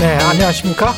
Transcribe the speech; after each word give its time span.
네, 0.00 0.18
안녕하십니까? 0.30 0.92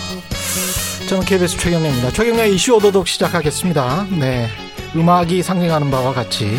저는 1.08 1.24
KBS 1.24 1.56
최경련입니다. 1.58 2.10
최경련의 2.10 2.52
이슈 2.56 2.74
오도독 2.74 3.06
시작하겠습니다. 3.06 4.06
네, 4.18 4.48
음악이 4.96 5.40
상징하는 5.44 5.88
바와 5.92 6.12
같이 6.12 6.50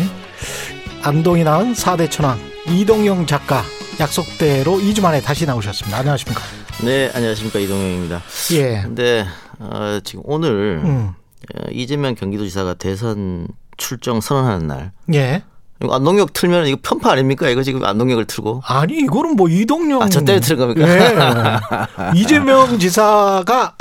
안동이 1.02 1.44
낳은 1.44 1.74
4대 1.74 2.10
천왕 2.10 2.38
이동영 2.66 3.26
작가 3.26 3.62
약속대로 4.00 4.78
2주 4.78 5.02
만에 5.02 5.20
다시 5.20 5.44
나오셨습니다. 5.44 5.98
안녕하십니까? 5.98 6.40
네, 6.82 7.10
안녕하십니까 7.14 7.58
이동영입니다. 7.58 8.22
예. 8.52 8.80
근데 8.80 9.26
어, 9.58 10.00
지금 10.02 10.22
오늘 10.24 10.80
음. 10.82 11.12
어, 11.54 11.64
이재명 11.70 12.14
경기도지사가 12.14 12.72
대선 12.74 13.48
출정 13.76 14.22
선언하는 14.22 14.66
날. 14.66 14.92
예. 15.12 15.42
안동역 15.90 16.32
틀면 16.32 16.66
이거 16.66 16.78
편파 16.82 17.12
아닙니까? 17.12 17.48
이거 17.48 17.62
지금 17.62 17.84
안동역을 17.84 18.26
틀고. 18.26 18.62
아니 18.66 18.98
이거는 18.98 19.36
뭐 19.36 19.48
이동영 19.48 20.02
아, 20.02 20.08
저 20.08 20.20
때문에 20.20 20.40
틀은 20.40 20.58
겁니까? 20.58 20.88
예. 20.88 22.14
이재명 22.20 22.78
지사가 22.78 23.76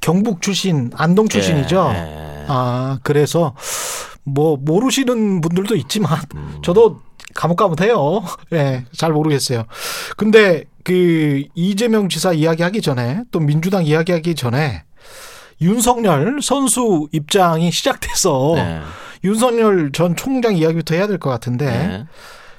경북 0.00 0.40
출신, 0.40 0.90
안동 0.94 1.28
출신이죠. 1.28 1.92
예, 1.94 1.98
예. 1.98 2.44
아 2.48 2.98
그래서 3.02 3.54
뭐 4.24 4.56
모르시는 4.56 5.40
분들도 5.40 5.74
있지만 5.76 6.18
음. 6.34 6.58
저도 6.62 7.00
가뭇가뭇해요. 7.34 8.22
예, 8.52 8.84
잘 8.96 9.12
모르겠어요. 9.12 9.64
근데 10.16 10.64
그 10.84 11.44
이재명 11.54 12.08
지사 12.08 12.32
이야기하기 12.32 12.82
전에 12.82 13.22
또 13.30 13.40
민주당 13.40 13.84
이야기하기 13.84 14.34
전에 14.34 14.84
윤석열 15.60 16.40
선수 16.42 17.08
입장이 17.12 17.70
시작돼서 17.70 18.52
네. 18.56 18.80
윤석열 19.24 19.92
전 19.92 20.16
총장 20.16 20.56
이야기부터 20.56 20.94
해야 20.94 21.06
될 21.06 21.18
것 21.18 21.30
같은데 21.30 21.66
네. 21.66 22.06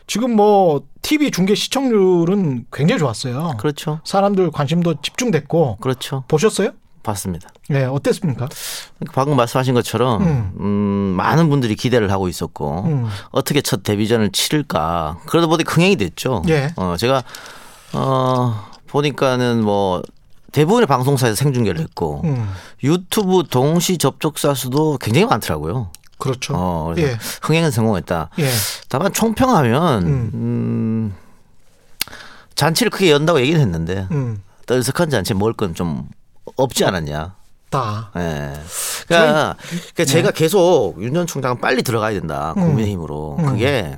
지금 0.08 0.36
뭐 0.36 0.84
TV 1.02 1.32
중계 1.32 1.56
시청률은 1.56 2.66
굉장히 2.72 3.00
좋았어요. 3.00 3.56
그렇죠. 3.58 4.00
사람들 4.04 4.52
관심도 4.52 4.96
집중됐고 5.02 5.78
그렇죠. 5.82 6.24
보셨어요? 6.28 6.72
봤습니다. 7.04 7.50
네, 7.70 7.84
어땠습니까? 7.84 8.48
방금 9.14 9.36
말씀하신 9.36 9.74
것처럼 9.74 10.22
음. 10.22 10.52
음, 10.60 10.68
많은 11.18 11.50
분들이 11.50 11.76
기대를 11.76 12.10
하고 12.12 12.30
있었고 12.30 12.84
음. 12.86 13.08
어떻게 13.32 13.62
첫 13.62 13.84
데뷔전을 13.84 14.32
치를까 14.32 15.18
그러다 15.26 15.48
보니 15.48 15.64
흥행이 15.68 15.98
됐죠. 15.98 16.44
예. 16.48 16.72
어, 16.78 16.96
제가 16.98 17.24
어, 17.94 18.56
보니까는 18.88 19.64
뭐 19.64 20.02
대부분의 20.54 20.88
방송사에서 20.88 21.36
생중계를 21.36 21.82
했고 21.82 22.22
음. 22.24 22.50
유튜브 22.84 23.44
동시 23.50 23.98
접촉자 23.98 24.54
수도 24.54 24.98
굉장히 24.98 25.26
많더라고요. 25.28 25.90
그렇죠. 26.18 26.54
어, 26.56 26.94
예. 26.98 27.18
흥행은 27.42 27.72
성공했다. 27.72 28.30
예. 28.40 28.50
다만 28.90 29.12
총평하면 29.14 30.04
음. 30.06 30.32
음. 30.34 31.16
잔치를 32.56 32.90
크게 32.92 33.12
연다고 33.12 33.40
얘기는 33.42 33.60
했는데 33.60 34.08
음. 34.12 34.42
떠들썩한 34.66 35.10
잔치에 35.10 35.36
먹을 35.36 35.54
건 35.54 35.74
좀 35.74 36.08
없지 36.56 36.86
않았냐. 36.86 37.36
다. 37.70 38.12
예. 38.18 38.54
그러니까, 39.08 39.56
그러니까 39.58 40.06
제가 40.06 40.32
계속 40.32 40.96
윤 41.00 41.14
전 41.14 41.26
총장은 41.26 41.60
빨리 41.60 41.82
들어가야 41.82 42.14
된다. 42.14 42.54
네. 42.56 42.62
음. 42.62 42.68
국민의힘으로. 42.68 43.38
음. 43.40 43.46
그게 43.48 43.98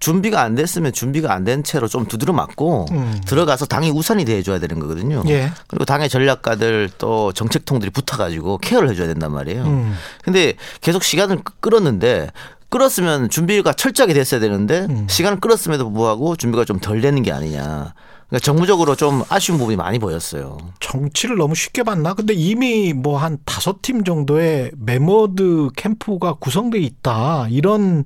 준비가 0.00 0.40
안 0.42 0.54
됐으면 0.54 0.92
준비가 0.92 1.32
안 1.34 1.44
된 1.44 1.62
채로 1.62 1.88
좀 1.88 2.06
두드려 2.06 2.32
맞고 2.32 2.86
음. 2.90 3.20
들어가서 3.26 3.66
당이 3.66 3.90
우선이 3.90 4.24
돼 4.24 4.42
줘야 4.42 4.58
되는 4.58 4.78
거거든요. 4.80 5.22
예. 5.28 5.50
그리고 5.68 5.84
당의 5.84 6.08
전략가들 6.08 6.90
또 6.98 7.32
정책통들이 7.32 7.90
붙어가지고 7.90 8.58
케어를 8.58 8.90
해줘야 8.90 9.06
된단 9.06 9.32
말이에요. 9.32 9.64
음. 9.64 9.94
근데 10.24 10.54
계속 10.80 11.02
시간을 11.04 11.42
끄- 11.44 11.52
끌었는데 11.60 12.28
끌었으면 12.70 13.30
준비가 13.30 13.72
철저하게 13.72 14.14
됐어야 14.14 14.40
되는데 14.40 14.86
음. 14.90 15.06
시간을 15.08 15.40
끌었음에도 15.40 15.84
불구하고 15.90 16.36
준비가 16.36 16.64
좀 16.64 16.78
덜 16.80 17.00
되는 17.00 17.22
게 17.22 17.32
아니냐. 17.32 17.94
그러니까 18.28 18.44
정무적으로 18.44 18.94
좀 18.94 19.24
아쉬운 19.28 19.58
부분이 19.58 19.76
많이 19.76 19.98
보였어요. 19.98 20.56
정치를 20.78 21.36
너무 21.36 21.54
쉽게 21.56 21.82
봤나? 21.82 22.14
근데 22.14 22.32
이미 22.32 22.92
뭐 22.92 23.18
한 23.18 23.38
다섯 23.44 23.82
팀 23.82 24.04
정도의 24.04 24.70
메머드 24.76 25.70
캠프가 25.76 26.34
구성돼 26.34 26.78
있다. 26.78 27.48
이런 27.50 28.04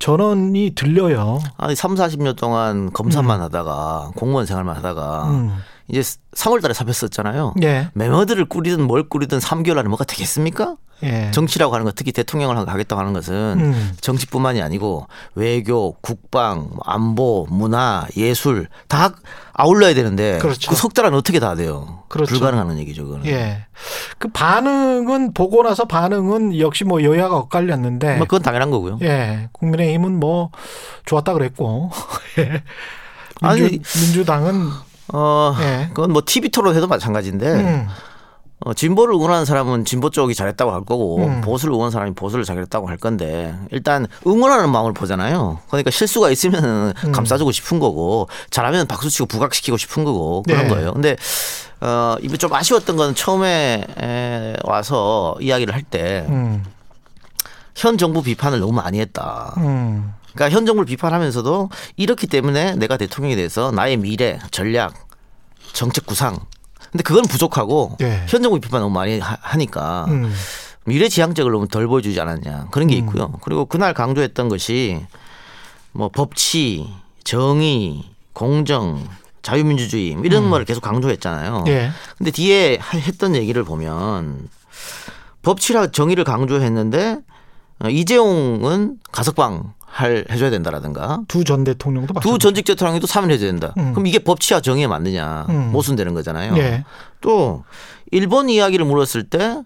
전언이 0.00 0.72
들려요. 0.74 1.40
아니 1.58 1.76
3, 1.76 1.94
40년 1.94 2.36
동안 2.36 2.90
검사만 2.92 3.40
하다가 3.42 4.12
공무원 4.16 4.46
생활만 4.46 4.74
하다가 4.76 5.24
음. 5.28 5.56
이제 5.90 6.00
3월 6.32 6.62
달에 6.62 6.72
잡혔었잖아요. 6.72 7.54
예. 7.62 7.88
메머드를 7.94 8.44
꾸리든 8.46 8.82
뭘 8.86 9.08
꾸리든 9.08 9.38
3개월 9.38 9.78
안에 9.78 9.88
뭐가 9.88 10.04
되겠습니까? 10.04 10.76
예. 11.02 11.30
정치라고 11.30 11.72
하는 11.74 11.84
것, 11.84 11.94
특히 11.94 12.12
대통령을 12.12 12.56
하겠다고 12.56 13.00
하는 13.00 13.12
것은 13.12 13.34
음. 13.58 13.92
정치뿐만이 14.00 14.60
아니고 14.60 15.06
외교, 15.34 15.92
국방, 16.02 16.68
뭐 16.70 16.78
안보, 16.84 17.46
문화, 17.50 18.06
예술 18.16 18.68
다 18.86 19.14
아울러야 19.54 19.94
되는데 19.94 20.38
그렇죠. 20.38 20.70
그석달 20.70 21.06
안에 21.06 21.16
어떻게 21.16 21.40
다 21.40 21.54
돼요? 21.54 22.04
그렇죠. 22.08 22.34
불가능한 22.34 22.78
얘기죠, 22.80 23.04
그거는. 23.04 23.26
예. 23.26 23.66
그 24.18 24.28
반응은 24.28 25.32
보고 25.32 25.62
나서 25.62 25.86
반응은 25.86 26.58
역시 26.58 26.84
뭐 26.84 27.02
여야가 27.02 27.36
엇갈렸는데 27.36 28.16
뭐 28.16 28.26
그건 28.26 28.42
당연한 28.42 28.70
거고요. 28.70 28.98
예. 29.02 29.48
국민의힘은 29.52 30.20
뭐 30.20 30.50
좋았다 31.06 31.32
그랬고 31.32 31.90
예. 32.38 32.62
아니, 33.40 33.62
민주, 33.62 33.98
민주당은 34.00 34.68
어, 35.12 35.54
예. 35.60 35.88
그건 35.88 36.12
뭐 36.12 36.22
TV 36.24 36.50
토론해도 36.50 36.86
마찬가지인데 36.86 37.52
음. 37.52 37.88
어, 38.62 38.74
진보를 38.74 39.14
응원하는 39.14 39.46
사람은 39.46 39.86
진보 39.86 40.10
쪽이 40.10 40.34
잘했다고 40.34 40.70
할 40.70 40.84
거고 40.84 41.24
음. 41.24 41.40
보수를 41.40 41.72
응원하는 41.72 41.90
사람이 41.90 42.14
보수를 42.14 42.44
잘했다고 42.44 42.88
할 42.88 42.98
건데 42.98 43.54
일단 43.70 44.06
응원하는 44.26 44.70
마음을 44.70 44.92
보잖아요. 44.92 45.60
그러니까 45.68 45.90
실수가 45.90 46.30
있으면 46.30 46.92
음. 47.04 47.12
감싸주고 47.12 47.52
싶은 47.52 47.78
거고 47.78 48.28
잘하면 48.50 48.86
박수치고 48.86 49.26
부각시키고 49.26 49.78
싶은 49.78 50.04
거고 50.04 50.42
그런 50.42 50.64
네. 50.64 50.68
거예요. 50.68 50.92
근데 50.92 51.16
어, 51.80 52.16
이게 52.20 52.36
좀 52.36 52.52
아쉬웠던 52.52 52.96
건 52.96 53.14
처음에 53.14 53.86
에, 53.98 54.54
와서 54.64 55.36
이야기를 55.40 55.72
할 55.72 55.82
때현 55.82 56.26
음. 56.28 56.64
정부 57.98 58.22
비판을 58.22 58.60
너무 58.60 58.72
많이 58.72 59.00
했다. 59.00 59.54
음. 59.56 60.12
그러니까 60.34 60.54
현 60.56 60.66
정부를 60.66 60.86
비판하면서도 60.86 61.70
이렇기 61.96 62.26
때문에 62.26 62.74
내가 62.76 62.96
대통령이 62.96 63.36
돼서 63.36 63.70
나의 63.70 63.96
미래, 63.96 64.38
전략, 64.50 64.94
정책 65.72 66.06
구상. 66.06 66.38
근데 66.90 67.02
그건 67.04 67.22
부족하고 67.24 67.96
예. 68.00 68.24
현 68.28 68.42
정부 68.42 68.58
비판 68.60 68.80
너무 68.80 68.92
많이 68.94 69.18
하- 69.20 69.38
하니까 69.40 70.06
음. 70.08 70.32
미래 70.84 71.08
지향적을 71.08 71.52
너무 71.52 71.68
덜 71.68 71.86
보여주지 71.86 72.20
않았냐 72.20 72.66
그런 72.70 72.88
게 72.88 72.96
있고요. 72.96 73.32
그리고 73.42 73.64
그날 73.66 73.94
강조했던 73.94 74.48
것이 74.48 75.04
뭐 75.92 76.08
법치, 76.08 76.88
정의, 77.22 78.02
공정, 78.32 79.06
자유민주주의 79.42 80.14
뭐 80.16 80.24
이런 80.24 80.50
거를 80.50 80.64
계속 80.64 80.80
강조했잖아요. 80.80 81.64
음. 81.66 81.68
예. 81.68 81.90
근데 82.18 82.30
뒤에 82.30 82.78
하- 82.80 82.98
했던 82.98 83.36
얘기를 83.36 83.62
보면 83.62 84.48
법치라 85.42 85.88
정의를 85.92 86.24
강조했는데 86.24 87.18
어, 87.84 87.88
이재용은 87.88 88.98
가석방 89.12 89.72
할 89.92 90.24
해줘야 90.30 90.50
된다라든가 90.50 91.20
두 91.26 91.42
전 91.44 91.64
대통령도 91.64 92.14
두. 92.20 92.38
전직 92.38 92.64
대통령도 92.64 93.06
사면 93.06 93.30
해줘야 93.32 93.50
된다. 93.50 93.74
음. 93.76 93.92
그럼 93.92 94.06
이게 94.06 94.18
법치와 94.20 94.60
정의에 94.60 94.86
맞느냐 94.86 95.46
음. 95.48 95.72
모순되는 95.72 96.14
거잖아요. 96.14 96.56
예. 96.58 96.84
또 97.20 97.64
일본 98.12 98.48
이야기를 98.48 98.84
물었을 98.86 99.24
때 99.24 99.62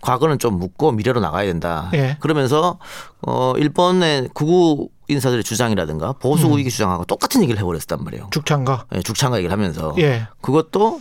과거는 0.00 0.38
좀 0.38 0.58
묻고 0.58 0.92
미래로 0.92 1.18
나가야 1.20 1.46
된다. 1.46 1.90
예. 1.94 2.16
그러면서 2.20 2.78
어 3.26 3.54
일본의 3.56 4.28
구구 4.34 4.88
인사들의 5.08 5.42
주장이라든가 5.44 6.12
보수 6.14 6.46
음. 6.46 6.52
우익의 6.52 6.70
주장하고 6.70 7.04
똑같은 7.04 7.42
얘기를 7.42 7.58
해버렸단 7.60 8.02
말이에요. 8.04 8.28
죽창가. 8.30 8.84
예, 8.94 9.02
죽창가 9.02 9.38
얘기를 9.38 9.52
하면서 9.52 9.94
예. 9.98 10.28
그것도 10.40 11.00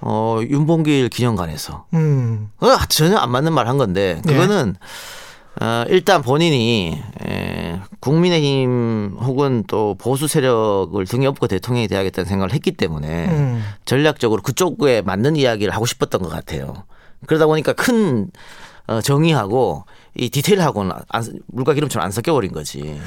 어 0.00 0.38
윤봉길 0.42 1.08
기념관에서 1.08 1.86
음. 1.94 2.50
어, 2.60 2.68
전혀 2.88 3.16
안 3.16 3.30
맞는 3.32 3.52
말 3.52 3.66
한 3.66 3.76
건데 3.76 4.22
예. 4.24 4.30
그거는 4.32 4.76
어, 5.60 5.84
일단 5.88 6.22
본인이 6.22 7.02
에, 7.26 7.80
국민의힘 8.00 9.16
혹은 9.20 9.64
또 9.66 9.96
보수 9.98 10.28
세력을 10.28 11.04
등에 11.06 11.26
업고 11.26 11.48
대통령이 11.48 11.88
돼야겠다는 11.88 12.28
생각을 12.28 12.52
했기 12.52 12.72
때문에 12.72 13.26
음. 13.26 13.64
전략적으로 13.84 14.40
그쪽에 14.42 15.02
맞는 15.02 15.36
이야기를 15.36 15.74
하고 15.74 15.84
싶었던 15.84 16.22
것 16.22 16.28
같아요. 16.28 16.84
그러다 17.26 17.46
보니까 17.46 17.72
큰 17.72 18.30
어, 18.86 19.00
정의하고 19.00 19.84
이 20.14 20.30
디테일하고는 20.30 20.92
안, 21.08 21.40
물과 21.46 21.74
기름처럼 21.74 22.04
안 22.04 22.10
섞여버린 22.10 22.52
거지. 22.52 22.98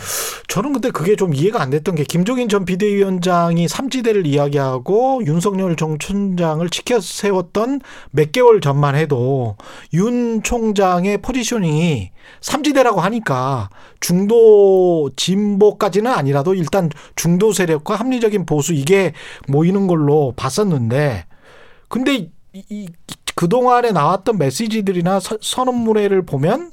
저는 0.48 0.74
근데 0.74 0.92
그게 0.92 1.16
좀 1.16 1.34
이해가 1.34 1.62
안 1.62 1.70
됐던 1.70 1.96
게 1.96 2.04
김종인 2.04 2.50
전 2.50 2.66
비대위원장이 2.66 3.68
삼지대를 3.68 4.26
이야기하고 4.28 5.22
윤석열 5.26 5.76
정 5.76 5.98
총장을 5.98 6.68
지켜 6.70 7.00
세웠던 7.00 7.82
몇 8.12 8.32
개월 8.32 8.62
전만 8.62 8.96
해도 8.96 9.56
윤 9.94 10.42
총장의 10.44 11.20
포지셔닝이 11.22 12.12
삼지대라고 12.42 13.02
하니까 13.02 13.70
중도 14.00 15.10
진보까지는 15.16 16.12
아니라도 16.12 16.54
일단 16.54 16.90
중도 17.16 17.52
세력과 17.52 17.96
합리적인 17.96 18.46
보수 18.46 18.74
이게 18.74 19.14
모이는 19.48 19.88
걸로 19.88 20.34
봤었는데 20.36 21.26
근데 21.88 22.30
이, 22.54 22.64
이, 22.70 22.88
그동안에 23.36 23.92
나왔던 23.92 24.38
메시지들이나 24.38 25.20
서- 25.20 25.38
선언문회를 25.42 26.26
보면 26.26 26.72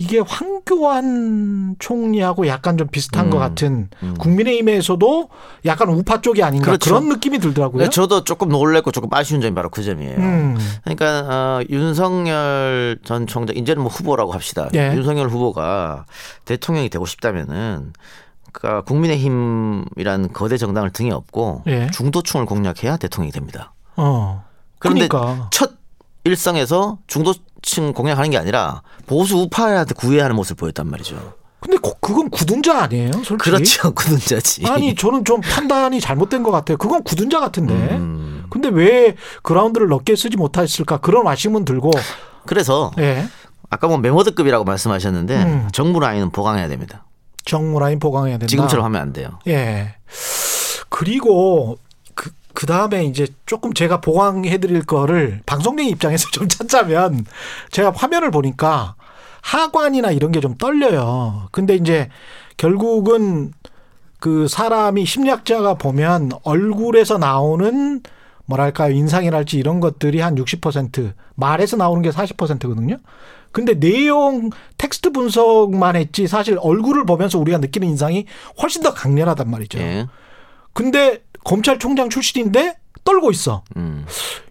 이게 0.00 0.20
황교안 0.20 1.74
총리하고 1.80 2.46
약간 2.46 2.78
좀 2.78 2.86
비슷한 2.86 3.26
음, 3.26 3.30
것 3.30 3.38
같은 3.38 3.88
음. 4.04 4.14
국민의힘에서도 4.18 5.28
약간 5.64 5.88
우파 5.88 6.20
쪽이 6.20 6.40
아닌가 6.44 6.66
그렇죠. 6.66 6.90
그런 6.90 7.08
느낌이 7.08 7.40
들더라고요. 7.40 7.82
네, 7.82 7.90
저도 7.90 8.22
조금 8.22 8.48
놀랬고 8.48 8.92
조금 8.92 9.08
아쉬운 9.12 9.40
점이 9.40 9.56
바로 9.56 9.70
그 9.70 9.82
점이에요. 9.82 10.16
음. 10.18 10.56
그러니까 10.84 11.26
어, 11.28 11.60
윤석열 11.68 12.98
전 13.04 13.26
총장 13.26 13.56
이제는 13.56 13.82
뭐 13.82 13.90
후보라고 13.90 14.30
합시다. 14.32 14.68
예. 14.74 14.92
윤석열 14.94 15.28
후보가 15.30 16.06
대통령이 16.44 16.90
되고 16.90 17.04
싶다면은 17.04 17.92
그러니까 18.52 18.82
국민의힘이란 18.84 20.32
거대 20.32 20.56
정당을 20.58 20.90
등에 20.92 21.10
업고 21.10 21.62
예. 21.66 21.88
중도층을 21.92 22.46
공략해야 22.46 22.98
대통령이 22.98 23.32
됩니다. 23.32 23.72
어. 23.96 24.44
그런데 24.78 25.08
그러니까 25.08 25.48
첫 25.50 25.72
일성에서 26.28 26.98
중도층 27.06 27.92
공략하는 27.92 28.30
게 28.30 28.38
아니라 28.38 28.82
보수 29.06 29.36
우파한테 29.38 29.94
구애하는 29.94 30.36
모습을 30.36 30.56
보였단 30.60 30.88
말이죠. 30.90 31.34
근데 31.60 31.76
그- 31.82 31.94
그건 32.00 32.30
굳은자 32.30 32.82
아니에요, 32.84 33.10
솔직히? 33.24 33.38
그렇죠. 33.38 33.90
굳은자지. 33.94 34.64
아니 34.66 34.94
저는 34.94 35.24
좀 35.24 35.40
판단이 35.40 36.00
잘못된 36.00 36.42
것 36.44 36.50
같아요. 36.52 36.76
그건 36.76 37.02
굳은자 37.02 37.40
같은데. 37.40 37.74
음. 37.74 38.44
근데 38.50 38.68
왜 38.68 39.16
그라운드를 39.42 39.88
넓게 39.88 40.14
쓰지 40.16 40.36
못했을까 40.36 40.98
그런 40.98 41.26
아쉬움은 41.26 41.64
들고. 41.64 41.90
그래서 42.46 42.92
예. 42.98 43.26
아까 43.70 43.88
뭐 43.88 43.98
메모드급이라고 43.98 44.64
말씀하셨는데 44.64 45.42
음. 45.42 45.68
정부 45.72 45.98
라인은 46.00 46.30
보강해야 46.30 46.68
됩니다. 46.68 47.04
정무 47.44 47.78
라인 47.80 47.98
보강해야 47.98 48.38
된다. 48.38 48.46
지금처럼 48.46 48.84
하면 48.84 49.00
안 49.02 49.12
돼요. 49.12 49.38
예. 49.48 49.96
그리고 50.88 51.76
그, 52.58 52.66
그 52.66 52.66
다음에 52.66 53.04
이제 53.04 53.28
조금 53.46 53.72
제가 53.72 54.00
보강해드릴 54.00 54.82
거를 54.82 55.42
방송객 55.46 55.86
입장에서 55.86 56.28
좀 56.32 56.48
찾자면 56.48 57.24
제가 57.70 57.92
화면을 57.92 58.32
보니까 58.32 58.96
하관이나 59.42 60.10
이런 60.10 60.32
게 60.32 60.40
좀 60.40 60.56
떨려요. 60.56 61.48
근데 61.52 61.76
이제 61.76 62.08
결국은 62.56 63.52
그 64.18 64.48
사람이 64.48 65.04
심리학자가 65.06 65.74
보면 65.74 66.32
얼굴에서 66.42 67.18
나오는 67.18 68.02
뭐랄까요 68.46 68.92
인상이랄지 68.92 69.56
이런 69.56 69.78
것들이 69.78 70.20
한 70.20 70.34
60% 70.34 71.12
말에서 71.36 71.76
나오는 71.76 72.02
게 72.02 72.10
40%거든요. 72.10 72.96
근데 73.52 73.78
내용 73.78 74.50
텍스트 74.78 75.10
분석만 75.10 75.94
했지 75.94 76.26
사실 76.26 76.58
얼굴을 76.60 77.06
보면서 77.06 77.38
우리가 77.38 77.58
느끼는 77.58 77.86
인상이 77.86 78.26
훨씬 78.60 78.82
더 78.82 78.92
강렬하단 78.92 79.48
말이죠. 79.48 79.78
예. 79.78 80.06
근데 80.72 81.22
검찰총장 81.48 82.10
출신인데 82.10 82.76
떨고 83.04 83.30
있어. 83.30 83.62
음. 83.76 84.04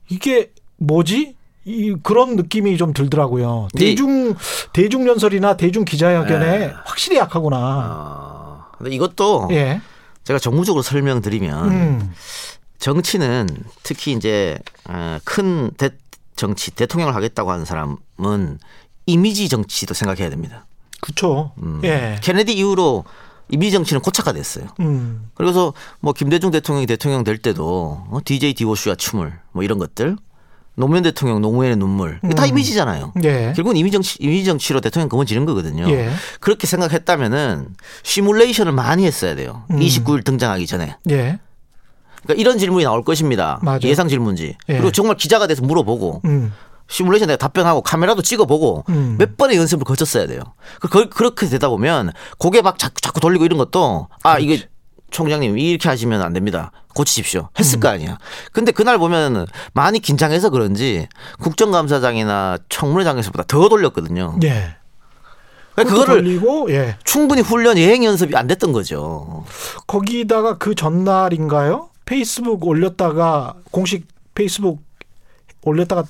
이게 0.09 0.51
뭐지? 0.77 1.35
이 1.65 1.95
그런 2.01 2.35
느낌이 2.35 2.75
좀 2.77 2.91
들더라고요. 2.93 3.67
근데 3.71 3.85
대중 3.85 4.35
대중 4.73 5.07
연설이나 5.07 5.57
대중 5.57 5.85
기자회견에 5.85 6.57
네. 6.57 6.73
확실히 6.85 7.17
약하구나. 7.17 7.57
아, 7.59 8.71
근데 8.77 8.95
이것도 8.95 9.49
예. 9.51 9.81
제가 10.23 10.39
정무적으로 10.39 10.81
설명드리면 10.81 11.71
음. 11.71 12.13
정치는 12.79 13.47
특히 13.83 14.13
이제 14.13 14.57
어, 14.89 15.19
큰 15.23 15.69
대, 15.77 15.89
정치 16.35 16.71
대통령을 16.71 17.13
하겠다고 17.13 17.51
하는 17.51 17.65
사람은 17.65 18.59
이미지 19.05 19.49
정치도 19.49 19.93
생각해야 19.93 20.29
됩니다. 20.31 20.65
그쵸. 21.01 21.51
음. 21.61 21.81
예. 21.83 22.17
케네디 22.23 22.53
이후로 22.53 23.03
이미지 23.49 23.71
정치는 23.71 24.01
고착화 24.01 24.33
됐어요. 24.33 24.65
음. 24.79 25.29
그래서 25.33 25.73
뭐 25.99 26.13
김대중 26.13 26.51
대통령이 26.51 26.85
대통령 26.85 27.23
될 27.23 27.37
때도 27.37 28.03
어, 28.09 28.19
DJ 28.23 28.53
디오슈와 28.53 28.95
춤을 28.95 29.33
뭐 29.51 29.63
이런 29.63 29.77
것들 29.77 30.17
노무현 30.75 31.03
대통령 31.03 31.41
노무현의 31.41 31.77
눈물 31.77 32.19
이게 32.23 32.35
다 32.35 32.43
음. 32.43 32.49
이미지잖아요. 32.49 33.13
예. 33.23 33.53
결국은 33.55 33.77
이미지 33.77 33.93
정치 33.93 34.17
이미지 34.19 34.45
정치로 34.45 34.79
대통령 34.79 35.09
금원지는 35.09 35.45
거거든요. 35.45 35.89
예. 35.89 36.11
그렇게 36.39 36.67
생각했다면은 36.67 37.69
시뮬레이션을 38.03 38.71
많이 38.73 39.05
했어야 39.05 39.35
돼요. 39.35 39.63
음. 39.71 39.79
29일 39.79 40.23
등장하기 40.23 40.67
전에. 40.67 40.95
예. 41.09 41.39
그러니까 42.23 42.41
이런 42.41 42.57
질문이 42.59 42.83
나올 42.83 43.03
것입니다. 43.03 43.59
맞아요. 43.63 43.79
예상 43.83 44.07
질문지. 44.07 44.55
예. 44.69 44.73
그리고 44.73 44.91
정말 44.91 45.17
기자가 45.17 45.47
돼서 45.47 45.63
물어보고 45.63 46.21
음. 46.25 46.53
시뮬레이션 46.89 47.27
내가 47.27 47.37
답변하고 47.37 47.81
카메라도 47.81 48.21
찍어보고 48.21 48.85
음. 48.89 49.15
몇 49.17 49.37
번의 49.37 49.57
연습을 49.57 49.83
거쳤어야 49.85 50.25
돼요. 50.27 50.39
그- 50.79 50.87
그, 50.87 51.09
그렇게 51.09 51.47
되다 51.47 51.69
보면 51.69 52.11
고개 52.37 52.61
막 52.61 52.79
자꾸, 52.79 53.01
자꾸 53.01 53.19
돌리고 53.19 53.45
이런 53.45 53.57
것도 53.57 54.07
아 54.23 54.39
이게 54.39 54.67
총장님 55.11 55.57
이렇게 55.57 55.87
하시면 55.89 56.21
안 56.21 56.33
됩니다. 56.33 56.71
고치십시오. 56.93 57.49
했을 57.59 57.77
음. 57.77 57.79
거 57.81 57.89
아니야. 57.89 58.17
근데 58.51 58.71
그날 58.71 58.97
보면은 58.97 59.45
많이 59.73 59.99
긴장해서 59.99 60.49
그런지 60.49 61.07
국정감사장이나 61.41 62.57
청문회장에서보다 62.69 63.43
더 63.47 63.69
돌렸거든요. 63.69 64.37
예. 64.43 64.75
그러니까 65.75 65.95
그거를 65.95 66.23
돌리고 66.23 66.71
예. 66.71 66.97
충분히 67.03 67.41
훈련 67.41 67.77
예행 67.77 68.03
연습이 68.03 68.35
안 68.35 68.47
됐던 68.47 68.71
거죠. 68.71 69.45
거기다가 69.85 70.57
그 70.57 70.73
전날인가요? 70.73 71.89
페이스북 72.05 72.65
올렸다가 72.65 73.53
공식 73.71 74.07
페이스북 74.33 74.81
올렸다가 75.61 76.03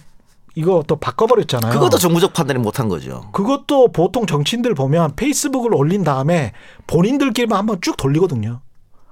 이거 0.58 0.84
또 0.88 0.96
바꿔버렸잖아요. 0.96 1.72
그것도 1.72 2.00
정무적 2.00 2.34
판단이 2.34 2.60
못한 2.60 2.90
거죠. 2.90 3.30
그것도 3.32 3.92
보통 3.92 4.26
정치인들 4.26 4.74
보면 4.74 5.16
페이스북을 5.16 5.76
올린 5.76 6.04
다음에 6.04 6.52
본인들끼리만 6.88 7.60
한번 7.60 7.80
쭉 7.80 7.96
돌리거든요. 7.96 8.62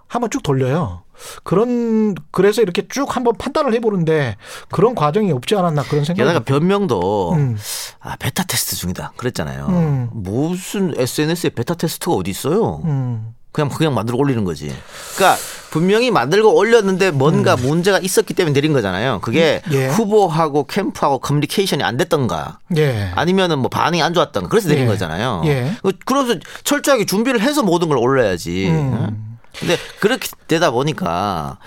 한번 0.08 0.32
쭉 0.32 0.42
돌려요. 0.42 1.04
그런 1.44 2.16
그래서 2.32 2.64
이렇게 2.64 2.88
쭉 2.88 3.16
한번 3.16 3.36
판단을 3.38 3.76
해보는데 3.76 4.38
그런 4.72 4.96
과정이 4.96 5.32
없지 5.32 5.56
않았나 5.56 5.84
그런 5.84 6.04
게다가 6.04 6.32
생각이. 6.32 6.46
변명도 6.46 7.34
음. 7.34 7.58
아 8.00 8.16
베타 8.16 8.44
테스트 8.44 8.76
중이다 8.76 9.14
그랬잖아요. 9.16 9.68
음. 9.68 10.10
무슨 10.14 10.96
SNS에 10.98 11.52
베타 11.52 11.76
테스트가 11.76 12.12
어디 12.16 12.32
있어요? 12.32 12.82
음. 12.86 13.36
그냥 13.52 13.70
그냥 13.70 13.94
만들어 13.94 14.18
올리는 14.18 14.44
거지. 14.44 14.76
그러니까 15.16 15.40
분명히 15.76 16.10
만들고 16.10 16.56
올렸는데 16.56 17.12
뭔가 17.12 17.58
문제가 17.58 18.00
있었기 18.00 18.34
때문에 18.34 18.54
내린 18.54 18.72
거잖아요. 18.72 19.20
그게 19.22 19.62
음. 19.68 19.74
예. 19.74 19.88
후보하고 19.90 20.68
캠프하고 20.68 21.20
커뮤니케이션이 21.20 21.84
안 21.84 21.98
됐던가. 21.98 22.60
예. 22.78 23.12
아니면은 23.14 23.60
뭐 23.60 23.68
반응이 23.68 24.02
안 24.02 24.14
좋았던가. 24.14 24.48
그래서 24.48 24.70
내린 24.70 24.86
예. 24.86 24.88
거잖아요. 24.88 25.42
예. 25.48 25.74
그- 25.84 25.92
그래서 26.06 26.40
철저하게 26.64 27.06
준비를 27.06 27.42
해서 27.42 27.62
모든 27.62 27.90
걸 27.90 27.98
올려야지. 27.98 28.70
음. 28.70 29.35
응? 29.64 29.68
근데 29.68 29.78
그렇게 30.00 30.28
되다 30.48 30.72
보니까 30.72 31.58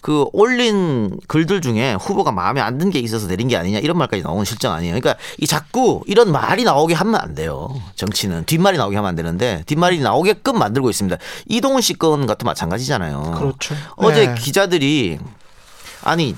그 0.00 0.26
올린 0.32 1.18
글들 1.28 1.60
중에 1.60 1.94
후보가 1.94 2.32
마음에 2.32 2.60
안 2.60 2.78
든 2.78 2.90
게 2.90 2.98
있어서 3.00 3.26
내린 3.26 3.48
게 3.48 3.56
아니냐 3.56 3.78
이런 3.80 3.98
말까지 3.98 4.22
나오는 4.22 4.44
실정 4.44 4.72
아니에요. 4.72 4.94
그러니까 4.98 5.20
이 5.38 5.46
자꾸 5.46 6.02
이런 6.06 6.30
말이 6.32 6.64
나오게 6.64 6.94
하면 6.94 7.16
안 7.16 7.34
돼요. 7.34 7.68
정치는 7.96 8.44
뒷말이 8.44 8.78
나오게 8.78 8.96
하면 8.96 9.08
안 9.08 9.16
되는데 9.16 9.62
뒷말이 9.66 9.98
나오게끔 10.00 10.58
만들고 10.58 10.90
있습니다. 10.90 11.16
이동훈 11.46 11.80
씨 11.82 11.94
건 11.94 12.26
같도 12.26 12.44
마찬가지잖아요. 12.46 13.34
그렇죠. 13.38 13.74
어제 13.96 14.28
네. 14.28 14.34
기자들이 14.34 15.18
아니 16.02 16.36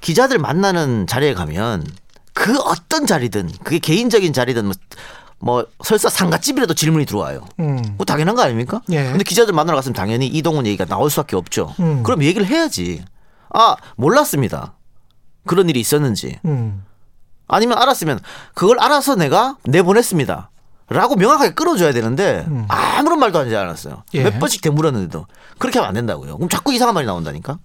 기자들 0.00 0.38
만나는 0.38 1.06
자리에 1.06 1.34
가면 1.34 1.86
그 2.32 2.58
어떤 2.60 3.06
자리든 3.06 3.50
그게 3.62 3.78
개인적인 3.78 4.32
자리든 4.32 4.64
뭐, 4.64 4.74
뭐 5.42 5.66
설사 5.82 6.08
상가집이라도 6.08 6.72
질문이 6.74 7.04
들어와요. 7.04 7.44
음. 7.58 7.82
뭐 7.96 8.06
당연한 8.06 8.36
거 8.36 8.42
아닙니까? 8.42 8.80
예. 8.90 9.02
근데 9.10 9.24
기자들 9.24 9.52
만나러 9.52 9.76
갔으면 9.76 9.92
당연히 9.92 10.28
이동훈 10.28 10.66
얘기가 10.66 10.84
나올 10.84 11.10
수밖에 11.10 11.34
없죠. 11.34 11.74
음. 11.80 12.04
그럼 12.04 12.22
얘기를 12.22 12.46
해야지. 12.46 13.04
아 13.52 13.74
몰랐습니다. 13.96 14.74
그런 15.44 15.68
일이 15.68 15.80
있었는지 15.80 16.38
음. 16.44 16.84
아니면 17.48 17.76
알았으면 17.78 18.20
그걸 18.54 18.78
알아서 18.78 19.16
내가 19.16 19.56
내보냈습니다. 19.64 20.50
라고 20.92 21.16
명확하게 21.16 21.54
끌어줘야 21.54 21.92
되는데 21.92 22.46
아무런 22.68 23.18
말도 23.18 23.38
하지 23.38 23.54
않았어요. 23.56 23.94
음. 23.94 24.02
예. 24.14 24.24
몇 24.24 24.38
번씩 24.38 24.62
되물었는데도 24.62 25.26
그렇게 25.58 25.78
하면 25.78 25.88
안 25.88 25.94
된다고요. 25.94 26.36
그럼 26.36 26.48
자꾸 26.48 26.72
이상한 26.72 26.94
말이 26.94 27.06
나온다니까. 27.06 27.58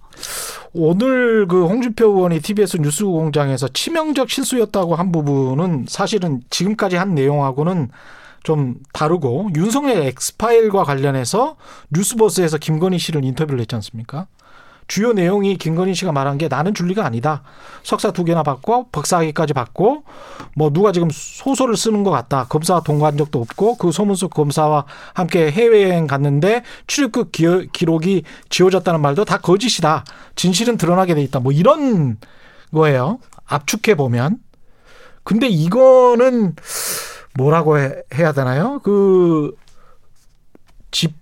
오늘 0.72 1.46
그 1.48 1.66
홍준표 1.66 2.06
의원이 2.06 2.40
TBS 2.40 2.78
뉴스공장에서 2.78 3.68
치명적 3.68 4.30
실수였다고 4.30 4.94
한 4.94 5.12
부분은 5.12 5.86
사실은 5.88 6.42
지금까지 6.50 6.96
한 6.96 7.14
내용하고는 7.14 7.90
좀 8.42 8.76
다르고 8.92 9.50
윤석열 9.56 10.02
엑스파일과 10.02 10.84
관련해서 10.84 11.56
뉴스버스에서 11.90 12.58
김건희 12.58 12.98
씨를 12.98 13.24
인터뷰를 13.24 13.60
했지 13.60 13.74
않습니까? 13.74 14.26
주요 14.88 15.12
내용이 15.12 15.56
김건희 15.56 15.94
씨가 15.94 16.12
말한 16.12 16.38
게 16.38 16.48
나는 16.48 16.74
줄리가 16.74 17.04
아니다. 17.04 17.42
석사 17.82 18.10
두 18.10 18.24
개나 18.24 18.42
받고 18.42 18.88
박사학위까지 18.90 19.52
받고 19.52 20.02
뭐 20.56 20.70
누가 20.70 20.92
지금 20.92 21.08
소설을 21.12 21.76
쓰는 21.76 22.02
것 22.02 22.10
같다. 22.10 22.46
검사 22.48 22.80
동거한 22.80 23.16
적도 23.16 23.40
없고 23.40 23.76
그 23.76 23.92
소문속 23.92 24.34
검사와 24.34 24.86
함께 25.14 25.50
해외여행 25.50 26.06
갔는데 26.06 26.62
출입국 26.86 27.30
기록이 27.30 28.24
지워졌다는 28.48 29.00
말도 29.00 29.24
다 29.24 29.38
거짓이다. 29.38 30.04
진실은 30.34 30.76
드러나게 30.76 31.14
돼 31.14 31.22
있다. 31.22 31.40
뭐 31.40 31.52
이런 31.52 32.16
거예요. 32.72 33.18
압축해 33.46 33.94
보면. 33.94 34.38
근데 35.22 35.46
이거는 35.46 36.56
뭐라고 37.34 37.78
해, 37.78 37.92
해야 38.14 38.32
되나요? 38.32 38.80
그 38.82 39.52
집 40.90 41.14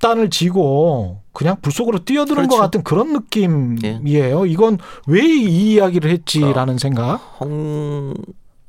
단을 0.00 0.30
지고 0.30 1.22
그냥 1.32 1.56
불 1.62 1.72
속으로 1.72 2.04
뛰어드는 2.04 2.36
그렇죠. 2.36 2.48
것 2.56 2.60
같은 2.60 2.82
그런 2.82 3.12
느낌이에요. 3.12 4.46
이건 4.46 4.78
왜 5.06 5.22
이 5.24 5.74
이야기를 5.74 6.10
했지라는 6.10 6.78
생각. 6.78 7.16
홍 7.40 8.14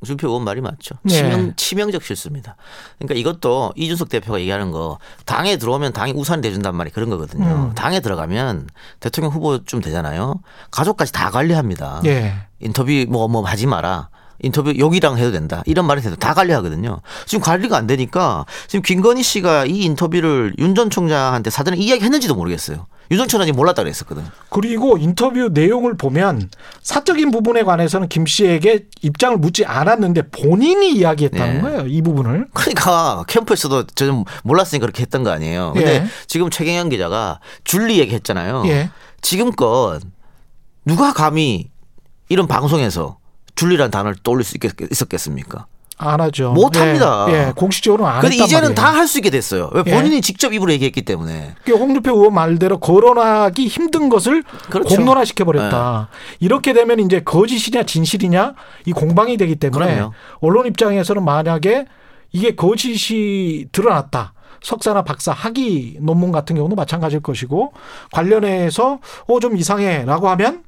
주표 0.04 0.28
의원 0.28 0.44
말이 0.44 0.62
맞죠. 0.62 0.96
네. 1.02 1.14
치명, 1.14 1.54
치명적 1.56 2.04
실수입니다. 2.04 2.58
그러니까 3.00 3.20
이것도 3.20 3.74
이준석 3.76 4.10
대표가 4.10 4.40
얘기하는 4.40 4.70
거 4.72 5.00
당에 5.26 5.58
들어오면 5.58 5.94
당이 5.94 6.12
우산이 6.16 6.42
돼준단 6.44 6.76
말이 6.76 6.92
그런 6.92 7.10
거거든요. 7.10 7.46
음. 7.70 7.76
당에 7.76 8.02
들어가면 8.02 8.68
대통령 9.00 9.32
후보쯤 9.32 9.82
되잖아요. 9.82 10.42
가족까지 10.70 11.12
다 11.12 11.32
관리합니다. 11.32 12.02
예. 12.06 12.34
인터뷰 12.60 12.92
뭐뭐 13.10 13.42
하지 13.46 13.66
마라. 13.66 14.10
인터뷰 14.42 14.74
여기랑 14.78 15.18
해도 15.18 15.32
된다. 15.32 15.64
이런 15.66 15.86
말을 15.88 16.04
해도 16.04 16.16
다 16.16 16.34
관리하거든요. 16.34 17.02
지금 17.26 17.42
관리가 17.44 17.78
안 17.78 17.88
되니까 17.88 18.46
지금 18.68 18.82
김건희 18.84 19.24
씨가 19.24 19.66
이 19.66 19.82
인터뷰를 19.84 20.54
윤 20.60 20.76
전 20.76 20.90
총장한테 20.90 21.50
사전에 21.50 21.78
이야기했는지도 21.78 22.36
모르겠어요. 22.36 22.86
윤 23.12 23.18
전 23.20 23.28
총장이 23.28 23.52
몰랐다 23.54 23.84
그랬었거든. 23.84 24.24
그리고 24.50 24.98
인터뷰 24.98 25.50
내용을 25.54 25.96
보면 25.96 26.50
사적인 26.82 27.32
부분에 27.32 27.64
관해서는 27.64 28.10
김 28.10 28.26
씨에게 28.26 28.86
입장을 29.04 29.38
묻지 29.38 29.64
않았는데 29.64 30.30
본인이 30.32 30.92
이야기했다는 30.92 31.54
네. 31.56 31.62
거예요. 31.62 31.86
이 31.88 32.02
부분을. 32.02 32.48
그러니까 32.54 33.24
캠프에서도 33.28 33.84
저는 33.96 34.26
몰랐으니까 34.44 34.86
그렇게 34.86 35.02
했던 35.04 35.24
거 35.24 35.30
아니에요. 35.30 35.74
근데 35.74 35.96
예. 35.96 36.06
지금 36.28 36.50
최경영 36.50 36.90
기자가 36.90 37.40
줄리 37.64 38.00
얘기했잖아요. 38.00 38.64
예. 38.68 38.90
지금껏 39.22 40.00
누가 40.84 41.14
감히 41.14 41.70
이런 42.28 42.48
방송에서 42.48 43.18
줄리라는 43.56 43.92
단어를 43.92 44.18
떠올릴 44.24 44.44
수 44.44 44.56
있겠, 44.58 44.74
있었겠습니까? 44.92 45.66
안 45.98 46.20
하죠. 46.20 46.52
못 46.52 46.76
합니다. 46.76 47.26
예. 47.30 47.34
예. 47.48 47.54
공식적으로는 47.56 48.12
안 48.12 48.20
근데 48.20 48.34
했단 48.36 48.48
이제는. 48.48 48.76
다 48.76 48.92
할 48.92 49.08
수 49.08 49.20
있게 49.20 49.30
됐어요. 49.30 49.70
왜 49.74 49.82
예. 49.88 49.92
본인이 49.94 50.20
직접 50.22 50.52
입으로 50.52 50.74
얘기했기 50.74 51.04
때문에. 51.04 51.56
그게 51.60 51.72
홍준표 51.72 52.12
의원 52.18 52.34
말대로 52.34 52.80
거론하기 52.80 53.66
힘든 53.68 54.10
것을 54.10 54.44
그렇죠. 54.70 54.90
네. 54.90 54.96
공론화 54.98 55.24
시켜 55.24 55.46
버렸다. 55.46 56.10
이렇게 56.42 56.74
되면 56.74 57.00
이제 57.00 57.22
거짓이냐 57.24 57.84
진실이냐 57.84 58.56
이 58.86 58.92
공방이 58.92 59.38
되기 59.38 59.56
때문에 59.56 59.86
그럼요. 59.96 60.12
언론 60.42 60.66
입장에서는 60.68 61.24
만약에 61.24 61.86
이게 62.34 62.56
거짓이 62.56 63.68
드러났다. 63.72 64.34
석사나 64.64 65.04
박사 65.04 65.32
학위 65.32 65.96
논문 66.02 66.34
같은 66.34 66.56
경우도 66.58 66.76
마찬가지일 66.76 67.22
것이고 67.22 67.72
관련해서 68.12 69.00
어 69.28 69.40
좀 69.40 69.56
이상해라고 69.56 70.28
하면 70.30 70.64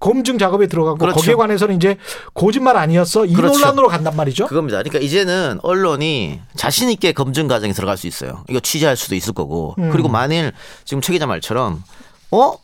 검증 0.00 0.38
작업에 0.38 0.66
들어가고 0.68 0.98
그렇죠. 0.98 1.16
거기에 1.16 1.34
관해서는 1.34 1.74
이제 1.76 1.96
거짓말 2.34 2.76
아니었어 2.76 3.24
이 3.26 3.32
그렇죠. 3.34 3.54
논란으로 3.58 3.88
간단 3.88 4.14
말이죠. 4.14 4.46
그겁니다. 4.46 4.78
그러니까 4.78 5.00
이제는 5.00 5.58
언론이 5.62 6.40
자신 6.56 6.88
있게 6.90 7.12
검증 7.12 7.48
과정에 7.48 7.72
들어갈 7.72 7.96
수 7.96 8.06
있어요. 8.06 8.44
이거 8.48 8.60
취재할 8.60 8.96
수도 8.96 9.14
있을 9.16 9.32
거고. 9.32 9.74
음. 9.78 9.90
그리고 9.90 10.08
만일 10.08 10.52
지금 10.84 11.00
최 11.00 11.12
기자 11.12 11.26
말처럼 11.26 11.82
어 12.30 12.54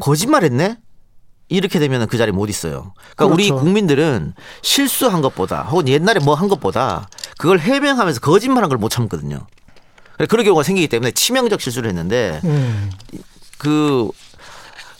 거짓말했네. 0.00 0.78
이렇게 1.50 1.78
되면 1.78 2.06
그 2.06 2.16
자리에 2.16 2.32
못 2.32 2.48
있어요. 2.48 2.94
그러니까 3.16 3.34
우리 3.34 3.48
그렇죠. 3.48 3.62
국민들은 3.62 4.34
실수한 4.62 5.20
것보다 5.22 5.62
혹은 5.62 5.88
옛날에 5.88 6.18
뭐 6.20 6.34
한 6.34 6.48
것보다 6.48 7.08
그걸 7.38 7.60
해명하면서 7.60 8.20
거짓말한 8.20 8.68
걸 8.70 8.78
못 8.78 8.88
참거든요. 8.88 9.46
그런 10.28 10.44
경우가 10.44 10.62
생기기 10.62 10.88
때문에 10.88 11.10
치명적 11.12 11.60
실수를 11.60 11.88
했는데 11.90 12.40
음. 12.44 12.90
그 13.58 14.08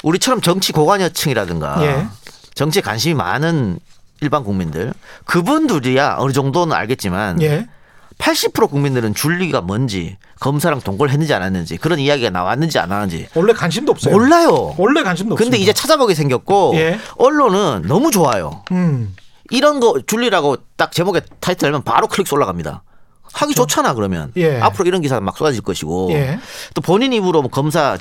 우리처럼 0.04 0.40
정치 0.40 0.72
고관여층이라든가 0.72 1.84
예. 1.84 2.06
정치에 2.54 2.82
관심이 2.82 3.14
많은 3.14 3.78
일반 4.20 4.44
국민들 4.44 4.92
그분들이야 5.24 6.16
어느 6.18 6.32
정도는 6.32 6.76
알겠지만 6.76 7.42
예. 7.42 7.66
80% 8.18 8.70
국민들은 8.70 9.14
줄리가 9.14 9.60
뭔지 9.60 10.16
검사랑 10.38 10.80
동거를 10.80 11.10
했는지 11.10 11.34
안 11.34 11.42
했는지 11.42 11.76
그런 11.76 11.98
이야기가 11.98 12.30
나왔는지 12.30 12.78
안 12.78 12.90
나왔는지 12.90 13.26
원래 13.34 13.52
관심도 13.52 13.90
없어요. 13.90 14.14
몰라요. 14.14 14.74
원래 14.78 15.02
관심도 15.02 15.34
없어요. 15.34 15.44
근데 15.44 15.60
이제 15.60 15.72
찾아보게 15.72 16.14
생겼고 16.14 16.72
예. 16.76 17.00
언론은 17.16 17.82
너무 17.88 18.10
좋아요. 18.10 18.62
음. 18.70 19.16
이런 19.50 19.80
거 19.80 20.00
줄리라고 20.06 20.58
딱 20.76 20.92
제목에 20.92 21.22
타이틀 21.40 21.68
하면 21.68 21.82
바로 21.82 22.06
클릭 22.06 22.32
올라갑니다. 22.32 22.82
하기 23.32 23.54
좋잖아 23.54 23.94
그러면 23.94 24.32
예. 24.36 24.60
앞으로 24.60 24.86
이런 24.86 25.00
기사 25.00 25.18
막 25.20 25.36
쏟아질 25.36 25.60
것이고 25.62 26.10
예. 26.12 26.38
또 26.74 26.80
본인 26.80 27.12
입으로 27.12 27.42
뭐 27.42 27.50
검사 27.50 27.96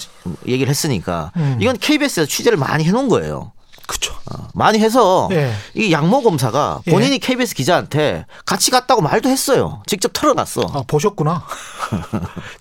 얘기를 0.48 0.70
했으니까 0.70 1.32
음. 1.38 1.58
이건 1.60 1.77
KBS에서 1.77 2.27
취재를 2.27 2.58
많이 2.58 2.84
해놓은 2.84 3.08
거예요. 3.10 3.51
그렇죠. 3.86 4.13
어, 4.32 4.48
많이 4.53 4.80
해서 4.80 5.27
예. 5.32 5.51
이 5.74 5.92
양모 5.92 6.22
검사가 6.22 6.82
예. 6.88 6.92
본인이 6.92 7.20
KBS 7.20 7.53
기자한테 7.56 8.25
같이 8.46 8.72
갔다고 8.72 9.01
말도 9.01 9.27
했어요. 9.30 9.82
직접 9.88 10.12
털어놨어. 10.13 10.62
아, 10.74 10.84
보셨구나. 10.88 11.44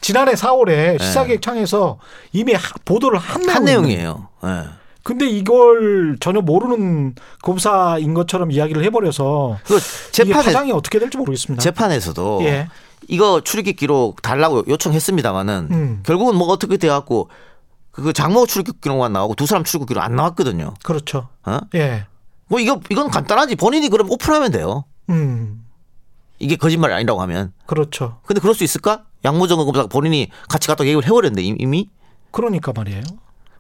지난해 0.00 0.33
4월에 0.33 0.99
시사기획창에서 1.02 1.99
이미 2.33 2.54
하- 2.54 2.61
보도를 2.85 3.19
한, 3.19 3.49
한 3.49 3.64
내용이에요. 3.64 4.28
내용이에요. 4.42 4.64
예. 4.66 4.82
근데 5.02 5.28
이걸 5.28 6.16
전혀 6.21 6.40
모르는 6.40 7.14
검사인 7.42 8.14
것처럼 8.14 8.50
이야기를 8.50 8.85
해버려서 8.85 9.59
재판에 10.12 10.44
파장이 10.44 10.73
어떻게 10.73 10.99
될지 10.99 11.16
모르겠습니다. 11.16 11.61
재판에서도 11.62 12.40
예. 12.42 12.68
이거 13.09 13.40
출입기 13.40 13.75
기록 13.75 14.23
달라고 14.23 14.64
요청했습니다마는 14.68 15.68
음. 15.71 16.02
결국은 16.04 16.37
뭐 16.37 16.49
어떻게 16.49 16.76
돼갖고 16.76 17.28
그 17.90 18.12
장모 18.12 18.47
출입기 18.47 18.73
기록만 18.80 19.12
나오고 19.12 19.35
두 19.35 19.47
사람 19.47 19.64
출입기 19.64 19.88
기록 19.88 20.02
안 20.02 20.14
나왔거든요. 20.16 20.75
그렇죠. 20.82 21.28
어? 21.44 21.59
예. 21.75 22.06
뭐 22.47 22.61
이거 22.61 22.80
이건 22.90 23.11
간단하지. 23.11 23.56
본인이 23.56 23.88
그럼 23.88 24.11
오픈하면 24.11 24.52
돼요. 24.52 24.85
음. 25.11 25.64
이게 26.38 26.56
거짓말이 26.56 26.92
아니라고 26.94 27.21
하면. 27.23 27.52
그렇죠. 27.66 28.18
근데 28.26 28.40
그럴 28.40 28.54
수 28.54 28.64
있을까? 28.64 29.04
양모정 29.25 29.59
검사가 29.59 29.88
본인이 29.88 30.28
같이 30.49 30.68
갔다고 30.68 30.87
얘기를 30.87 31.04
해버렸는데 31.04 31.42
이미. 31.42 31.88
그러니까 32.30 32.73
말이에요. 32.75 33.02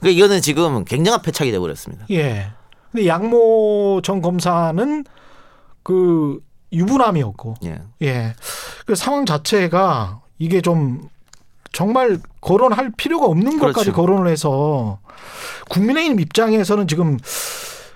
그러니까 0.02 0.18
이거는 0.18 0.42
지금 0.42 0.84
굉장한 0.84 1.22
패착이 1.22 1.50
돼버렸습니다. 1.52 2.06
예. 2.10 2.50
근데 2.90 3.06
양모 3.06 4.02
전 4.04 4.20
검사는 4.20 5.04
그 5.82 6.40
유부남이었고, 6.72 7.54
예. 7.64 7.80
예. 8.02 8.34
그 8.84 8.94
상황 8.94 9.24
자체가 9.24 10.20
이게 10.38 10.60
좀 10.60 11.08
정말 11.72 12.18
거론할 12.40 12.92
필요가 12.96 13.26
없는 13.26 13.58
것까지 13.58 13.90
그렇죠. 13.90 13.92
거론을 13.92 14.30
해서 14.30 14.98
국민의힘 15.70 16.20
입장에서는 16.20 16.86
지금 16.88 17.18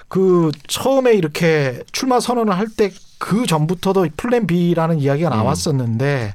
그 0.08 0.50
처음에 0.68 1.12
이렇게 1.14 1.82
출마 1.92 2.20
선언을 2.20 2.56
할 2.56 2.68
때 2.76 2.90
그 3.18 3.46
전부터도 3.46 4.08
플랜 4.16 4.46
B라는 4.46 4.98
이야기가 4.98 5.30
음. 5.30 5.36
나왔었는데 5.36 6.34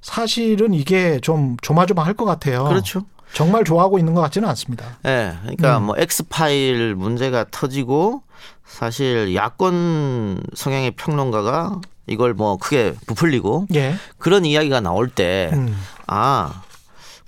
사실은 0.00 0.72
이게 0.72 1.20
좀 1.20 1.56
조마조마할 1.62 2.14
것 2.14 2.24
같아요. 2.24 2.64
그렇죠. 2.64 3.02
정말 3.32 3.64
좋아하고 3.64 3.98
있는 3.98 4.14
것 4.14 4.20
같지는 4.22 4.48
않습니다. 4.50 4.84
예. 5.06 5.34
그러니까 5.42 5.78
음. 5.78 5.84
뭐 5.84 5.94
엑스파일 5.98 6.94
문제가 6.94 7.44
터지고 7.50 8.22
사실 8.66 9.34
야권 9.34 10.42
성향의 10.54 10.92
평론가가 10.92 11.80
이걸 12.06 12.34
뭐 12.34 12.56
크게 12.56 12.94
부풀리고 13.06 13.66
예. 13.74 13.94
그런 14.18 14.44
이야기가 14.44 14.80
나올 14.80 15.08
때 15.08 15.50
음. 15.52 15.76
아, 16.06 16.62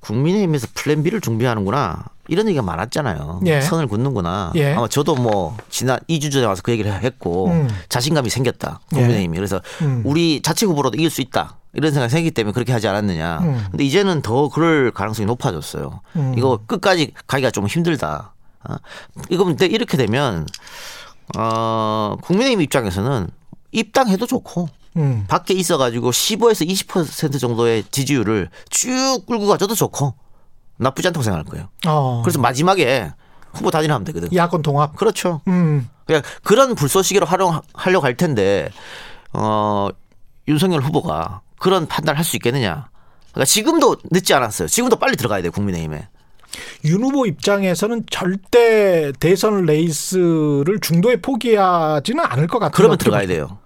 국민의힘에서 0.02 0.68
플랜 0.74 1.02
B를 1.02 1.20
준비하는구나. 1.20 2.04
이런 2.28 2.46
얘기가 2.48 2.62
많았잖아요. 2.62 3.40
예. 3.46 3.60
선을 3.60 3.88
긋는구나. 3.88 4.52
예. 4.54 4.74
아마 4.74 4.88
저도 4.88 5.14
뭐 5.16 5.56
지난 5.70 5.98
2주 6.08 6.30
전에 6.32 6.46
와서 6.46 6.62
그 6.62 6.70
얘기를 6.72 6.92
했고 6.92 7.48
음. 7.48 7.68
자신감이 7.88 8.30
생겼다. 8.30 8.80
국민의힘이. 8.90 9.36
그래서 9.36 9.60
음. 9.82 10.02
우리 10.04 10.40
자체 10.42 10.66
후보로도 10.66 10.96
이길 10.98 11.10
수 11.10 11.20
있다. 11.20 11.56
이런 11.74 11.92
생각이 11.92 12.10
생기기 12.10 12.30
때문에 12.32 12.52
그렇게 12.52 12.72
하지 12.72 12.86
않았느냐. 12.86 13.38
음. 13.38 13.64
근데 13.70 13.84
이제는 13.84 14.22
더 14.22 14.48
그럴 14.48 14.90
가능성이 14.92 15.26
높아졌어요. 15.26 16.00
음. 16.16 16.34
이거 16.36 16.58
끝까지 16.66 17.12
가기가 17.26 17.50
좀 17.50 17.66
힘들다. 17.66 18.34
어? 18.68 18.76
이거 19.30 19.44
근데 19.44 19.66
이렇게 19.66 19.96
되면 19.96 20.46
어, 21.36 22.16
국민의힘 22.22 22.60
입장에서는 22.62 23.28
입당해도 23.72 24.26
좋고 24.26 24.68
음. 24.96 25.24
밖에 25.28 25.54
있어가지고 25.54 26.10
15에서 26.10 26.68
20% 26.68 27.40
정도의 27.40 27.84
지지율을 27.90 28.50
쭉 28.70 29.24
끌고 29.26 29.46
가줘도 29.46 29.74
좋고 29.74 30.14
나쁘지 30.76 31.08
않다고 31.08 31.22
생각할 31.22 31.44
거예요. 31.46 31.68
어. 31.86 32.22
그래서 32.24 32.38
마지막에 32.40 33.12
후보 33.52 33.70
단일하면 33.70 34.04
되거든. 34.06 34.28
야권 34.34 34.62
통합. 34.62 34.96
그렇죠. 34.96 35.40
음. 35.48 35.88
그냥 36.06 36.22
그런 36.42 36.74
불쏘시개로 36.74 37.26
활용하려고 37.26 38.04
할 38.04 38.16
텐데 38.16 38.70
어 39.32 39.88
윤석열 40.48 40.80
후보가 40.82 41.40
그런 41.58 41.86
판단을 41.86 42.18
할 42.18 42.24
수 42.24 42.36
있겠느냐. 42.36 42.88
그러니까 43.32 43.44
지금도 43.46 43.96
늦지 44.10 44.34
않았어요. 44.34 44.68
지금도 44.68 44.96
빨리 44.96 45.16
들어가야 45.16 45.40
돼요 45.42 45.52
국민의힘에. 45.52 46.08
윤 46.84 47.02
후보 47.02 47.24
입장에서는 47.24 48.04
절대 48.10 49.10
대선 49.20 49.64
레이스를 49.64 50.80
중도에 50.80 51.16
포기하지는 51.22 52.22
않을 52.24 52.46
것 52.46 52.58
같아요. 52.58 52.76
그러면 52.76 52.98
들어가야 52.98 53.26
돼요. 53.26 53.58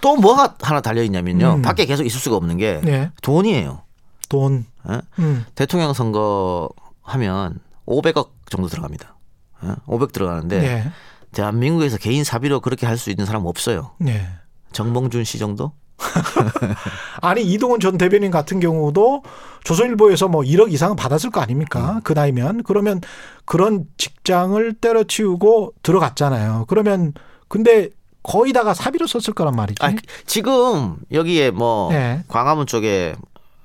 또 0.00 0.16
뭐가 0.16 0.56
하나 0.60 0.80
달려 0.80 1.02
있냐면요. 1.02 1.54
음. 1.56 1.62
밖에 1.62 1.84
계속 1.86 2.04
있을 2.04 2.20
수가 2.20 2.36
없는 2.36 2.56
게 2.56 2.80
네. 2.84 3.10
돈이에요. 3.22 3.82
돈. 4.28 4.64
예? 4.90 5.00
음. 5.18 5.44
대통령 5.54 5.92
선거 5.92 6.68
하면 7.02 7.58
500억 7.86 8.30
정도 8.50 8.68
들어갑니다. 8.68 9.16
예? 9.64 9.68
500 9.86 10.12
들어가는데 10.12 10.60
네. 10.60 10.90
대한민국에서 11.32 11.96
개인 11.98 12.24
사비로 12.24 12.60
그렇게 12.60 12.86
할 12.86 12.96
수 12.98 13.10
있는 13.10 13.26
사람 13.26 13.44
없어요. 13.46 13.92
네. 13.98 14.26
정봉준 14.72 15.24
씨 15.24 15.38
정도? 15.38 15.72
아니 17.20 17.42
이동훈 17.42 17.80
전 17.80 17.98
대변인 17.98 18.30
같은 18.30 18.60
경우도 18.60 19.24
조선일보에서 19.64 20.28
뭐 20.28 20.42
1억 20.42 20.72
이상은 20.72 20.94
받았을 20.96 21.30
거 21.30 21.40
아닙니까? 21.40 21.94
음. 21.96 22.00
그 22.04 22.12
나이면 22.12 22.62
그러면 22.62 23.00
그런 23.44 23.84
직장을 23.96 24.74
때려치우고 24.74 25.74
들어갔잖아요. 25.82 26.66
그러면 26.68 27.14
근데 27.48 27.88
거의 28.22 28.52
다가 28.52 28.74
사비로 28.74 29.06
썼을 29.06 29.34
거란 29.34 29.54
말이지. 29.54 29.84
아, 29.84 29.92
지금 30.26 30.96
여기에 31.12 31.50
뭐 31.52 31.88
네. 31.92 32.24
광화문 32.28 32.66
쪽에 32.66 33.14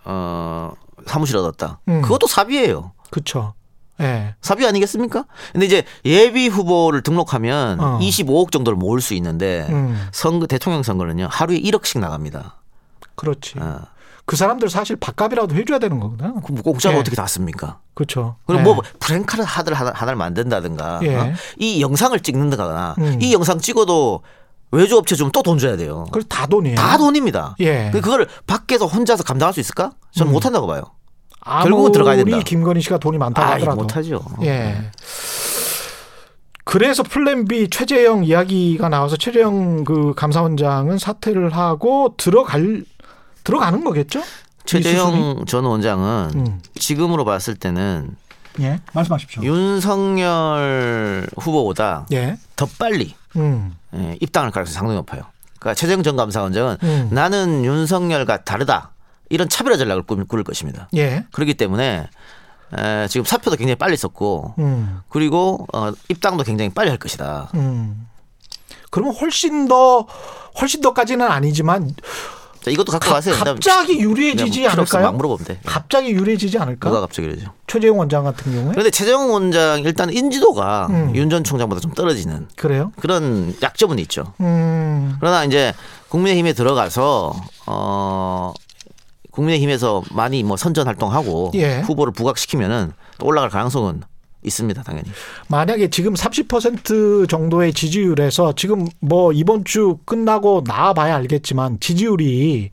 어 0.05 0.72
사무실 1.05 1.38
얻었다. 1.38 1.79
음. 1.88 2.01
그것도 2.01 2.27
사비예요. 2.27 2.91
그렇죠. 3.10 3.53
예. 4.01 4.36
사비 4.41 4.65
아니겠습니까? 4.65 5.25
근데 5.51 5.65
이제 5.65 5.83
예비 6.05 6.48
후보를 6.48 7.01
등록하면 7.03 7.79
어. 7.79 8.00
25억 8.00 8.51
정도를 8.51 8.75
모을 8.77 9.01
수 9.01 9.13
있는데 9.13 9.67
음. 9.69 10.07
선거 10.12 10.48
대통령 10.48 10.81
선거는요 10.83 11.27
하루에 11.29 11.60
1억씩 11.60 12.00
나갑니다. 12.00 12.55
그렇지. 13.15 13.60
어. 13.60 13.81
그 14.25 14.36
사람들 14.38 14.69
사실 14.69 14.95
밥값이라도 14.95 15.53
해줘야 15.55 15.79
되는 15.79 16.00
거구나. 16.00 16.33
그럼 16.43 16.62
공짜로 16.63 16.95
예. 16.95 17.00
어떻게 17.01 17.15
다 17.15 17.27
씁니까? 17.27 17.79
그렇죠. 17.93 18.38
그리고 18.48 18.62
예. 18.62 18.63
뭐 18.63 18.81
프랭카를 19.00 19.43
하들 19.45 19.74
하나- 19.74 19.91
하나를 19.93 20.15
만든다든가 20.15 21.00
예. 21.03 21.15
어? 21.15 21.33
이 21.60 21.81
영상을 21.81 22.17
찍는다거나 22.19 22.95
음. 23.00 23.22
이 23.22 23.33
영상 23.33 23.60
찍어도 23.60 24.24
외주 24.73 24.97
업체 24.97 25.15
주면 25.15 25.31
또돈 25.31 25.59
줘야 25.59 25.77
돼요. 25.77 26.05
그걸 26.05 26.23
다 26.23 26.47
돈이에요. 26.47 26.75
다 26.75 26.97
돈입니다. 26.97 27.55
예. 27.59 27.91
그걸 27.93 28.27
밖에서 28.47 28.87
혼자서 28.87 29.23
감당할 29.23 29.53
수 29.53 29.59
있을까? 29.59 29.91
저는 30.11 30.31
음. 30.31 30.33
못한다고 30.33 30.65
봐요. 30.67 30.81
결국은 31.45 31.91
들어가야 31.91 32.15
된다. 32.17 32.39
김건희 32.39 32.81
씨가 32.81 32.97
돈이 32.97 33.17
많다고 33.17 33.47
아, 33.47 33.53
하더라도. 33.55 33.81
못하죠. 33.81 34.23
예. 34.41 34.89
그래서 36.65 37.03
플랜 37.03 37.45
B 37.45 37.69
최재형 37.69 38.23
이야기가 38.23 38.89
나와서 38.89 39.15
최재형 39.17 39.83
그 39.83 40.13
감사원장은 40.15 40.97
사퇴를 40.97 41.55
하고 41.55 42.15
들어갈 42.17 42.83
들어가는 43.43 43.83
거겠죠? 43.83 44.23
최재형 44.65 45.43
전 45.45 45.65
원장은 45.65 46.31
음. 46.35 46.61
지금으로 46.75 47.25
봤을 47.25 47.55
때는 47.55 48.15
예, 48.61 48.79
말씀하십시오. 48.93 49.43
윤석열 49.43 51.27
후보보다 51.37 52.05
예. 52.13 52.37
더 52.55 52.65
빨리 52.79 53.13
음. 53.35 53.75
예, 53.95 54.17
입당할 54.21 54.51
가능성이 54.51 54.73
상당히 54.73 54.97
높아요. 54.97 55.23
그러니까 55.59 55.75
최재형 55.79 56.03
전 56.03 56.15
감사원장은 56.15 56.77
음. 56.83 57.09
나는 57.11 57.63
윤석열과 57.65 58.43
다르다 58.43 58.91
이런 59.29 59.47
차별화 59.49 59.77
전략을 59.77 60.03
꾸- 60.03 60.25
꾸릴 60.25 60.43
것입니다. 60.43 60.89
예. 60.95 61.25
그렇기 61.31 61.53
때문에 61.55 62.07
에, 62.77 63.07
지금 63.07 63.23
사표도 63.25 63.55
굉장히 63.57 63.75
빨리 63.75 63.95
썼고 63.95 64.55
음. 64.59 64.99
그리고 65.09 65.65
어, 65.73 65.91
입당도 66.09 66.43
굉장히 66.43 66.69
빨리 66.69 66.89
할 66.89 66.97
것이다. 66.97 67.49
음. 67.55 68.07
그러면 68.91 69.15
훨씬 69.15 69.67
더 69.67 70.05
훨씬 70.59 70.81
더까지는 70.81 71.25
아니지만 71.25 71.91
자, 72.63 72.72
이것도 72.72 72.91
갖고 72.93 73.08
가- 73.10 73.15
가세요. 73.15 73.36
갑자기 73.36 74.00
유리해지지 74.00 74.65
없으면 74.65 74.72
않을까요? 74.72 75.03
막 75.03 75.15
물어보면 75.17 75.46
돼. 75.46 75.53
예. 75.55 75.60
갑자기 75.65 76.12
유리해지지 76.12 76.58
않을까? 76.58 76.89
누가 76.89 77.01
갑자기 77.01 77.27
이러죠. 77.27 77.51
최재형 77.67 78.00
원장 78.00 78.24
같은 78.24 78.51
경우에 78.53 78.72
그런데 78.72 78.89
최재형 78.89 79.32
원장 79.34 79.82
일단 79.84 80.12
인지도가 80.13 80.88
음. 80.89 81.12
윤전 81.15 81.43
총장보다 81.43 81.82
좀 81.82 81.91
떨어지는 81.93 82.48
그래요? 82.55 82.91
그런 83.00 83.53
약점은 83.62 84.00
있죠. 84.00 84.34
음. 84.39 85.15
그러나 85.20 85.43
이제 85.43 85.74
국민의힘에 86.10 86.53
들어가서 86.53 87.34
어 87.65 88.53
국민의힘에서 89.32 90.03
많이 90.12 90.43
뭐 90.43 90.55
선전 90.58 90.88
활동하고 90.88 91.51
예. 91.55 91.79
후보를 91.82 92.13
부각시키면은 92.13 92.91
또 93.17 93.25
올라갈 93.25 93.50
가능성은 93.50 94.03
있습니다, 94.43 94.81
당연히. 94.83 95.09
만약에 95.47 95.89
지금 95.89 96.13
30% 96.13 97.29
정도의 97.29 97.73
지지율에서 97.73 98.53
지금 98.53 98.88
뭐 99.00 99.31
이번 99.31 99.63
주 99.65 99.97
끝나고 100.05 100.63
나와봐야 100.65 101.15
알겠지만 101.15 101.79
지지율이 101.79 102.71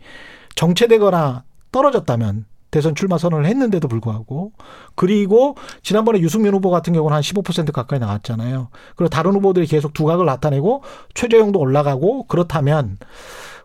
정체되거나 0.54 1.44
떨어졌다면 1.72 2.46
대선 2.70 2.94
출마 2.94 3.18
선언을 3.18 3.46
했는데도 3.46 3.88
불구하고 3.88 4.52
그리고 4.94 5.56
지난번에 5.82 6.20
유승민 6.20 6.54
후보 6.54 6.70
같은 6.70 6.92
경우는 6.92 7.14
한 7.14 7.22
15% 7.22 7.72
가까이 7.72 7.98
나왔잖아요. 7.98 8.68
그리고 8.96 9.08
다른 9.08 9.32
후보들이 9.32 9.66
계속 9.66 9.92
두각을 9.92 10.24
나타내고 10.26 10.82
최재형도 11.14 11.58
올라가고 11.58 12.24
그렇다면 12.24 12.98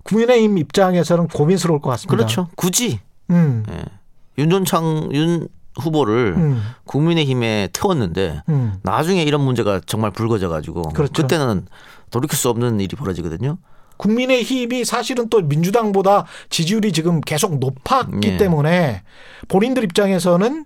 국민의힘 0.03 0.57
입장에서는 0.57 1.27
고민스러울 1.27 1.81
것 1.81 1.89
같습니다. 1.91 2.15
그렇죠. 2.15 2.47
굳이 2.55 2.99
음, 3.29 3.63
예. 3.69 3.83
윤전창 4.37 5.09
윤 5.13 5.47
후보를 5.79 6.35
음, 6.37 6.61
국민의힘에 6.85 7.69
태웠는데 7.73 8.41
음. 8.49 8.75
나중에 8.83 9.23
이런 9.23 9.41
문제가 9.41 9.81
정말 9.85 10.11
불거져 10.11 10.49
가지고 10.49 10.83
그렇죠. 10.89 11.13
그때는 11.13 11.67
돌이킬 12.11 12.37
수 12.37 12.49
없는 12.49 12.79
일이 12.79 12.95
벌어지거든요. 12.95 13.57
국민의힘이 13.97 14.83
사실은 14.83 15.29
또 15.29 15.41
민주당보다 15.41 16.25
지지율이 16.49 16.91
지금 16.91 17.21
계속 17.21 17.59
높았기 17.59 18.27
예. 18.27 18.37
때문에 18.37 19.03
본인들 19.47 19.83
입장에서는 19.85 20.65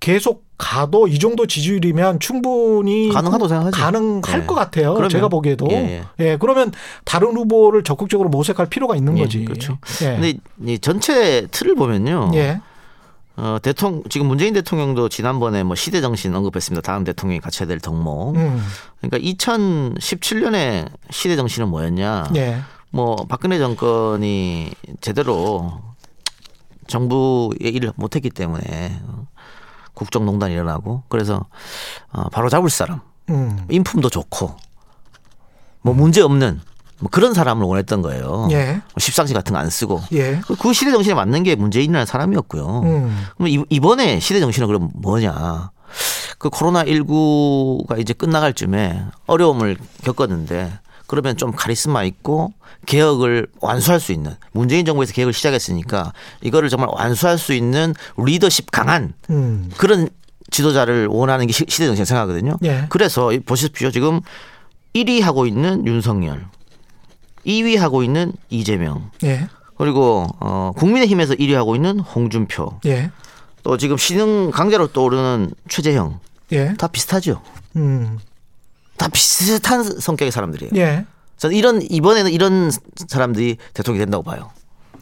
계속 0.00 0.44
가도 0.56 1.08
이 1.08 1.18
정도 1.18 1.46
지지율이면 1.46 2.20
충분히 2.20 3.10
가능하다고 3.10 3.48
생각하죠. 3.48 3.76
가능할 3.76 4.42
예. 4.42 4.46
것 4.46 4.54
같아요. 4.54 4.92
그러면. 4.94 5.10
제가 5.10 5.28
보기에도. 5.28 5.66
예, 5.70 6.04
예, 6.20 6.36
그러면 6.38 6.72
다른 7.04 7.36
후보를 7.36 7.82
적극적으로 7.82 8.28
모색할 8.28 8.66
필요가 8.66 8.96
있는 8.96 9.18
예, 9.18 9.22
거지. 9.22 9.44
그렇죠. 9.44 9.78
예. 10.02 10.18
근데 10.18 10.34
이 10.64 10.78
전체 10.78 11.46
틀을 11.50 11.74
보면요. 11.74 12.30
예. 12.34 12.60
어, 13.36 13.58
대통령 13.60 14.02
지금 14.08 14.28
문재인 14.28 14.54
대통령도 14.54 15.08
지난번에 15.08 15.64
뭐 15.64 15.74
시대 15.74 16.00
정신 16.00 16.34
언급했습니다. 16.34 16.82
다음 16.82 17.04
대통령이 17.04 17.40
갖춰야 17.40 17.66
될 17.66 17.80
덕목. 17.80 18.36
음. 18.36 18.62
그러니까 19.00 19.18
2017년에 19.18 20.90
시대 21.10 21.34
정신은 21.36 21.68
뭐였냐? 21.68 22.30
예. 22.36 22.60
뭐 22.90 23.16
박근혜 23.28 23.58
정권이 23.58 24.70
제대로 25.00 25.80
정부의 26.86 27.74
일을 27.74 27.92
못했기 27.96 28.30
때문에 28.30 29.00
어, 29.08 29.26
국정농단이 29.94 30.54
일어나고 30.54 31.02
그래서 31.08 31.46
어, 32.12 32.28
바로 32.28 32.48
잡을 32.48 32.70
사람, 32.70 33.00
음. 33.30 33.64
인품도 33.68 34.10
좋고 34.10 34.56
뭐 35.82 35.94
문제 35.94 36.22
없는 36.22 36.60
뭐 37.00 37.08
그런 37.10 37.34
사람을 37.34 37.64
원했던 37.66 38.02
거예요. 38.02 38.48
예. 38.52 38.74
뭐 38.74 38.82
십상시 38.98 39.34
같은 39.34 39.52
거 39.52 39.58
안 39.58 39.68
쓰고 39.70 40.02
예. 40.12 40.40
그- 40.46 40.56
그 40.56 40.72
시대 40.72 40.90
정신에 40.90 41.14
맞는 41.14 41.42
게 41.42 41.54
문재인이라는 41.56 42.06
사람이었고요. 42.06 42.80
음. 42.84 43.26
그럼 43.36 43.48
이- 43.48 43.64
이번에 43.70 44.20
시대 44.20 44.40
정신은 44.40 44.66
그럼 44.68 44.90
뭐냐? 44.94 45.70
그 46.38 46.50
코로나 46.50 46.84
19가 46.84 47.98
이제 48.00 48.12
끝나갈 48.12 48.52
쯤에 48.52 49.04
어려움을 49.26 49.76
겪었는데 50.04 50.72
그러면 51.06 51.36
좀 51.36 51.52
카리스마 51.52 52.02
있고 52.04 52.52
개혁을 52.86 53.46
완수할 53.60 54.00
수 54.00 54.12
있는 54.12 54.34
문재인 54.52 54.84
정부에서 54.84 55.12
개혁을 55.12 55.32
시작했으니까 55.32 56.12
이거를 56.42 56.68
정말 56.68 56.88
완수할 56.92 57.38
수 57.38 57.52
있는 57.54 57.94
리더십 58.18 58.70
강한 58.70 59.12
음. 59.30 59.70
그런 59.76 60.08
지도자를 60.50 61.06
원하는 61.08 61.46
게 61.46 61.52
시- 61.52 61.64
시대 61.68 61.86
정신 61.86 62.04
생각하거든요. 62.04 62.56
예. 62.64 62.86
그래서 62.88 63.32
이- 63.32 63.40
보십시오. 63.40 63.90
지금 63.90 64.20
1위 64.94 65.20
하고 65.22 65.46
있는 65.46 65.86
윤석열, 65.86 66.46
2위 67.46 67.76
하고 67.78 68.02
있는 68.02 68.32
이재명, 68.50 69.10
예. 69.22 69.48
그리고 69.76 70.26
어 70.40 70.72
국민의힘에서 70.76 71.34
1위 71.34 71.52
하고 71.52 71.74
있는 71.74 71.98
홍준표, 72.00 72.80
예. 72.86 73.10
또 73.62 73.76
지금 73.76 73.96
신흥 73.96 74.50
강자로 74.50 74.88
떠오르는 74.88 75.50
최재형 75.68 76.20
예. 76.52 76.74
다 76.74 76.86
비슷하죠. 76.88 77.42
음. 77.76 78.18
다 78.96 79.08
비슷한 79.08 79.82
성격의 79.82 80.30
사람들이에요. 80.30 80.72
예. 80.76 81.04
저는 81.36 81.56
이런 81.56 81.82
이번에는 81.82 82.30
이런 82.30 82.70
사람들이 83.08 83.56
대통령이 83.74 84.04
된다고 84.04 84.22
봐요. 84.22 84.50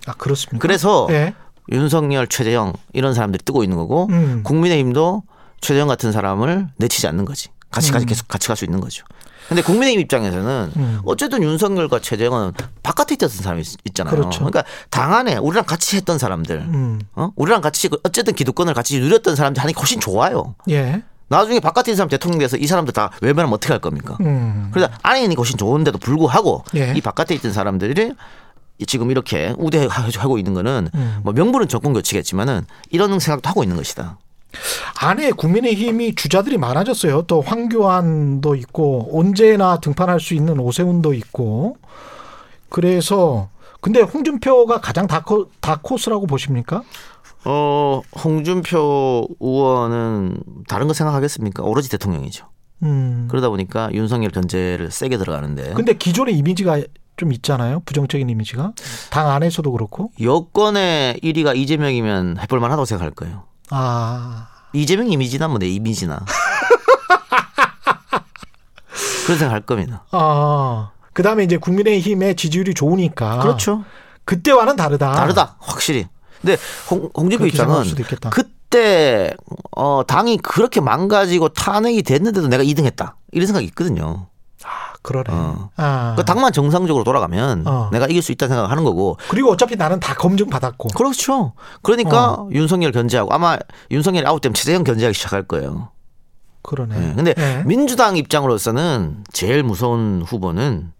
아, 0.06 0.14
그렇습니까? 0.14 0.58
그래서 0.62 1.06
예. 1.10 1.34
윤석열, 1.70 2.26
최재형 2.26 2.72
이런 2.92 3.14
사람들이 3.14 3.42
뜨고 3.44 3.62
있는 3.62 3.76
거고 3.76 4.08
음. 4.10 4.42
국민의힘도 4.44 5.22
최재형 5.60 5.88
같은 5.88 6.10
사람을 6.10 6.68
내치지 6.76 7.06
않는 7.06 7.24
거지. 7.24 7.50
같이 7.70 7.92
같이 7.92 8.06
계속 8.06 8.28
같이 8.28 8.48
갈 8.48 8.56
수 8.56 8.64
있는 8.64 8.80
거죠. 8.80 9.04
근데 9.48 9.62
국민의힘 9.62 10.00
입장에서는 10.02 10.72
음. 10.76 11.00
어쨌든 11.04 11.42
윤석열과 11.42 12.00
최재형은 12.00 12.52
바깥에 12.82 13.14
있던 13.14 13.28
사람이 13.28 13.62
있- 13.62 13.76
있잖아요. 13.86 14.14
그렇죠. 14.14 14.38
그러니까 14.40 14.64
당 14.90 15.14
안에 15.14 15.36
우리랑 15.36 15.64
같이 15.64 15.96
했던 15.96 16.18
사람들, 16.18 16.56
음. 16.60 17.00
어? 17.14 17.30
우리랑 17.36 17.60
같이 17.60 17.88
어쨌든 18.04 18.34
기득권을 18.34 18.74
같이 18.74 18.98
누렸던 19.00 19.36
사람들 19.36 19.60
하는 19.62 19.74
게 19.74 19.78
훨씬 19.78 20.00
좋아요. 20.00 20.54
예. 20.70 21.02
나중에 21.28 21.60
바깥에 21.60 21.90
있는 21.90 21.96
사람 21.96 22.08
대통령 22.10 22.38
돼서 22.40 22.56
이 22.56 22.66
사람들 22.66 22.92
다 22.92 23.10
외면하면 23.22 23.54
어떻게 23.54 23.72
할 23.72 23.80
겁니까? 23.80 24.16
음. 24.20 24.68
그래서 24.72 24.90
안에 25.02 25.20
있는 25.22 25.30
게 25.36 25.40
훨씬 25.40 25.56
좋은데도 25.56 25.98
불구하고 25.98 26.64
예. 26.76 26.92
이 26.94 27.00
바깥에 27.00 27.34
있던 27.36 27.52
사람들이 27.52 28.12
지금 28.86 29.10
이렇게 29.10 29.54
우대하고 29.58 30.38
있는 30.38 30.54
거는 30.54 30.88
음. 30.94 31.20
뭐 31.22 31.32
명분은 31.32 31.68
정권 31.68 31.92
교체겠지만은 31.92 32.66
이런 32.90 33.18
생각도 33.18 33.48
하고 33.48 33.62
있는 33.62 33.76
것이다. 33.76 34.18
안에 35.00 35.32
국민의힘이 35.32 36.14
주자들이 36.14 36.58
많아졌어요. 36.58 37.22
또 37.22 37.40
황교안도 37.40 38.54
있고 38.56 39.10
언제나 39.12 39.78
등판할 39.80 40.20
수 40.20 40.34
있는 40.34 40.58
오세훈도 40.58 41.14
있고 41.14 41.76
그래서 42.68 43.48
근데 43.80 44.00
홍준표가 44.00 44.80
가장 44.80 45.06
다코, 45.06 45.48
다코스라고 45.60 46.26
보십니까? 46.26 46.82
어, 47.44 48.00
홍준표 48.24 49.26
의원은 49.40 50.38
다른 50.68 50.86
거 50.86 50.92
생각하겠습니까? 50.92 51.64
오로지 51.64 51.90
대통령이죠. 51.90 52.46
음. 52.84 53.26
그러다 53.30 53.48
보니까 53.48 53.90
윤석열 53.92 54.30
견제를 54.30 54.90
세게 54.90 55.18
들어가는데 55.18 55.74
근데 55.74 55.94
기존의 55.94 56.36
이미지가 56.36 56.82
좀 57.16 57.32
있잖아요. 57.32 57.80
부정적인 57.84 58.28
이미지가 58.28 58.72
당 59.10 59.30
안에서도 59.30 59.70
그렇고. 59.70 60.10
여권의 60.20 61.20
1위가 61.22 61.56
이재명이면 61.56 62.38
해볼 62.40 62.58
만하다고 62.60 62.84
생각할 62.84 63.12
거예요. 63.12 63.44
아 63.72 64.48
이재명 64.72 65.10
이미지나 65.10 65.48
뭐 65.48 65.58
내 65.58 65.68
이미지나 65.68 66.24
그런 69.26 69.38
생각 69.38 69.54
할 69.54 69.60
겁니다. 69.60 70.04
아. 70.10 70.90
그 71.12 71.22
다음에 71.22 71.44
이제 71.44 71.56
국민의힘의 71.56 72.36
지지율이 72.36 72.74
좋으니까 72.74 73.38
그렇죠. 73.40 73.84
그때와는 74.24 74.76
다르다. 74.76 75.12
다르다. 75.12 75.56
확실히. 75.60 76.06
근데 76.40 76.56
홍, 76.90 77.10
홍준표 77.16 77.46
입장은. 77.46 77.74
그때 78.30 79.34
어 79.76 80.02
당이 80.06 80.38
그렇게 80.38 80.80
망가지고 80.80 81.50
탄핵이 81.50 82.02
됐는데도 82.02 82.48
내가 82.48 82.64
2등 82.64 82.84
했다. 82.84 83.16
이런 83.32 83.46
생각이 83.46 83.66
있거든요. 83.66 84.26
아, 85.02 85.08
그러네. 85.08 85.26
어. 85.30 85.70
아. 85.76 86.14
그 86.16 86.24
당만 86.24 86.52
정상적으로 86.52 87.04
돌아가면 87.04 87.66
어. 87.66 87.88
내가 87.92 88.06
이길 88.06 88.22
수 88.22 88.32
있다 88.32 88.48
생각하는 88.48 88.84
거고. 88.84 89.16
그리고 89.28 89.50
어차피 89.50 89.76
나는 89.76 90.00
다 90.00 90.14
검증 90.14 90.48
받았고. 90.48 90.88
그렇죠. 90.94 91.54
그러니까 91.82 92.32
어. 92.34 92.48
윤석열 92.52 92.92
견제하고 92.92 93.32
아마 93.32 93.58
윤석열이 93.90 94.26
아웃되면 94.26 94.54
최재형 94.54 94.84
견제하기 94.84 95.14
시작할 95.14 95.42
거예요. 95.44 95.90
그러네. 96.62 96.98
네. 96.98 97.14
근데 97.14 97.34
네. 97.34 97.64
민주당 97.64 98.16
입장으로서는 98.16 99.24
제일 99.32 99.64
무서운 99.64 100.22
후보는 100.24 100.92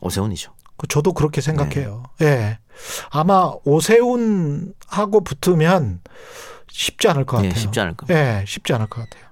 오세훈이죠. 0.00 0.52
그 0.78 0.86
저도 0.88 1.12
그렇게 1.12 1.42
생각해요. 1.42 2.04
네. 2.18 2.26
예. 2.26 2.58
아마 3.10 3.52
오세훈하고 3.64 5.22
붙으면 5.22 6.00
쉽지 6.70 7.08
않을 7.08 7.26
것 7.26 7.44
예, 7.44 7.48
같아요. 7.48 7.60
쉽지 7.60 7.80
않을 7.80 7.94
겁니다. 7.94 8.18
예, 8.18 8.44
쉽지 8.46 8.72
않을 8.72 8.86
것 8.86 9.02
같아요. 9.02 9.30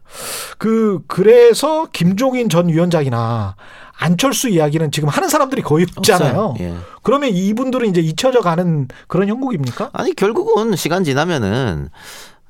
그 0.59 1.01
그래서 1.07 1.87
김종인 1.93 2.49
전 2.49 2.69
위원장이나 2.69 3.57
안철수 3.99 4.49
이야기는 4.49 4.91
지금 4.93 5.09
하는 5.09 5.29
사람들이 5.29 5.63
거의 5.63 5.87
없잖아요. 5.97 6.55
예. 6.61 6.75
그러면 7.03 7.31
이분들은 7.31 7.89
이제 7.89 8.01
잊혀져 8.01 8.41
가는 8.41 8.87
그런 9.09 9.29
형국입니까? 9.29 9.91
아니 9.93 10.15
결국은 10.15 10.77
시간 10.77 11.05
지나면은 11.05 11.89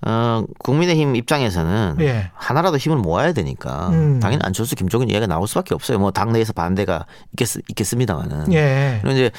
어 0.06 0.44
국민의힘 0.60 1.16
입장에서는 1.16 1.96
예. 2.00 2.30
하나라도 2.34 2.76
힘을 2.76 2.98
모아야 2.98 3.32
되니까 3.32 3.88
음. 3.88 4.20
당연히 4.20 4.40
안철수 4.44 4.76
김종인 4.76 5.10
이야기가 5.10 5.26
나올 5.26 5.48
수밖에 5.48 5.74
없어요. 5.74 5.98
뭐 5.98 6.12
당내에서 6.12 6.52
반대가 6.52 7.04
있겠, 7.32 7.48
있겠습니다만은. 7.70 8.52
예. 8.52 9.00
그리고 9.02 9.16
이제 9.16 9.30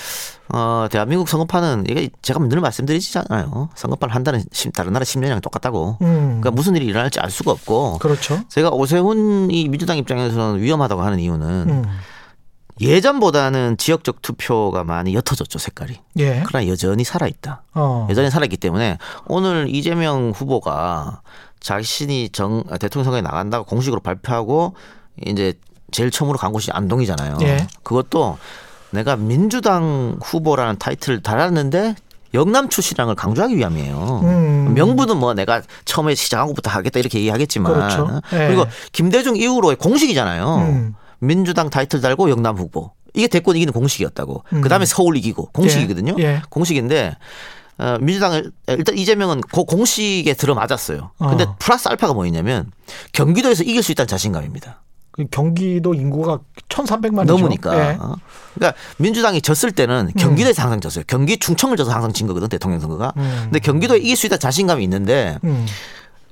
어 0.53 0.87
대한민국 0.91 1.29
선거판은 1.29 1.85
이게 1.89 2.09
제가 2.21 2.39
늘 2.49 2.59
말씀드리잖아요. 2.59 3.69
선거판 3.73 4.09
한다는 4.09 4.43
심- 4.51 4.71
다른 4.73 4.91
나라 4.91 5.05
10년이랑 5.05 5.41
똑같다고. 5.41 5.97
음. 6.01 6.39
그러니까 6.41 6.51
무슨 6.51 6.75
일이 6.75 6.85
일어날지 6.87 7.21
알 7.21 7.31
수가 7.31 7.51
없고. 7.51 7.99
그렇죠. 7.99 8.41
제가 8.49 8.69
오세훈이 8.71 9.69
민주당 9.69 9.97
입장에서는 9.97 10.59
위험하다고 10.59 11.01
하는 11.01 11.19
이유는 11.19 11.47
음. 11.69 11.85
예전보다는 12.81 13.77
지역적 13.77 14.21
투표가 14.21 14.83
많이 14.83 15.13
옅어졌죠 15.13 15.59
색깔이. 15.59 15.99
예. 16.19 16.43
그러나 16.45 16.67
여전히 16.67 17.03
살아 17.03 17.27
있다. 17.27 17.63
어. 17.73 18.07
여전히 18.09 18.29
살아 18.29 18.45
있기 18.45 18.57
때문에 18.57 18.97
오늘 19.27 19.67
이재명 19.69 20.31
후보가 20.35 21.21
자신이 21.59 22.29
정 22.29 22.63
대통령 22.79 23.03
선거에 23.03 23.21
나간다고 23.21 23.65
공식으로 23.65 23.99
발표하고 24.01 24.75
이제 25.25 25.53
제일 25.91 26.11
처음으로 26.11 26.37
간 26.37 26.51
곳이 26.51 26.71
안동이잖아요. 26.71 27.37
예. 27.41 27.67
그것도 27.83 28.37
내가 28.91 29.15
민주당 29.15 30.17
후보라는 30.21 30.77
타이틀을 30.77 31.21
달았는데 31.21 31.95
영남 32.33 32.69
출신이라는 32.69 33.07
걸 33.07 33.15
강조하기 33.15 33.57
위함이에요. 33.57 34.21
음. 34.23 34.73
명분은 34.75 35.17
뭐 35.17 35.33
내가 35.33 35.61
처음에 35.85 36.15
시작하고부터 36.15 36.69
하겠다 36.69 36.99
이렇게 36.99 37.19
얘기하겠지만 37.19 37.73
그렇죠. 37.73 38.21
예. 38.33 38.47
그리고 38.47 38.65
김대중 38.91 39.35
이후로의 39.35 39.77
공식이잖아요. 39.77 40.55
음. 40.57 40.95
민주당 41.19 41.69
타이틀 41.69 42.01
달고 42.01 42.29
영남 42.29 42.57
후보. 42.57 42.91
이게 43.13 43.27
대권 43.27 43.55
이기는 43.55 43.73
공식이었다고. 43.73 44.43
음. 44.53 44.61
그다음에 44.61 44.85
서울 44.85 45.17
이기고 45.17 45.49
공식이거든요. 45.53 46.15
예. 46.19 46.23
예. 46.23 46.41
공식인데 46.49 47.15
어, 47.77 47.97
민주당을 48.01 48.51
일단 48.67 48.97
이재명은 48.97 49.41
그 49.41 49.63
공식에 49.63 50.33
들어맞았어요. 50.33 51.11
근데 51.17 51.45
어. 51.45 51.55
플러스 51.59 51.87
알파가 51.87 52.13
뭐였냐면 52.13 52.71
경기도에서 53.13 53.63
이길 53.63 53.81
수 53.83 53.91
있다는 53.93 54.07
자신감입니다. 54.07 54.81
그 55.11 55.25
경기도 55.31 55.93
인구가 55.93 56.39
1,300만이죠. 56.67 57.25
넘으니까. 57.25 57.75
예. 57.75 57.97
어. 57.99 58.15
그러니까 58.53 58.77
민주당이 58.97 59.41
졌을 59.41 59.71
때는 59.71 60.11
경기도에서 60.17 60.61
항상 60.61 60.81
졌어요. 60.81 61.03
경기 61.07 61.37
충청을 61.37 61.77
져서 61.77 61.91
항상 61.91 62.11
진 62.11 62.27
거거든 62.27 62.49
대통령 62.49 62.79
선거가. 62.79 63.13
음. 63.17 63.39
근데 63.45 63.59
경기도에 63.59 63.97
이길 63.97 64.15
수 64.15 64.27
있다 64.27 64.37
자신감이 64.37 64.83
있는데 64.83 65.37
음. 65.45 65.65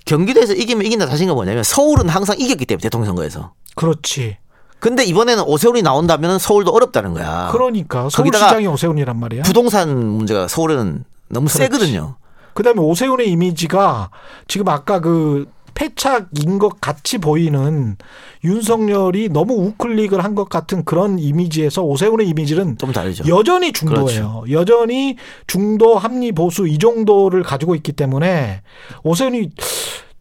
경기도에서 0.05 0.53
이기면 0.53 0.85
이긴다 0.85 1.07
자신감 1.07 1.35
뭐냐면 1.35 1.63
서울은 1.63 2.09
항상 2.09 2.37
이겼기 2.39 2.65
때문에 2.65 2.81
대통령 2.81 3.07
선거에서. 3.07 3.53
그렇지. 3.75 4.37
근데 4.79 5.03
이번에는 5.03 5.43
오세훈이 5.43 5.81
나온다면 5.81 6.37
서울도 6.39 6.71
어렵다는 6.71 7.13
거야. 7.13 7.49
그러니까 7.51 8.09
서울시장이 8.09 8.67
오세훈이란 8.67 9.19
말이야. 9.19 9.43
부동산 9.43 9.89
문제가 9.97 10.47
서울은 10.47 11.03
너무 11.29 11.47
그렇지. 11.47 11.57
세거든요. 11.57 12.15
그다음에 12.53 12.79
오세훈의 12.81 13.29
이미지가 13.31 14.09
지금 14.47 14.67
아까 14.69 14.99
그 14.99 15.47
패착인 15.73 16.57
것 16.57 16.81
같이 16.81 17.19
보이는 17.19 17.97
윤석열이 18.43 19.29
너무 19.29 19.53
우클릭을 19.53 20.23
한 20.23 20.33
것 20.33 20.49
같은 20.49 20.83
그런 20.85 21.19
이미지에서 21.19 21.83
오세훈의 21.83 22.27
이미지는 22.29 22.77
좀 22.79 22.91
다르죠. 22.91 23.23
여전히 23.27 23.71
중도예요. 23.73 24.45
여전히 24.51 25.17
중도 25.45 25.97
합리 25.97 26.31
보수 26.31 26.67
이 26.67 26.77
정도를 26.79 27.43
가지고 27.43 27.75
있기 27.75 27.91
때문에 27.93 28.61
오세훈이 29.03 29.49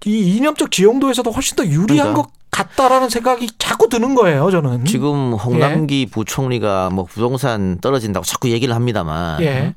이 0.07 0.37
이념적 0.37 0.71
지형도에서도 0.71 1.31
훨씬 1.31 1.57
더 1.57 1.65
유리한 1.67 1.87
그러니까. 2.13 2.15
것 2.23 2.31
같다라는 2.57 3.11
생각이 3.11 3.49
자꾸 3.59 3.89
드는 3.89 4.15
거예요. 4.15 4.51
저는 4.51 4.87
지금 4.87 5.35
홍남기 5.35 6.07
부총리가 6.07 6.89
뭐 6.91 7.05
부동산 7.05 7.79
떨어진다고 7.81 8.25
자꾸 8.25 8.51
얘기를 8.51 8.75
합니다만 8.75 9.43
예. 9.43 9.75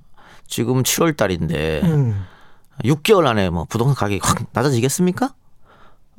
지금 0.48 0.84
7월 0.84 1.15
달인데 1.18 1.82
음. 1.84 2.26
6개월 2.86 3.28
안에 3.28 3.50
뭐 3.50 3.65
부동산 3.68 3.96
가격이 3.96 4.22
확 4.24 4.46
낮아지겠습니까? 4.54 5.34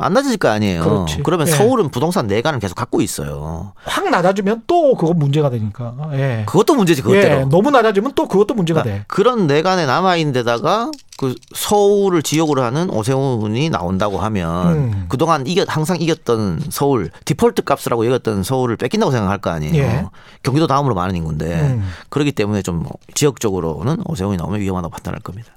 안 0.01 0.15
낮아질 0.15 0.39
거 0.39 0.49
아니에요. 0.49 0.83
그렇지. 0.83 1.23
그러면 1.23 1.47
예. 1.47 1.53
서울은 1.53 1.91
부동산 1.91 2.27
내관을 2.27 2.59
계속 2.59 2.75
갖고 2.75 3.01
있어요. 3.01 3.73
확 3.85 4.09
낮아지면 4.09 4.63
또 4.67 4.95
그건 4.95 5.19
문제가 5.19 5.51
되니까. 5.51 5.95
예. 6.13 6.45
그것도 6.47 6.75
문제지 6.75 7.03
그것대로. 7.03 7.41
예, 7.41 7.45
너무 7.45 7.71
낮아지면 7.71 8.13
또 8.15 8.27
그것도 8.27 8.55
문제가 8.55 8.83
그러니까 8.83 9.03
돼. 9.03 9.05
그런 9.09 9.47
내관에 9.47 9.87
남아 9.87 10.17
있는 10.17 10.33
데다가 10.33 10.91
그 11.19 11.35
서울을 11.55 12.23
지역으로 12.23 12.63
하는 12.63 12.89
오세훈이 12.89 13.69
나온다고 13.69 14.19
하면 14.19 14.73
음. 14.73 15.05
그동안 15.11 15.47
이겨 15.47 15.67
항상 15.69 15.99
이겼던 16.01 16.63
서울 16.71 17.11
디폴트 17.27 17.63
값이라고 17.65 18.07
여겼던 18.07 18.43
서울을 18.43 18.77
뺏긴다고 18.77 19.13
생각할 19.13 19.37
거 19.39 19.51
아니에요. 19.51 19.77
예. 19.77 20.05
경기도 20.43 20.67
다음으로 20.67 20.95
많은 20.95 21.15
인구인데 21.17 21.61
음. 21.61 21.91
그렇기 22.09 22.33
때문에 22.33 22.63
좀뭐 22.63 22.91
지역적으로는 23.15 23.99
오세훈이 24.07 24.39
나오면 24.39 24.61
위험하다고 24.61 24.91
판단할 24.91 25.21
겁니다. 25.21 25.51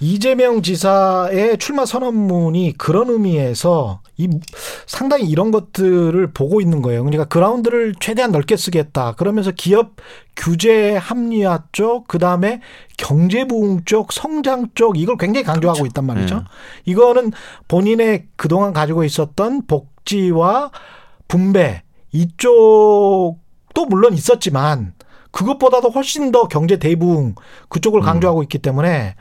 이재명 0.00 0.62
지사의 0.62 1.58
출마 1.58 1.86
선언문이 1.86 2.74
그런 2.76 3.08
의미에서 3.08 4.00
이 4.18 4.28
상당히 4.86 5.24
이런 5.24 5.50
것들을 5.50 6.32
보고 6.32 6.60
있는 6.60 6.82
거예요. 6.82 7.02
그러니까 7.02 7.24
그라운드를 7.24 7.94
최대한 8.00 8.32
넓게 8.32 8.56
쓰겠다. 8.56 9.12
그러면서 9.12 9.50
기업 9.52 9.96
규제 10.36 10.96
합리화 10.96 11.64
쪽, 11.72 12.08
그 12.08 12.18
다음에 12.18 12.60
경제 12.98 13.46
부흥 13.46 13.84
쪽, 13.84 14.12
성장 14.12 14.68
쪽 14.74 14.98
이걸 14.98 15.16
굉장히 15.16 15.44
강조하고 15.44 15.86
있단 15.86 16.04
말이죠. 16.04 16.34
네. 16.36 16.42
이거는 16.84 17.32
본인의 17.68 18.26
그동안 18.36 18.72
가지고 18.72 19.04
있었던 19.04 19.66
복지와 19.66 20.70
분배 21.28 21.82
이쪽도 22.12 23.36
물론 23.88 24.14
있었지만 24.14 24.95
그것보다도 25.36 25.90
훨씬 25.90 26.32
더 26.32 26.48
경제 26.48 26.78
대부흥 26.78 27.34
그쪽을 27.68 28.00
강조하고 28.00 28.42
있기 28.44 28.56
때문에 28.58 29.16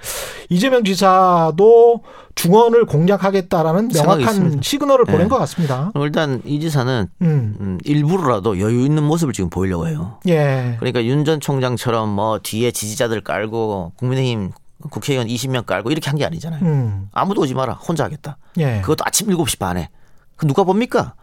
이재명 0.49 0.86
지사도 0.86 2.04
중원을 2.36 2.86
공략하겠다라는 2.86 3.89
명확한. 3.93 4.62
시그널을 4.62 5.04
보낸 5.06 5.23
네. 5.23 5.28
것 5.28 5.38
같습니다. 5.39 5.91
일단 5.95 6.41
이 6.45 6.62
지사는 6.62 7.08
음, 7.21 7.56
음, 7.60 7.78
일부러라도 7.84 8.60
여유 8.62 8.86
있는 8.86 9.04
모습을 9.04 9.34
지금 9.34 9.49
보이려고 9.49 9.88
해요. 9.89 10.19
예, 10.28 10.75
그러니까 10.80 11.04
윤 11.04 11.25
전 11.25 11.39
총장처럼 11.41 12.08
뭐 12.10 12.39
뒤에 12.39 12.71
지지자들 12.71 13.19
깔고 13.21 13.93
국민의힘 13.97 14.51
국회의원 14.89 15.28
20명 15.28 15.65
깔고 15.65 15.91
이렇게 15.91 16.10
한 16.10 16.17
게 16.17 16.23
아니잖아요. 16.25 16.62
음, 16.63 17.10
아무도 17.13 17.41
오지 17.41 17.56
마라. 17.56 17.73
혼자 17.73 18.06
하겠다. 18.06 18.38
예, 18.58 18.80
그것도 18.82 19.04
아침 19.06 19.28
7시 19.28 19.60
반에. 19.60 19.89
그 20.38 20.45
누가 20.47 20.63
봅니까? 20.63 21.15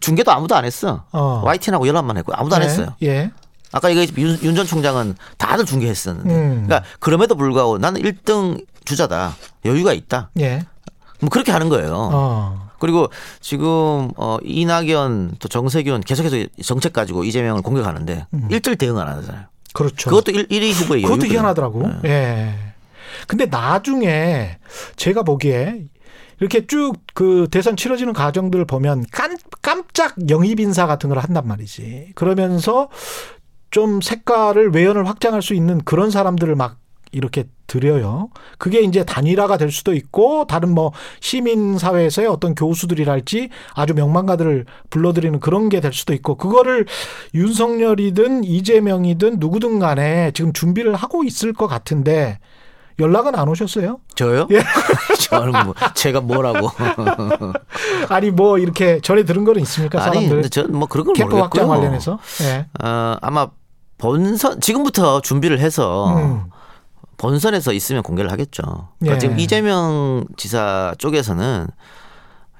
중계도 0.00 0.30
아무도 0.32 0.54
안 0.56 0.64
했어. 0.64 1.04
어. 1.12 1.42
YTN하고 1.44 1.86
연락만 1.88 2.16
했고 2.16 2.32
아무도 2.34 2.56
안 2.56 2.62
예, 2.62 2.66
했어요. 2.66 2.94
예, 3.02 3.30
아까 3.74 3.90
얘기 3.94 4.22
윤전 4.22 4.66
총장은 4.66 5.16
다들 5.36 5.64
중계했었는데. 5.64 6.32
음. 6.32 6.64
그러니까 6.64 6.84
그럼에도 7.00 7.34
불구하고 7.34 7.78
나는 7.78 8.00
1등 8.00 8.64
주자다. 8.84 9.34
여유가 9.64 9.92
있다. 9.92 10.30
예, 10.38 10.62
뭐 11.20 11.28
그렇게 11.28 11.50
하는 11.50 11.68
거예요. 11.68 11.92
어, 11.92 12.68
그리고 12.78 13.08
지금 13.40 14.12
어 14.16 14.38
이낙연 14.44 15.36
또 15.40 15.48
정세균 15.48 16.02
계속해서 16.02 16.36
정책 16.62 16.92
가지고 16.92 17.24
이재명을 17.24 17.62
공격하는데 17.62 18.26
일절 18.50 18.76
대응 18.76 18.96
안 18.96 19.08
하잖아요. 19.08 19.46
그렇죠. 19.72 20.08
그것도 20.08 20.30
1, 20.30 20.46
1위 20.48 20.72
후보의 20.72 21.02
그것도 21.02 21.22
여유거든요. 21.22 21.32
희한하더라고. 21.32 21.88
네. 22.02 22.08
예. 22.10 22.54
근데 23.26 23.46
나중에 23.46 24.58
제가 24.94 25.24
보기에 25.24 25.82
이렇게 26.38 26.64
쭉 26.66 27.04
그 27.14 27.46
대선 27.50 27.76
치러지는 27.76 28.12
과정들을 28.12 28.64
보면 28.66 29.04
깜, 29.12 29.36
깜짝 29.62 30.14
영입 30.28 30.58
인사 30.58 30.86
같은 30.86 31.08
걸 31.08 31.18
한단 31.18 31.46
말이지. 31.46 32.10
그러면서 32.16 32.88
좀 33.74 34.00
색깔을 34.00 34.70
외연을 34.70 35.08
확장할 35.08 35.42
수 35.42 35.52
있는 35.52 35.80
그런 35.84 36.08
사람들을 36.12 36.54
막 36.54 36.76
이렇게 37.10 37.42
드려요. 37.66 38.28
그게 38.56 38.82
이제 38.82 39.02
단일화가 39.04 39.56
될 39.56 39.72
수도 39.72 39.94
있고 39.94 40.44
다른 40.46 40.72
뭐 40.72 40.92
시민 41.18 41.76
사회에서의 41.76 42.28
어떤 42.28 42.54
교수들이랄지 42.54 43.48
아주 43.74 43.94
명망가들을 43.94 44.66
불러들이는 44.90 45.40
그런 45.40 45.68
게 45.70 45.80
될 45.80 45.92
수도 45.92 46.12
있고 46.14 46.36
그거를 46.36 46.86
윤석열이든 47.34 48.44
이재명이든 48.44 49.40
누구든 49.40 49.80
간에 49.80 50.30
지금 50.34 50.52
준비를 50.52 50.94
하고 50.94 51.24
있을 51.24 51.52
것 51.52 51.66
같은데 51.66 52.38
연락은 53.00 53.34
안 53.34 53.48
오셨어요? 53.48 53.98
저요? 54.14 54.46
예. 54.52 54.62
저는 55.18 55.64
뭐 55.64 55.74
제가 55.96 56.20
뭐라고? 56.20 56.70
아니 58.08 58.30
뭐 58.30 58.56
이렇게 58.58 59.00
전에 59.00 59.24
들은 59.24 59.42
거는 59.42 59.60
있습니까? 59.62 59.98
아니, 60.00 60.12
사람들 60.14 60.36
근데 60.36 60.48
저는 60.48 60.78
뭐 60.78 60.86
그런 60.86 61.06
걸 61.06 61.14
모르겠고요. 61.16 61.42
확장 61.42 61.66
관련해서. 61.66 62.20
예. 62.44 62.66
어, 62.84 63.16
아마 63.20 63.48
본선 63.98 64.60
지금부터 64.60 65.20
준비를 65.20 65.60
해서 65.60 66.14
음. 66.16 66.44
본선에서 67.16 67.72
있으면 67.72 68.02
공개를 68.02 68.30
하겠죠. 68.32 68.88
그러니까 68.98 69.16
예. 69.16 69.18
지금 69.20 69.38
이재명 69.38 70.24
지사 70.36 70.94
쪽에서는 70.98 71.68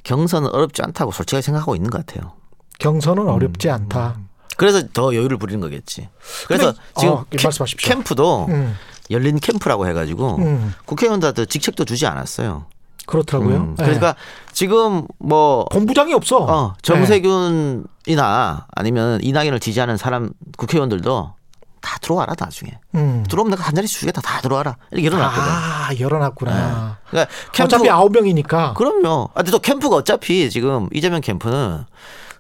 경선은 0.05 0.55
어렵지 0.55 0.83
않다고 0.83 1.11
솔직하게 1.13 1.43
생각하고 1.43 1.75
있는 1.75 1.91
것 1.91 2.05
같아요. 2.07 2.33
경선은 2.79 3.29
어렵지 3.29 3.69
않다. 3.71 4.19
그래서 4.57 4.83
더 4.93 5.15
여유를 5.15 5.37
부리는 5.39 5.61
거겠지. 5.61 6.09
그래서 6.47 6.73
근데- 6.73 6.81
지금 7.01 7.15
어, 7.15 7.25
캠-. 7.31 7.51
캠프도 7.79 8.47
음. 8.49 8.75
열린 9.11 9.39
캠프라고 9.41 9.87
해가지고 9.89 10.37
음. 10.37 10.73
국회의원들한테 10.87 11.47
직책도 11.47 11.85
주지 11.85 12.07
않았어요. 12.07 12.67
그렇더라고요. 13.07 13.57
음, 13.57 13.77
예. 13.79 13.83
그러니까 13.83 14.15
지금 14.53 15.07
뭐 15.19 15.65
본부장이 15.71 16.15
없어. 16.15 16.39
어, 16.39 16.75
정세균이나 16.83 18.67
아니면 18.75 19.21
이낙연을 19.23 19.61
지지하는 19.61 19.97
사람 19.97 20.31
국회의원들도 20.57 21.35
다 21.81 21.99
들어와라 22.01 22.35
나중에. 22.39 22.71
예. 22.73 22.99
음. 22.99 23.25
들어오면 23.29 23.53
내가 23.53 23.65
한 23.65 23.75
자리씩 23.75 24.01
주겠다 24.01 24.21
다 24.23 24.41
들어와라 24.41 24.77
이렇게 24.91 25.07
일어났거든. 25.07 25.43
아, 25.43 25.91
열어놨구나. 25.99 26.99
그러니까 27.11 27.33
캠프 27.53 27.75
어차피 27.77 27.91
아홉 27.91 28.13
명이니까. 28.13 28.73
그럼요. 28.75 29.29
아, 29.35 29.37
근데 29.37 29.51
또 29.51 29.59
캠프가 29.59 29.97
어차피 29.97 30.49
지금 30.49 30.89
이재명 30.93 31.21
캠프는 31.21 31.85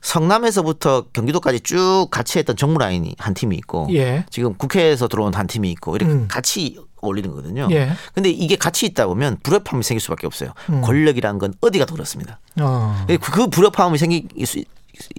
성남에서부터 0.00 1.06
경기도까지 1.12 1.60
쭉 1.60 2.08
같이 2.10 2.38
했던 2.38 2.56
정무 2.56 2.78
라인이 2.78 3.16
한 3.18 3.34
팀이 3.34 3.56
있고 3.56 3.88
예. 3.92 4.24
지금 4.30 4.54
국회에서 4.54 5.08
들어온 5.08 5.34
한 5.34 5.46
팀이 5.46 5.70
있고 5.72 5.96
이렇게 5.96 6.12
음. 6.12 6.28
같이 6.28 6.78
올리는 7.08 7.28
거거든요. 7.30 7.68
예. 7.70 7.90
근데 8.14 8.30
이게 8.30 8.56
같이 8.56 8.86
있다 8.86 9.06
보면 9.06 9.38
불협화음이 9.42 9.82
생길 9.82 10.00
수밖에 10.00 10.26
없어요. 10.26 10.50
음. 10.70 10.80
권력이라는 10.82 11.38
건 11.38 11.54
어디가 11.60 11.86
더 11.86 11.94
그렇습니다. 11.94 12.40
어. 12.60 13.04
그, 13.08 13.18
그 13.18 13.46
불협화음이 13.48 13.98
생길 13.98 14.26
수 14.46 14.58
있- 14.58 14.66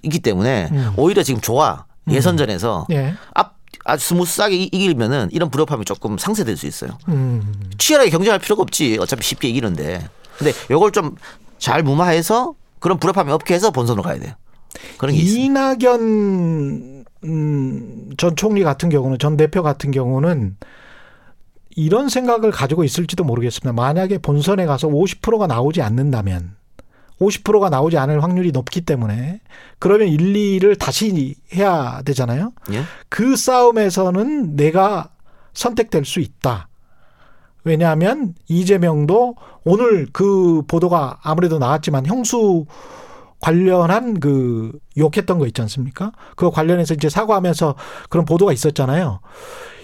있기 0.04 0.20
때문에 0.20 0.70
음. 0.72 0.94
오히려 0.98 1.22
지금 1.24 1.42
좋아 1.42 1.86
예선전에서 2.10 2.88
예. 2.92 3.14
앞 3.34 3.56
아주 3.84 4.06
스무스하게 4.08 4.56
이- 4.56 4.70
이기면은 4.72 5.30
이런 5.32 5.50
불협화음이 5.52 5.86
조금 5.86 6.18
상쇄될 6.18 6.58
수 6.58 6.66
있어요. 6.66 6.98
음. 7.08 7.54
치열하게 7.78 8.10
경쟁할 8.10 8.40
필요가 8.40 8.62
없지. 8.64 8.98
어차피 9.00 9.24
쉽게 9.24 9.48
이기는데. 9.50 10.08
근데 10.38 10.54
요걸 10.72 10.92
좀 10.92 11.16
잘 11.58 11.84
무마해서 11.84 12.54
그런 12.80 13.00
불협화음이 13.00 13.32
없게 13.32 13.54
해서 13.54 13.72
본선으로 13.72 14.04
가야 14.04 14.20
돼요. 14.20 14.34
그런 14.98 15.16
게. 15.16 15.22
이낙연 15.22 17.06
음, 17.24 18.10
전 18.18 18.36
총리 18.36 18.64
같은 18.64 18.90
경우는 18.90 19.18
전 19.20 19.38
대표 19.38 19.64
같은 19.64 19.92
경우는 19.92 20.58
이런 21.76 22.10
생각을 22.10 22.52
가지고 22.52 22.84
있을지도 22.84 23.24
모르겠습니다. 23.24 23.74
만약에 23.74 24.18
본선에 24.18 24.66
가서 24.66 24.88
50%가 24.88 25.48
나오지 25.48 25.82
않는다면 25.82 26.56
50%가 27.20 27.70
나오지 27.70 27.98
않을 27.98 28.24
확률이 28.24 28.52
높기 28.52 28.82
때문에 28.82 29.42
그러면 29.80 30.08
1, 30.08 30.34
2를 30.34 30.78
다시 30.78 31.36
해야 31.54 32.02
되잖아요. 32.04 32.52
예? 32.74 32.84
그 33.10 33.36
싸움에서는 33.36 34.56
내가 34.56 35.10
선택될 35.54 36.06
수 36.06 36.20
있다. 36.20 36.68
왜냐하면 37.64 38.36
이재명도 38.48 39.36
오늘 39.64 40.08
그 40.12 40.62
보도가 40.68 41.20
아무래도 41.24 41.58
나왔지만 41.58 42.06
형수 42.06 42.66
관련한 43.40 44.20
그 44.20 44.72
욕했던 44.98 45.40
거 45.40 45.48
있지 45.48 45.62
않습니까? 45.62 46.12
그거 46.36 46.52
관련해서 46.52 46.94
이제 46.94 47.10
사과하면서 47.10 47.76
그런 48.10 48.26
보도가 48.26 48.54
있었잖아요. 48.54 49.20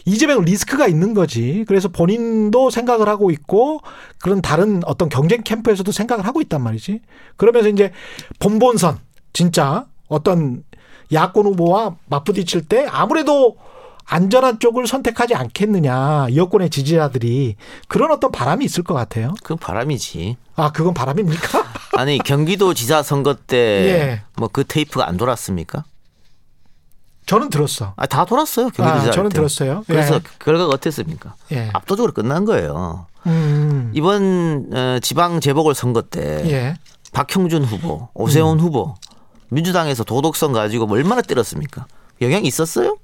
이재명은 0.05 0.45
리스크가 0.45 0.87
있는 0.87 1.13
거지. 1.13 1.65
그래서 1.67 1.87
본인도 1.89 2.69
생각을 2.69 3.07
하고 3.07 3.31
있고 3.31 3.81
그런 4.21 4.41
다른 4.41 4.81
어떤 4.85 5.09
경쟁 5.09 5.43
캠프에서도 5.43 5.91
생각을 5.91 6.25
하고 6.25 6.41
있단 6.41 6.61
말이지. 6.61 7.01
그러면서 7.37 7.69
이제 7.69 7.91
본본선 8.39 8.99
진짜 9.33 9.85
어떤 10.07 10.63
야권 11.13 11.45
후보와 11.45 11.95
맞부딪힐 12.07 12.67
때 12.67 12.87
아무래도 12.89 13.57
안전한 14.05 14.59
쪽을 14.59 14.87
선택하지 14.87 15.35
않겠느냐 15.35 16.27
여권의 16.35 16.69
지지자들이 16.69 17.55
그런 17.87 18.11
어떤 18.11 18.31
바람이 18.31 18.65
있을 18.65 18.83
것 18.83 18.93
같아요. 18.93 19.33
그건 19.41 19.57
바람이지. 19.57 20.37
아 20.55 20.71
그건 20.71 20.93
바람입니까? 20.93 21.63
아니 21.97 22.17
경기도 22.17 22.73
지사 22.73 23.03
선거 23.03 23.35
때 23.35 24.21
뭐 24.35 24.47
예. 24.47 24.49
그 24.51 24.65
테이프가 24.65 25.07
안 25.07 25.17
돌았습니까? 25.17 25.85
저는 27.31 27.49
들었어. 27.49 27.93
아 27.95 28.05
다 28.07 28.25
돌았어요 28.25 28.65
경기도 28.71 28.97
아, 28.97 28.99
지사. 28.99 29.11
저는 29.11 29.29
때. 29.29 29.35
들었어요. 29.35 29.83
그래서 29.87 30.15
예. 30.15 30.19
결과가 30.39 30.73
어땠습니까? 30.73 31.35
예. 31.53 31.69
압도적으로 31.73 32.11
끝난 32.11 32.43
거예요. 32.43 33.05
음. 33.25 33.89
이번 33.93 34.67
어, 34.73 34.99
지방 35.01 35.39
재보궐 35.39 35.73
선거 35.73 36.01
때 36.01 36.43
예. 36.51 36.75
박형준 37.13 37.63
후보, 37.63 38.09
오세훈 38.13 38.59
음. 38.59 38.59
후보 38.59 38.95
민주당에서 39.49 40.03
도덕성 40.03 40.51
가지고 40.51 40.87
뭐 40.87 40.97
얼마나 40.97 41.21
때렸습니까? 41.21 41.85
영향이 42.21 42.45
있었어요? 42.47 42.97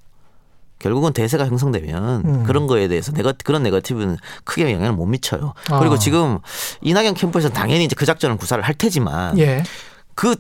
결국은 0.80 1.14
대세가 1.14 1.46
형성되면 1.48 2.22
음. 2.26 2.44
그런 2.44 2.68
거에 2.68 2.88
대해서 2.90 3.12
내가 3.14 3.34
그런 3.46 3.64
네거티브는 3.64 4.18
크게 4.44 4.72
영향을 4.74 4.92
못 4.94 5.06
미쳐요. 5.06 5.54
아. 5.72 5.80
그리고 5.80 5.98
지금 5.98 6.40
이낙연 6.82 7.14
캠프에서는 7.14 7.54
당연히 7.54 7.86
이제 7.86 7.96
그 7.98 8.06
작전을 8.06 8.36
구사를 8.38 8.62
할 8.64 8.74
테지만 8.76 9.40
예. 9.40 9.64
그, 10.16 10.36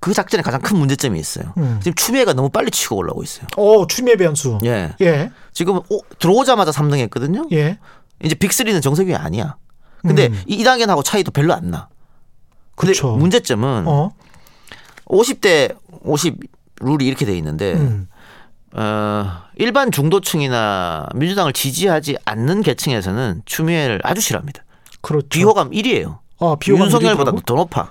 그 0.00 0.14
작전에 0.14 0.42
가장 0.42 0.60
큰 0.60 0.78
문제점이 0.78 1.18
있어요. 1.18 1.52
음. 1.56 1.80
지금 1.82 1.94
추미애가 1.94 2.32
너무 2.32 2.48
빨리 2.50 2.70
치고 2.70 2.96
올라오고 2.96 3.22
있어요. 3.22 3.46
오 3.56 3.86
추미애 3.86 4.16
변수. 4.16 4.58
예. 4.64 4.94
예. 5.00 5.30
지금 5.52 5.80
오- 5.88 6.02
들어오자마자 6.18 6.70
3등 6.70 6.98
했거든요. 6.98 7.46
예. 7.52 7.78
이제 8.22 8.34
빅3는 8.34 8.80
정세균이 8.82 9.16
아니야. 9.16 9.56
근데 10.02 10.28
음. 10.28 10.42
이 10.46 10.54
이낙연하고 10.56 11.02
차이도 11.02 11.32
별로 11.32 11.52
안 11.54 11.70
나. 11.70 11.88
근데 12.76 12.92
그쵸. 12.92 13.16
문제점은 13.16 13.84
어. 13.88 14.12
50대 15.06 15.76
50 16.02 16.36
룰이 16.80 17.06
이렇게 17.06 17.24
돼 17.26 17.36
있는데 17.36 17.74
음. 17.74 18.08
어, 18.74 19.42
일반 19.56 19.90
중도층이나 19.90 21.08
민주당을 21.14 21.52
지지하지 21.52 22.18
않는 22.24 22.62
계층에서는 22.62 23.42
추미애를 23.46 24.00
아주 24.04 24.20
싫어합니다. 24.20 24.62
그렇죠. 25.00 25.26
비호감 25.28 25.70
1위예요. 25.70 26.18
어, 26.36 26.54
비호감 26.56 26.84
윤석열보다 26.86 27.32
1위라고? 27.32 27.44
더 27.46 27.54
높아. 27.54 27.88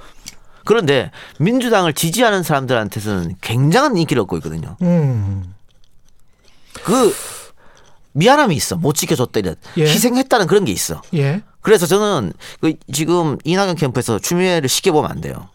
그런데 0.68 1.12
민주당을 1.40 1.94
지지하는 1.94 2.44
사람들한테서는 2.44 3.38
굉장한 3.40 3.96
인기를 3.96 4.22
얻고 4.24 4.36
있거든요. 4.38 4.76
음. 4.82 5.56
그 6.84 7.16
미안함이 8.12 8.54
있어. 8.56 8.76
못 8.76 8.94
지켜줬다 8.94 9.40
이런 9.40 9.56
예. 9.78 9.84
희생했다는 9.84 10.48
그런 10.48 10.66
게 10.66 10.74
있어. 10.74 11.02
예. 11.14 11.42
그래서 11.62 11.86
저는 11.86 12.34
그 12.60 12.74
지금 12.92 13.38
이낙연 13.46 13.76
캠프에서 13.76 14.20
추미애를 14.20 14.68
쉽게 14.68 14.92
보면 14.92 15.10
안 15.10 15.22
돼요. 15.22 15.50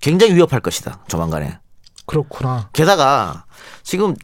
굉장히 0.00 0.34
위협할 0.34 0.60
것이다. 0.60 1.04
조만간에. 1.08 1.58
그렇구나. 2.06 2.70
게다가 2.72 3.46
지금 3.82 4.14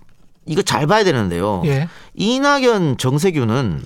이거 0.46 0.62
잘 0.62 0.86
봐야 0.86 1.02
되는데요. 1.02 1.62
예. 1.66 1.88
이낙연 2.14 2.98
정세균은 2.98 3.84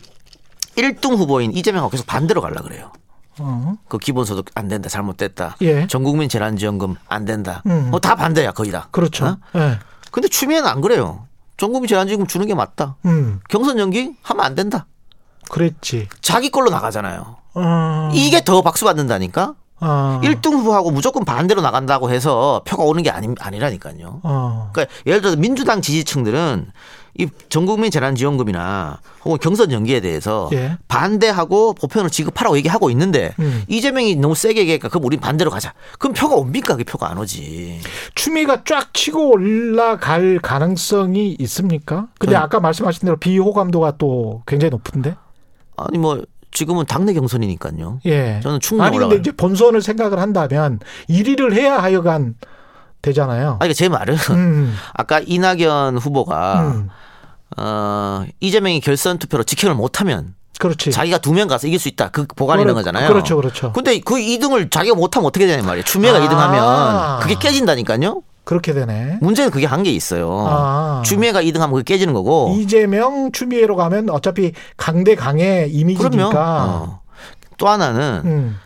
1등 0.76 1.16
후보인 1.16 1.52
이재명하고 1.56 1.90
계속 1.90 2.06
반대로 2.06 2.42
가려 2.42 2.60
그래요. 2.62 2.92
어. 3.38 3.74
그 3.88 3.98
기본소득 3.98 4.46
안 4.54 4.68
된다, 4.68 4.88
잘못됐다. 4.88 5.56
예. 5.62 5.86
전국민 5.86 6.28
재난지원금 6.28 6.96
안 7.08 7.24
된다. 7.24 7.62
음. 7.66 7.90
뭐다 7.90 8.14
반대야 8.16 8.52
거의 8.52 8.70
다. 8.70 8.88
그렇죠. 8.90 9.26
어? 9.26 9.36
예. 9.56 9.78
근데 10.10 10.28
추미애는 10.28 10.68
안 10.68 10.80
그래요. 10.80 11.26
전국민 11.56 11.88
재난지원금 11.88 12.26
주는 12.26 12.46
게 12.46 12.54
맞다. 12.54 12.96
음. 13.04 13.40
경선 13.48 13.78
연기 13.78 14.14
하면 14.22 14.44
안 14.44 14.54
된다. 14.54 14.86
그랬지. 15.48 16.08
자기 16.20 16.50
걸로 16.50 16.70
나가잖아요. 16.70 17.36
어. 17.54 18.10
이게 18.14 18.42
더 18.44 18.62
박수 18.62 18.84
받는다니까. 18.84 19.54
어. 19.80 20.20
1등 20.22 20.52
후보하고 20.52 20.90
무조건 20.90 21.24
반대로 21.24 21.60
나간다고 21.62 22.10
해서 22.10 22.62
표가 22.66 22.84
오는 22.84 23.02
게 23.02 23.10
아니, 23.10 23.28
아니라니까요. 23.38 24.20
어. 24.22 24.70
그러니까 24.72 24.94
예를 25.06 25.20
들어서 25.20 25.36
민주당 25.36 25.80
지지층들은 25.80 26.70
이 27.18 27.26
전국민 27.48 27.90
재난지원금이나 27.90 29.00
혹은 29.24 29.38
경선 29.38 29.72
연기에 29.72 30.00
대해서 30.00 30.48
예. 30.52 30.78
반대하고 30.86 31.74
보편을 31.74 32.08
지급하라고 32.08 32.56
얘기하고 32.58 32.88
있는데 32.90 33.34
음. 33.40 33.64
이재명이 33.68 34.14
너무 34.16 34.34
세게 34.36 34.60
얘기하니까 34.60 34.88
그럼 34.88 35.04
우린 35.04 35.18
반대로 35.18 35.50
가자. 35.50 35.74
그럼 35.98 36.14
표가 36.14 36.36
옵니까? 36.36 36.76
그 36.76 36.84
표가 36.84 37.10
안 37.10 37.18
오지. 37.18 37.80
추미가 38.14 38.62
쫙 38.64 38.94
치고 38.94 39.32
올라갈 39.32 40.38
가능성이 40.40 41.36
있습니까? 41.40 42.06
근데 42.18 42.36
저는- 42.36 42.40
아까 42.42 42.60
말씀하신 42.60 43.06
대로 43.06 43.16
비호감도가 43.16 43.96
또 43.98 44.42
굉장히 44.46 44.70
높은데. 44.70 45.16
아니 45.76 45.98
뭐 45.98 46.22
지금은 46.52 46.84
당내 46.86 47.12
경선이니까요. 47.14 48.00
예. 48.06 48.40
저는 48.42 48.60
충분히 48.60 48.86
아니 48.86 48.94
근데 48.96 49.04
올라가요. 49.06 49.20
이제 49.20 49.32
본선을 49.32 49.82
생각을 49.82 50.18
한다면 50.18 50.80
1위를 51.08 51.52
해야 51.52 51.78
하여간 51.78 52.34
되잖아요. 53.02 53.56
아니 53.60 53.74
제 53.74 53.88
말은 53.88 54.16
음. 54.30 54.76
아까 54.94 55.20
이낙연 55.24 55.98
후보가 55.98 56.60
음. 56.60 56.88
어, 57.56 58.24
이재명이 58.40 58.80
결선 58.80 59.18
투표로 59.18 59.44
직행을 59.44 59.74
못하면 59.76 60.34
그렇지. 60.58 60.90
자기가 60.90 61.18
두 61.18 61.32
명 61.32 61.48
가서 61.48 61.66
이길 61.66 61.78
수 61.78 61.88
있다. 61.88 62.10
그 62.10 62.26
보관이 62.26 62.60
있는 62.62 62.74
그렇- 62.74 62.80
거잖아요. 62.84 63.08
그렇죠, 63.08 63.36
그렇죠. 63.36 63.72
근데 63.72 63.98
그 64.00 64.16
2등을 64.16 64.70
자기가 64.70 64.94
못하면 64.94 65.26
어떻게 65.26 65.46
되냐 65.46 65.62
말이에요. 65.62 65.84
추미애가 65.84 66.18
아. 66.18 67.18
2등하면 67.18 67.22
그게 67.22 67.34
깨진다니까요. 67.38 68.22
그렇게 68.50 68.72
되네. 68.74 69.18
문제는 69.20 69.50
그게 69.50 69.66
한 69.66 69.80
게 69.82 69.90
있어요. 69.92 70.44
아. 70.48 71.02
추미애가 71.06 71.40
2등하면 71.42 71.72
그게 71.72 71.94
깨지는 71.94 72.12
거고. 72.12 72.54
이재명 72.58 73.30
추미애로 73.32 73.76
가면 73.76 74.10
어차피 74.10 74.52
강대 74.76 75.14
강의 75.14 75.70
이미지니까. 75.72 76.64
어. 76.66 77.00
또 77.56 77.68
하나는 77.68 78.22
음. 78.24 78.56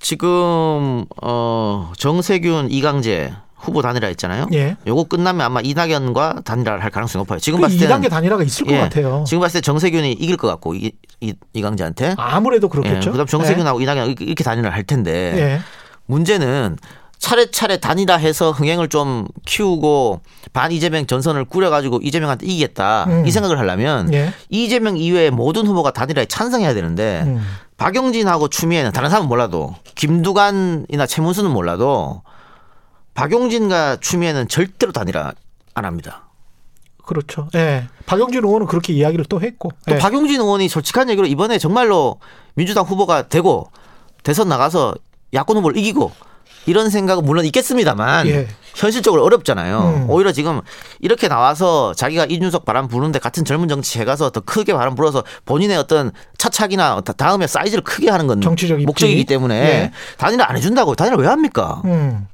지금 0.00 1.04
어 1.22 1.92
정세균 1.96 2.68
이강재 2.70 3.32
후보 3.56 3.82
단일화 3.82 4.08
있잖아요. 4.10 4.46
예. 4.52 4.76
요거 4.86 5.04
끝나면 5.04 5.40
아마 5.46 5.60
이낙연과 5.62 6.40
단일화를 6.44 6.82
할 6.82 6.90
가능성이 6.90 7.22
높아요. 7.22 7.38
지금 7.38 7.58
그 7.60 7.62
봤을 7.62 7.78
때는 7.78 8.00
2단계 8.00 8.10
단일화가 8.10 8.42
있을 8.42 8.66
것 8.66 8.72
예, 8.72 8.78
같아요. 8.78 9.24
지금 9.26 9.40
봤을 9.40 9.60
때 9.60 9.64
정세균이 9.64 10.12
이길 10.12 10.36
것 10.36 10.48
같고 10.48 10.74
이, 10.74 10.90
이, 11.20 11.34
이강재한테. 11.52 12.14
아무래도 12.18 12.66
예, 12.66 12.70
그렇겠죠. 12.70 13.12
그다음 13.12 13.26
정세균하고 13.26 13.80
이낙연 13.80 14.16
이렇게- 14.18 14.42
단일화를 14.42 14.74
할 14.76 14.82
텐데 14.84 15.32
예. 15.36 15.40
예. 15.40 15.60
문제는 16.06 16.76
차례차례 17.22 17.78
단일화 17.78 18.16
해서 18.16 18.50
흥행을 18.50 18.88
좀 18.88 19.28
키우고 19.46 20.20
반 20.52 20.72
이재명 20.72 21.06
전선을 21.06 21.44
꾸려가지고 21.44 22.00
이재명한테 22.02 22.46
이기겠다 22.46 23.04
음. 23.04 23.26
이 23.26 23.30
생각을 23.30 23.60
하려면 23.60 24.12
예. 24.12 24.34
이재명 24.50 24.96
이외의 24.96 25.30
모든 25.30 25.64
후보가 25.64 25.92
단일화에 25.92 26.26
찬성해야 26.26 26.74
되는데 26.74 27.22
음. 27.24 27.40
박용진하고 27.76 28.48
추미애는 28.48 28.90
다른 28.90 29.08
사람은 29.08 29.28
몰라도 29.28 29.76
김두관이나 29.94 31.06
최문수는 31.06 31.52
몰라도 31.52 32.22
박용진과 33.14 33.98
추미애는 34.00 34.48
절대로 34.48 34.90
단일화 34.90 35.32
안 35.74 35.84
합니다. 35.84 36.24
그렇죠. 37.04 37.48
예. 37.54 37.86
박영진 38.06 38.44
의원은 38.44 38.66
그렇게 38.66 38.92
이야기를 38.92 39.26
또 39.28 39.40
했고. 39.40 39.70
또 39.86 39.94
예. 39.94 39.98
박용진 39.98 40.40
의원이 40.40 40.68
솔직한 40.68 41.08
얘기로 41.08 41.28
이번에 41.28 41.58
정말로 41.58 42.18
민주당 42.54 42.84
후보가 42.84 43.28
되고 43.28 43.70
대선 44.24 44.48
나가서 44.48 44.94
야권 45.34 45.56
후보를 45.58 45.76
이기고 45.76 46.10
이런 46.66 46.90
생각은 46.90 47.24
물론 47.24 47.44
있겠습니다만 47.46 48.26
예. 48.28 48.48
현실적으로 48.74 49.22
어렵잖아요. 49.24 49.78
음. 50.06 50.10
오히려 50.10 50.32
지금 50.32 50.60
이렇게 51.00 51.28
나와서 51.28 51.92
자기가 51.94 52.24
이준석 52.26 52.64
바람 52.64 52.88
부는데 52.88 53.18
같은 53.18 53.44
젊은 53.44 53.68
정치 53.68 53.98
해가서 53.98 54.30
더 54.30 54.40
크게 54.40 54.72
바람 54.72 54.94
불어서 54.94 55.24
본인의 55.44 55.76
어떤 55.76 56.10
차착이나 56.38 57.00
다- 57.02 57.12
다음에 57.12 57.46
사이즈를 57.46 57.84
크게 57.84 58.08
하는 58.10 58.26
건 58.26 58.40
정치적. 58.40 58.80
목적이기 58.80 59.24
때문에 59.24 59.54
예. 59.56 59.92
단일화 60.16 60.46
안 60.48 60.56
해준다고 60.56 60.94
단일화 60.94 61.16
왜 61.18 61.26
합니까? 61.26 61.82
음. 61.84 62.26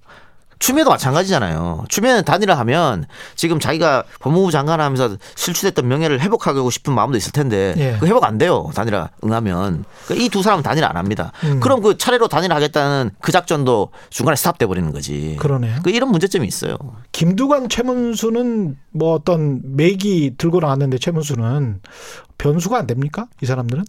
추미애도 0.59 0.91
마찬가지잖아요. 0.91 1.85
추미애는 1.89 2.25
단일화 2.25 2.59
하면 2.59 3.07
지금 3.37 3.61
자기가 3.61 4.05
법무부 4.21 4.51
장관 4.51 4.81
하면서 4.81 5.17
실추됐던 5.37 5.87
명예를 5.87 6.21
회복하고 6.21 6.69
싶은 6.71 6.93
마음도 6.95 7.17
있을 7.17 7.33
텐데 7.33 7.75
예. 7.77 7.97
그 7.99 8.07
회복 8.07 8.25
안 8.25 8.39
돼요. 8.39 8.71
단일화 8.75 9.11
응하면. 9.25 9.85
이두 10.13 10.43
사람은 10.43 10.63
단일화 10.63 10.89
안 10.89 10.97
합니다. 10.97 11.33
음. 11.45 11.61
그럼 11.61 11.81
그 11.81 11.97
차례로 11.97 12.29
단일화 12.29 12.57
하겠다는 12.57 13.11
그 13.21 13.31
작전도 13.33 13.91
중간에 14.11 14.37
스탑돼 14.37 14.67
버리는 14.67 14.91
거지. 14.93 15.37
그러네요. 15.39 15.81
그 15.83 15.91
이런 15.91 16.11
문제점이 16.11 16.47
있어요. 16.47 16.77
김두관 17.13 17.69
최문수는 17.69 18.77
뭐 18.91 19.15
어떤 19.15 19.61
맥이 19.77 20.35
들고 20.39 20.61
나왔는데 20.61 20.99
최문수는 20.99 21.81
변수가 22.39 22.77
안 22.79 22.87
됩니까? 22.87 23.27
이 23.43 23.47
사람들은? 23.47 23.85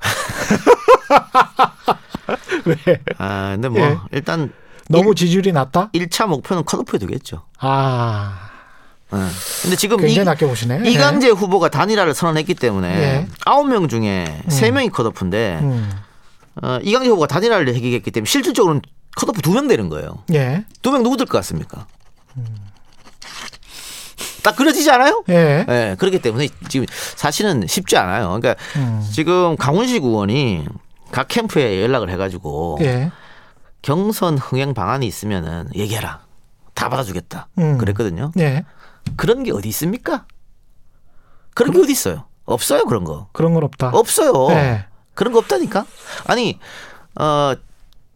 왜? 2.64 2.76
아, 3.18 3.50
근데 3.54 3.68
뭐 3.68 3.80
예. 3.80 3.98
일단 4.12 4.52
너무 4.88 5.14
지지율이 5.14 5.52
낮다? 5.52 5.90
1차 5.94 6.26
목표는 6.26 6.64
컷오프에 6.64 6.98
되겠죠. 6.98 7.42
아, 7.58 8.48
예. 9.12 9.18
근데 9.62 9.76
지금 9.76 10.06
이. 10.06 10.14
이강재 10.86 11.28
후보가 11.30 11.68
단일화를 11.70 12.14
선언했기 12.14 12.54
때문에 12.54 12.88
예. 12.88 13.26
아홉 13.44 13.68
명 13.68 13.88
중에 13.88 14.42
세 14.48 14.70
명이 14.70 14.90
컷오프인데 14.90 15.58
음. 15.62 15.90
어, 16.62 16.78
이강재 16.82 17.08
후보가 17.08 17.26
단일화를 17.26 17.74
얘기했기 17.74 18.10
때문에 18.10 18.28
실질적으로는 18.28 18.82
컷오프 19.16 19.42
두 19.42 19.52
명 19.52 19.66
되는 19.68 19.88
거예요. 19.88 20.22
예. 20.32 20.64
두명 20.82 21.02
누구 21.02 21.16
될것 21.16 21.32
같습니까? 21.40 21.86
딱 24.42 24.56
그려지지 24.56 24.90
않아요? 24.92 25.24
예. 25.28 25.66
예, 25.68 25.96
그렇기 25.98 26.20
때문에 26.20 26.48
지금 26.68 26.86
사실은 27.16 27.66
쉽지 27.66 27.96
않아요. 27.96 28.28
그러니까 28.40 28.54
음. 28.76 29.04
지금 29.12 29.56
강훈식 29.56 30.04
의원이 30.04 30.64
각 31.10 31.28
캠프에 31.28 31.82
연락을 31.82 32.10
해가지고 32.10 32.78
예. 32.82 33.10
경선 33.82 34.38
흥행 34.38 34.74
방안이 34.74 35.06
있으면은 35.06 35.68
얘기해라. 35.74 36.20
다 36.74 36.88
받아주겠다. 36.88 37.48
음. 37.58 37.78
그랬거든요. 37.78 38.32
예. 38.38 38.64
그런 39.16 39.42
게 39.42 39.52
어디 39.52 39.68
있습니까? 39.68 40.26
그런 41.54 41.72
게 41.72 41.80
어디 41.80 41.92
있어요? 41.92 42.24
없어요 42.44 42.84
그런 42.84 43.04
거. 43.04 43.28
그런 43.32 43.54
건 43.54 43.64
없다. 43.64 43.90
없어요. 43.92 44.48
예. 44.52 44.84
그런 45.14 45.32
거 45.32 45.38
없다니까. 45.40 45.86
아니 46.26 46.58
어 47.18 47.54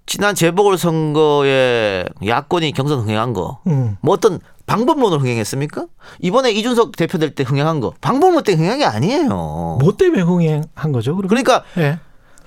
지난 0.07 0.35
재보궐 0.35 0.79
선거에 0.79 2.05
야권이 2.27 2.73
경선 2.73 3.01
흥행한 3.01 3.33
거. 3.33 3.61
음. 3.67 3.97
뭐 4.01 4.15
어떤 4.15 4.39
방법론으로 4.67 5.21
흥행했습니까? 5.21 5.87
이번에 6.21 6.51
이준석 6.53 6.97
대표 6.97 7.19
될 7.19 7.35
때 7.35 7.43
흥행한 7.45 7.81
거 7.81 7.93
방법론 8.01 8.45
때문에 8.45 8.57
흥행한 8.69 8.79
게 8.79 8.85
아니에요. 8.85 9.29
뭐 9.29 9.97
때문에 9.99 10.23
흥행한 10.23 10.93
거죠? 10.93 11.17
그러면? 11.17 11.29
그러니까 11.29 11.65
예. 11.79 11.99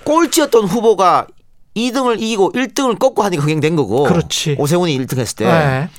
꼴찌였던 0.06 0.66
후보가 0.66 1.28
2등을 1.76 2.22
이기고 2.22 2.54
1등을 2.54 2.98
꺾고 2.98 3.24
하니까 3.24 3.44
흥행된 3.44 3.76
거고. 3.76 4.04
그렇지. 4.04 4.56
오세훈이 4.58 4.98
1등 5.00 5.18
했을 5.18 5.36
때. 5.36 5.46
예. 5.46 5.90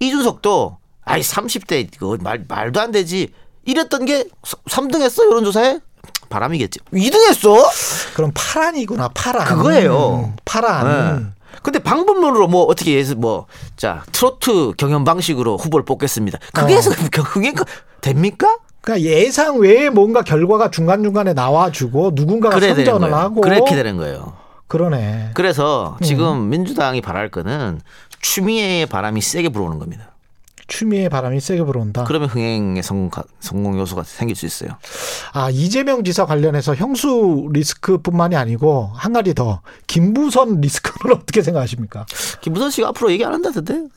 이준석도 0.00 0.78
아이 1.04 1.20
30대 1.20 1.88
그거 1.98 2.16
말 2.20 2.44
말도 2.48 2.80
안 2.80 2.90
되지. 2.92 3.28
이랬던 3.64 4.04
게 4.06 4.24
3등 4.42 5.02
했어 5.02 5.24
여론조사에 5.26 5.80
바람이겠지. 6.28 6.80
2등 6.92 7.28
했어? 7.28 7.70
그럼 8.14 8.30
파란이구나. 8.34 9.08
파란. 9.14 9.44
그거예요. 9.44 10.24
음, 10.30 10.36
파란. 10.44 11.18
네. 11.18 11.26
근데 11.62 11.78
방법론으로 11.80 12.48
뭐 12.48 12.64
어떻게 12.64 12.94
예서 12.94 13.14
뭐 13.14 13.46
자 13.76 14.04
트로트 14.12 14.72
경연 14.78 15.04
방식으로 15.04 15.56
후보를 15.58 15.84
뽑겠습니다. 15.84 16.38
그게 16.52 16.74
어. 16.74 16.76
해서 16.76 16.90
흥행 16.90 17.54
됩니까? 18.00 18.56
그러니까 18.86 19.00
예상 19.10 19.58
외에 19.58 19.90
뭔가 19.90 20.22
결과가 20.22 20.70
중간 20.70 21.02
중간에 21.02 21.32
나와주고 21.32 22.12
누군가가 22.14 22.60
되는 22.60 22.76
선전을. 22.76 23.12
하고 23.12 23.40
그렇게 23.40 23.74
되는 23.74 23.96
거예요. 23.96 24.34
그러네. 24.68 25.32
그래서 25.34 25.96
음. 26.00 26.04
지금 26.04 26.48
민주당이 26.50 27.00
바랄 27.00 27.28
거는 27.28 27.80
추미애의 28.20 28.86
바람이 28.86 29.20
세게 29.20 29.48
불어오는 29.48 29.80
겁니다. 29.80 30.12
추미애 30.68 31.08
바람이 31.08 31.40
세게 31.40 31.64
불어온다. 31.64 32.04
그러면 32.04 32.28
흥행의 32.28 32.82
성공, 32.84 33.10
가- 33.10 33.24
성공 33.40 33.76
요소가 33.78 34.04
생길 34.04 34.36
수 34.36 34.46
있어요. 34.46 34.70
아 35.32 35.50
이재명 35.50 36.04
지사 36.04 36.24
관련해서 36.24 36.76
형수 36.76 37.48
리스크뿐만이 37.52 38.36
아니고 38.36 38.92
한 38.94 39.12
가지 39.12 39.34
더 39.34 39.62
김부선 39.88 40.60
리스크는 40.60 41.14
어떻게 41.22 41.42
생각하십니까? 41.42 42.06
김부선 42.40 42.70
씨가 42.70 42.88
앞으로 42.88 43.10
얘기 43.10 43.24
안 43.24 43.32
한다던데? 43.34 43.88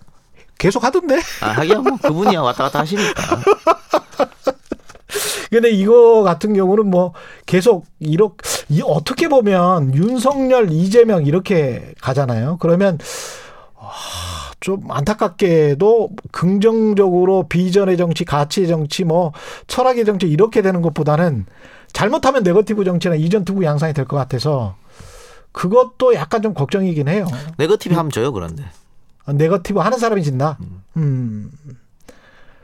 계속 0.58 0.84
하던데. 0.84 1.20
아, 1.42 1.50
하기야 1.50 1.78
뭐 1.80 1.96
그분이야 1.98 2.42
왔다 2.42 2.64
갔다 2.64 2.80
하시니까. 2.80 3.24
근데 5.50 5.70
이거 5.72 6.22
같은 6.24 6.54
경우는 6.54 6.90
뭐 6.90 7.14
계속 7.46 7.86
이렇게 8.00 8.38
이 8.70 8.82
어떻게 8.86 9.28
보면 9.28 9.96
윤석열, 9.96 10.72
이재명 10.72 11.26
이렇게 11.26 11.94
가잖아요. 12.02 12.58
그러면 12.60 12.98
아, 13.76 13.90
좀 14.60 14.90
안타깝게도 14.92 16.10
긍정적으로 16.32 17.48
비전의 17.48 17.98
정치, 17.98 18.26
가치의 18.26 18.68
정치, 18.68 19.04
뭐 19.04 19.32
철학의 19.68 20.06
정치 20.06 20.28
이렇게 20.28 20.62
되는 20.62 20.82
것보다는 20.82 21.46
잘못하면 21.94 22.44
네거티브 22.44 22.84
정치나 22.84 23.16
이전투구 23.16 23.64
양상이 23.64 23.94
될 23.94 24.06
것 24.06 24.16
같아서 24.18 24.76
그것도 25.52 26.14
약간 26.14 26.44
좀 26.44 26.54
걱정이긴 26.54 27.08
해요. 27.08 27.26
네거티브 27.58 27.96
하면 27.96 28.12
져요 28.12 28.32
그런데. 28.32 28.64
네거티브 29.26 29.80
하는 29.80 29.98
사람이 29.98 30.22
진다. 30.24 30.60
음. 30.98 31.50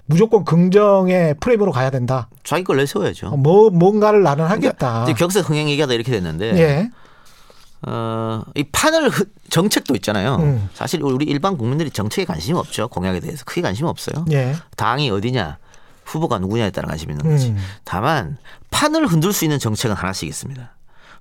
무조건 0.08 0.46
긍정의 0.46 1.36
프레임으로 1.40 1.72
가야 1.72 1.90
된다. 1.90 2.30
자기 2.44 2.64
걸 2.64 2.78
내세워야죠. 2.78 3.32
뭐 3.38 3.70
뭔가를 3.70 4.22
나는 4.24 4.46
하겠다. 4.46 4.92
그러니까 5.02 5.14
경세 5.18 5.40
흥행 5.40 5.70
얘기하다 5.70 5.94
이렇게 5.94 6.12
됐는데 6.12 6.58
예. 6.58 6.90
어, 7.88 8.42
이 8.56 8.64
판을 8.64 9.10
흐- 9.10 9.26
정책도 9.50 9.96
있잖아요. 9.96 10.38
음. 10.38 10.70
사실 10.74 11.04
우리 11.04 11.26
일반 11.26 11.58
국민들이 11.58 11.90
정책에 11.92 12.26
관심이 12.26 12.58
없죠. 12.58 12.88
공약에 12.88 13.20
대해서 13.20 13.44
크게 13.46 13.62
관심 13.62 13.86
없어요. 13.86 14.26
예. 14.32 14.56
당이 14.76 15.10
어디냐, 15.12 15.58
후보가 16.06 16.40
누구냐에 16.40 16.72
따라 16.72 16.88
관심 16.88 17.12
있는 17.12 17.30
거지. 17.30 17.50
음. 17.50 17.58
다만 17.84 18.38
판을 18.72 19.06
흔들 19.08 19.34
수 19.34 19.46
있는 19.46 19.60
정책은 19.60 19.96
하나씩 19.96 20.28
있습니다. 20.28 20.72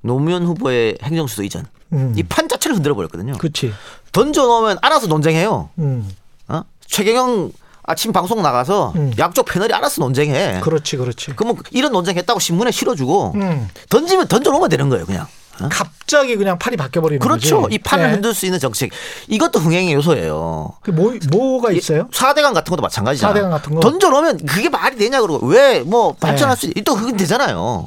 노무현 0.02 0.44
후보의 0.44 0.98
행정수도 1.02 1.42
이전. 1.42 1.64
음. 1.92 2.14
이판 2.16 2.48
자체를 2.48 2.76
흔들어 2.76 2.94
버렸거든요. 2.94 3.36
그렇지. 3.38 3.72
던져 4.12 4.46
놓으면 4.46 4.78
알아서 4.82 5.06
논쟁해요. 5.06 5.70
음. 5.78 6.09
어? 6.48 6.62
최경영 6.86 7.52
아침 7.87 8.12
방송 8.12 8.43
나가서 8.43 8.93
음. 8.97 9.12
양쪽 9.18 9.45
패널이 9.47 9.72
알아서 9.72 10.01
논쟁해. 10.03 10.61
그렇지, 10.62 10.97
그렇지. 10.97 11.32
그러면 11.37 11.62
이런 11.70 11.93
논쟁했다고 11.93 12.41
신문에 12.41 12.70
실어주고 12.70 13.32
음. 13.35 13.68
던지면 13.91 14.28
던져놓으면 14.28 14.68
되는 14.70 14.89
거예요, 14.89 15.05
그냥. 15.05 15.26
어? 15.61 15.68
갑자기 15.70 16.35
그냥 16.35 16.59
팔이 16.59 16.76
바뀌어 16.76 17.01
버리는 17.01 17.20
그렇죠. 17.20 17.62
거지. 17.62 17.76
이 17.76 17.78
판을 17.78 18.07
예. 18.09 18.11
흔들 18.12 18.35
수 18.35 18.45
있는 18.45 18.59
정책. 18.59 18.91
이것도 19.28 19.61
흥행의 19.61 19.93
요소예요. 19.95 20.72
그 20.82 20.91
뭐, 20.91 21.14
뭐가 21.30 21.70
있어요? 21.70 22.09
사대강 22.12 22.55
같은 22.55 22.70
것도 22.70 22.82
마찬가지잖아. 22.82 23.32
사대강 23.32 23.51
같은 23.53 23.74
거. 23.74 23.80
던져놓으면 23.80 24.47
그게 24.47 24.68
말이 24.68 24.97
되냐 24.97 25.20
그러고 25.20 25.47
왜 25.47 25.85
뭐 25.85 26.12
발전할 26.14 26.57
네. 26.57 26.61
수 26.61 26.72
있, 26.74 26.82
또 26.85 26.97
그건 26.97 27.16
되잖아요. 27.16 27.87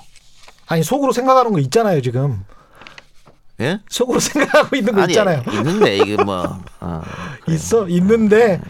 아니 0.68 0.82
속으로 0.84 1.12
생각하는 1.12 1.52
거 1.52 1.60
있잖아요 1.60 2.02
지금. 2.02 2.46
예? 3.60 3.80
속으로 3.90 4.20
생각하고 4.20 4.76
있는 4.76 4.94
거 4.94 5.02
아니 5.02 5.14
있잖아요. 5.14 5.42
있는데 5.52 5.98
이게 5.98 6.16
뭐 6.24 6.60
어, 6.80 7.02
있어 7.48 7.88
있는데 7.88 8.62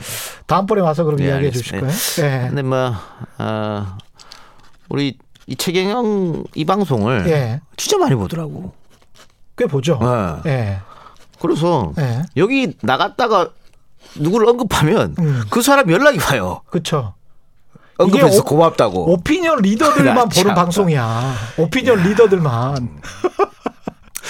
다음번에 0.46 0.82
와서 0.82 1.04
그럼 1.04 1.20
예, 1.22 1.26
이야기해 1.28 1.52
주실 1.52 1.72
거예요. 1.80 1.86
알겠습니다. 1.88 2.44
예. 2.44 2.48
근데 2.48 2.62
뭐 2.62 2.94
어, 3.38 3.98
우리 4.90 5.18
이 5.46 5.56
최경영 5.56 6.46
이 6.56 6.66
방송을 6.66 7.26
예. 7.28 7.62
진짜 7.76 7.98
많이 7.98 8.16
보더라고. 8.16 8.74
꽤 9.58 9.66
보죠. 9.66 10.00
예. 10.46 10.50
예. 10.50 10.80
그래서 11.42 11.92
예. 12.00 12.24
여기 12.38 12.74
나갔다가 12.82 13.50
누구를 14.16 14.48
언급하면 14.48 15.16
음. 15.20 15.44
그 15.50 15.62
사람 15.62 15.92
연락이 15.92 16.18
와요. 16.32 16.62
그렇죠. 16.70 17.14
언급해서 17.98 18.40
오- 18.40 18.44
고맙다고. 18.44 19.12
오피니언 19.12 19.62
리더들만 19.64 20.16
나 20.16 20.22
보는 20.30 20.32
참. 20.32 20.56
방송이야. 20.56 21.34
오피니언 21.58 22.04
리더들만. 22.04 23.02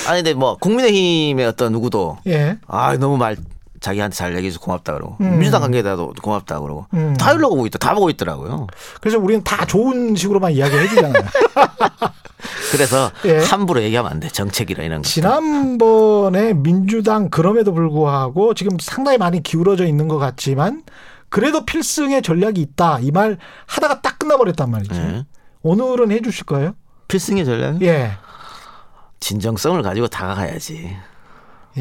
아니 0.07 0.19
근데 0.23 0.33
뭐 0.33 0.57
국민의힘의 0.57 1.45
어떤 1.45 1.71
누구도 1.71 2.17
예. 2.27 2.57
아 2.67 2.95
너무 2.97 3.17
말 3.17 3.37
자기한테 3.79 4.15
잘 4.15 4.35
얘기해서 4.35 4.59
고맙다 4.59 4.93
그러고 4.93 5.17
음. 5.21 5.33
민주당 5.37 5.61
관계자도 5.61 6.13
고맙다 6.21 6.59
그러고 6.61 6.87
음. 6.93 7.15
다 7.17 7.33
오고 7.33 7.67
있다 7.67 7.77
다 7.77 7.93
보고 7.93 8.09
있더라고요. 8.09 8.67
그래서 9.01 9.19
우리는 9.19 9.43
다 9.43 9.65
좋은 9.65 10.15
식으로만 10.15 10.53
이야기해 10.53 10.87
주잖아요. 10.89 11.13
그래서 12.71 13.11
예. 13.25 13.37
함부로 13.39 13.81
얘기하면 13.81 14.11
안 14.11 14.19
돼 14.19 14.29
정책이라 14.29 14.83
이런 14.83 15.01
거. 15.01 15.07
지난번에 15.07 16.53
민주당 16.53 17.29
그럼에도 17.29 17.73
불구하고 17.73 18.53
지금 18.53 18.77
상당히 18.79 19.17
많이 19.17 19.41
기울어져 19.43 19.85
있는 19.85 20.07
것 20.07 20.17
같지만 20.17 20.83
그래도 21.29 21.65
필승의 21.65 22.21
전략이 22.21 22.61
있다 22.61 22.99
이 23.01 23.11
말 23.11 23.37
하다가 23.67 24.01
딱 24.01 24.17
끝나버렸단 24.19 24.71
말이죠. 24.71 24.95
예. 24.95 25.25
오늘은 25.61 26.11
해주실 26.11 26.45
거예요? 26.45 26.73
필승의 27.09 27.45
전략 27.45 27.81
예. 27.83 28.11
진정성을 29.19 29.81
가지고 29.81 30.07
다가가야지. 30.07 30.95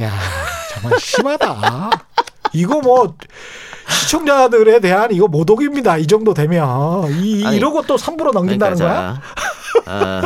야 0.00 0.12
정말 0.72 0.98
심하다. 0.98 1.90
이거 2.52 2.80
뭐 2.80 3.14
시청자들에 3.88 4.80
대한 4.80 5.12
이거 5.12 5.28
모독입니다. 5.28 5.98
이 5.98 6.06
정도 6.06 6.34
되면 6.34 7.10
이 7.22 7.44
아니, 7.46 7.56
이러고 7.56 7.82
또 7.82 7.96
3부로 7.96 8.32
넘긴다는 8.32 8.76
거야? 8.78 9.20
자, 9.84 9.90
어, 9.90 10.22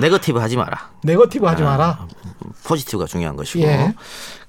네거티브 0.00 0.38
하지 0.38 0.56
마라. 0.56 0.90
네거티브 1.02 1.46
하지 1.46 1.62
마라. 1.62 2.06
포지티브가 2.64 3.06
중요한 3.06 3.36
것이고. 3.36 3.64
예. 3.64 3.94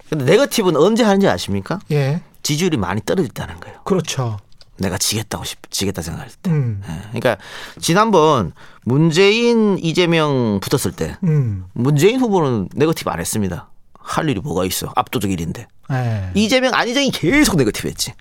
근데 0.10 0.26
네거티브는 0.26 0.80
언제 0.80 1.03
하는지 1.03 1.28
아십니까? 1.28 1.80
예. 1.91 2.22
지지율이 2.43 2.78
많이 2.78 3.01
떨어졌다는 3.05 3.60
거예요. 3.60 3.80
그렇죠. 3.84 4.38
내가 4.80 4.97
지겠다고 4.97 5.43
싶, 5.43 5.59
지겠다 5.71 6.01
생각할 6.01 6.30
때. 6.41 6.49
음. 6.51 6.82
예. 6.88 7.19
그러니까 7.19 7.38
지난번 7.80 8.53
문재인 8.84 9.77
이재명 9.80 10.59
붙었을 10.61 10.91
때 10.95 11.17
음. 11.23 11.65
문재인 11.73 12.19
후보는 12.19 12.69
네거티브 12.73 13.09
안 13.09 13.19
했습니다. 13.19 13.69
할 13.93 14.30
일이 14.30 14.39
뭐가 14.39 14.65
있어? 14.65 14.91
압도적 14.95 15.30
일인데. 15.32 15.67
예. 15.91 16.32
이재명 16.34 16.73
안희정이 16.73 17.11
계속 17.11 17.57
네거티브 17.57 17.88
했지. 17.88 18.13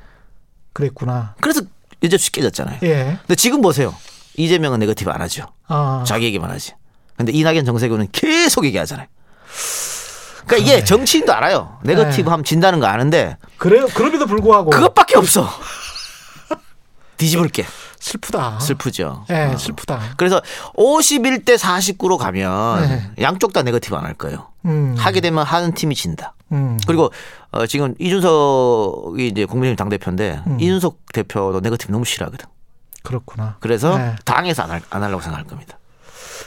그랬구나. 0.72 1.34
그래서 1.40 1.62
이제 2.00 2.16
쉽게 2.16 2.42
졌잖아요. 2.42 2.80
예. 2.82 3.18
근데 3.22 3.34
지금 3.34 3.60
보세요. 3.60 3.94
이재명은 4.36 4.80
네거티브 4.80 5.10
안 5.10 5.20
하죠. 5.22 5.46
아. 5.66 6.04
자기 6.06 6.26
얘기만 6.26 6.50
하지. 6.50 6.74
근데 7.16 7.32
이낙연 7.32 7.64
정세균은 7.64 8.08
계속 8.12 8.64
얘기하잖아요. 8.64 9.06
그러니까 10.46 10.56
이게 10.56 10.84
정치인도 10.84 11.32
알아요. 11.32 11.78
네거티브 11.82 12.22
네. 12.22 12.30
하면 12.30 12.44
진다는 12.44 12.80
거 12.80 12.86
아는데 12.86 13.36
그래 13.58 13.84
그럼에도 13.92 14.26
불구하고 14.26 14.70
그것밖에 14.70 15.16
없어. 15.18 15.48
뒤집을게. 17.18 17.64
슬프다. 18.00 18.60
슬프죠. 18.60 19.24
예, 19.30 19.50
어. 19.52 19.56
슬프다. 19.58 20.00
그래서 20.16 20.40
51대 20.76 21.58
49로 21.58 22.16
가면 22.16 22.88
네. 22.88 23.10
양쪽 23.20 23.52
다 23.52 23.62
네거티브 23.62 23.94
안 23.96 24.04
할 24.06 24.14
거예요. 24.14 24.46
음. 24.64 24.94
하게 24.98 25.20
되면 25.20 25.44
하는 25.44 25.72
팀이 25.74 25.94
진다. 25.94 26.34
음. 26.52 26.78
그리고 26.86 27.10
어, 27.50 27.66
지금 27.66 27.94
이준석이 27.98 29.26
이제 29.28 29.44
국민의힘 29.44 29.76
당 29.76 29.88
대표인데 29.88 30.40
음. 30.46 30.60
이준석 30.60 31.12
대표도 31.12 31.60
네거티브 31.60 31.92
너무 31.92 32.04
싫어하거든. 32.04 32.46
그렇구나. 33.02 33.56
그래서 33.60 33.96
네. 33.98 34.16
당에서 34.24 34.62
안, 34.62 34.70
할, 34.70 34.82
안 34.90 35.02
하려고 35.02 35.20
생각할 35.22 35.46
겁니다. 35.46 35.78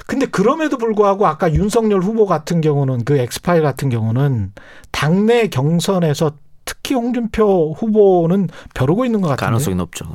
근데 0.07 0.25
그럼에도 0.25 0.77
불구하고 0.77 1.27
아까 1.27 1.53
윤석열 1.53 2.01
후보 2.01 2.25
같은 2.25 2.61
경우는 2.61 3.05
그 3.05 3.17
엑스파일 3.17 3.61
같은 3.61 3.89
경우는 3.89 4.51
당내 4.91 5.47
경선에서 5.47 6.31
특히 6.65 6.95
홍준표 6.95 7.73
후보는 7.77 8.49
벼르고 8.73 9.05
있는 9.05 9.21
것 9.21 9.29
같은데. 9.29 9.45
가능성이 9.45 9.75
높죠. 9.75 10.05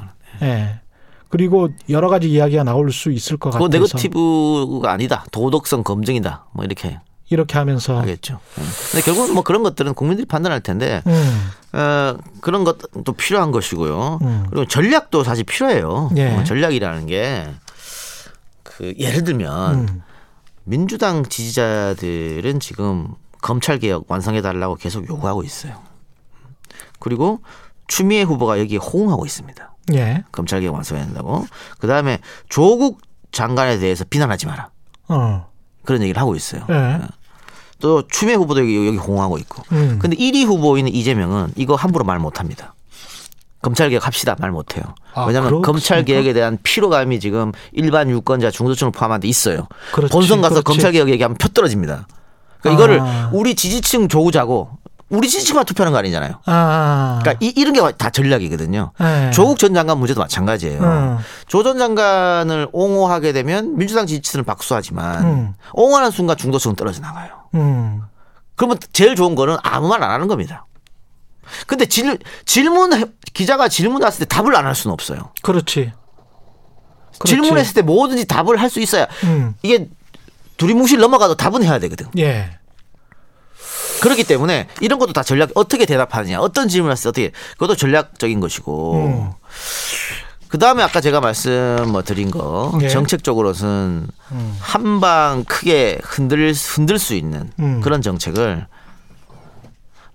예. 0.43 0.81
그리고 1.29 1.69
여러 1.89 2.09
가지 2.09 2.31
이야기가 2.31 2.65
나올 2.65 2.93
수 2.93 3.11
있을 3.11 3.37
것 3.37 3.51
같아서 3.51 3.69
네거티브가 3.69 4.91
아니다. 4.91 5.25
도덕성 5.33 5.83
검증이다. 5.83 6.47
뭐 6.53 6.65
이렇게 6.65 7.01
이렇게 7.29 7.59
하면서 7.59 7.99
하겠죠. 7.99 8.39
음. 8.59 8.65
근데 8.93 9.05
결국은 9.05 9.35
뭐 9.35 9.43
그런 9.43 9.65
것들은 9.65 9.95
국민들이 9.95 10.27
판단할 10.27 10.61
텐데 10.61 11.03
음, 11.07 11.51
어, 11.77 12.17
그런 12.41 12.63
것도 12.63 13.13
필요한 13.15 13.51
것이고요. 13.51 14.21
음. 14.23 14.47
그리고 14.49 14.67
전략도 14.67 15.25
사실 15.25 15.45
필요해요. 15.45 16.11
예. 16.17 16.37
어, 16.37 16.45
전략이라는 16.45 17.07
게 17.07 17.47
그 18.77 18.95
예를 18.99 19.25
들면 19.25 19.75
음. 19.89 20.03
민주당 20.65 21.25
지지자들은 21.25 22.61
지금 22.61 23.15
검찰 23.41 23.79
개혁 23.79 24.05
완성해 24.09 24.43
달라고 24.43 24.75
계속 24.75 25.09
요구하고 25.09 25.43
있어요. 25.43 25.81
그리고 26.99 27.41
추미애 27.89 28.23
후보가 28.23 28.59
여기에 28.59 28.79
호응하고 28.79 29.25
있습니다. 29.25 29.76
예. 29.95 30.25
검찰 30.33 30.61
개혁 30.61 30.75
완성해야 30.75 31.07
된다고. 31.07 31.47
그 31.79 31.87
다음에 31.87 32.19
조국 32.49 33.01
장관에 33.33 33.79
대해서 33.79 34.05
비난하지 34.05 34.47
마라. 34.47 34.71
어. 35.09 35.47
그런 35.85 36.03
얘기를 36.03 36.21
하고 36.21 36.35
있어요. 36.35 36.63
예. 36.71 37.01
또 37.79 38.07
추미애 38.09 38.35
후보도 38.35 38.61
여기, 38.61 38.87
여기 38.87 38.97
호응하고 38.97 39.39
있고. 39.39 39.63
음. 39.73 39.99
근데 40.01 40.17
1위 40.17 40.45
후보인 40.47 40.89
이재명은 40.89 41.53
이거 41.57 41.75
함부로 41.75 42.05
말 42.05 42.19
못합니다. 42.19 42.75
검찰 43.63 43.91
개혁 43.91 44.07
합시다 44.07 44.37
말 44.39 44.51
못해요. 44.51 44.85
아, 45.15 45.25
왜냐하면 45.25 45.51
그렇습니까? 45.51 45.67
검찰 45.67 46.05
개혁에 46.05 46.33
대한 46.33 46.59
피로감이 46.63 47.19
지금 47.21 47.53
일반 47.73 48.09
유권자 48.09 48.51
중도층을 48.51 48.93
포함한 48.93 49.21
데 49.21 49.29
있어요. 49.29 49.67
그렇지, 49.93 50.13
본선 50.13 50.41
가서 50.41 50.63
그렇지. 50.63 50.65
검찰 50.65 50.93
개혁 50.93 51.09
얘기하면 51.09 51.37
표 51.37 51.49
떨어집니다. 51.49 52.07
그러니까 52.61 52.71
아. 52.71 52.73
이거를 52.73 53.03
우리 53.33 53.55
지지층 53.55 54.09
조우자고 54.09 54.71
우리 55.09 55.29
지지층만 55.29 55.65
투표하는 55.65 55.93
거 55.93 55.99
아니잖아요. 55.99 56.41
아. 56.47 57.19
그러니까 57.23 57.39
이, 57.45 57.53
이런 57.57 57.73
게 57.73 57.81
다 57.97 58.11
전략이거든요. 58.11 58.91
예. 59.01 59.31
조국 59.33 59.59
전 59.59 59.73
장관 59.73 59.99
문제도 59.99 60.21
마찬가지예요. 60.21 60.83
음. 60.83 61.19
조전 61.47 61.79
장관을 61.79 62.69
옹호하게 62.73 63.33
되면 63.33 63.77
민주당 63.77 64.07
지지층은 64.07 64.45
박수하지만 64.45 65.25
음. 65.25 65.55
옹호하는 65.75 66.11
순간 66.11 66.37
중도층은 66.37 66.75
떨어져 66.75 67.01
나가요. 67.03 67.31
음. 67.55 68.03
그러면 68.57 68.79
제일 68.93 69.15
좋은 69.15 69.35
거는 69.37 69.57
아무 69.63 69.87
말 69.89 70.03
안 70.03 70.11
하는 70.11 70.27
겁니다. 70.27 70.67
근데 71.69 71.87
질, 71.87 72.19
질문, 72.45 72.91
기자가 73.33 73.69
질문 73.69 74.03
왔을 74.03 74.27
때 74.27 74.35
답을 74.35 74.57
안 74.57 74.67
할 74.67 74.75
수는 74.75 74.93
없어요. 74.93 75.31
그렇지. 75.43 75.93
그렇지. 77.21 77.29
질문했을 77.35 77.75
때 77.75 77.83
뭐든지 77.83 78.27
답을 78.27 78.57
할 78.61 78.69
수 78.71 78.81
있어야 78.81 79.07
음. 79.25 79.55
이게 79.63 79.89
두리뭉실 80.57 80.99
넘어가도 80.99 81.37
답은 81.37 81.63
해야 81.63 81.79
되거든. 81.79 82.09
예. 82.19 82.51
그렇기 84.01 84.25
때문에 84.25 84.69
이런 84.81 84.99
것도 84.99 85.13
다 85.13 85.23
전략, 85.23 85.51
어떻게 85.55 85.87
대답하느냐, 85.87 86.41
어떤 86.41 86.69
질문을 86.69 86.93
했을 86.93 87.13
때 87.13 87.23
어떻게, 87.23 87.33
그것도 87.53 87.77
전략적인 87.77 88.41
것이고. 88.41 88.95
음. 88.95 89.31
그 90.49 90.59
다음에 90.59 90.83
아까 90.83 91.01
제가 91.01 91.21
말씀 91.21 91.87
뭐 91.89 92.03
드린 92.03 92.31
거, 92.31 92.73
예. 92.81 92.89
정책적으로는 92.89 94.07
한방 94.61 95.45
크게 95.45 95.99
흔들, 96.03 96.53
흔들 96.55 96.99
수 96.99 97.15
있는 97.15 97.51
음. 97.59 97.81
그런 97.81 98.01
정책을 98.01 98.67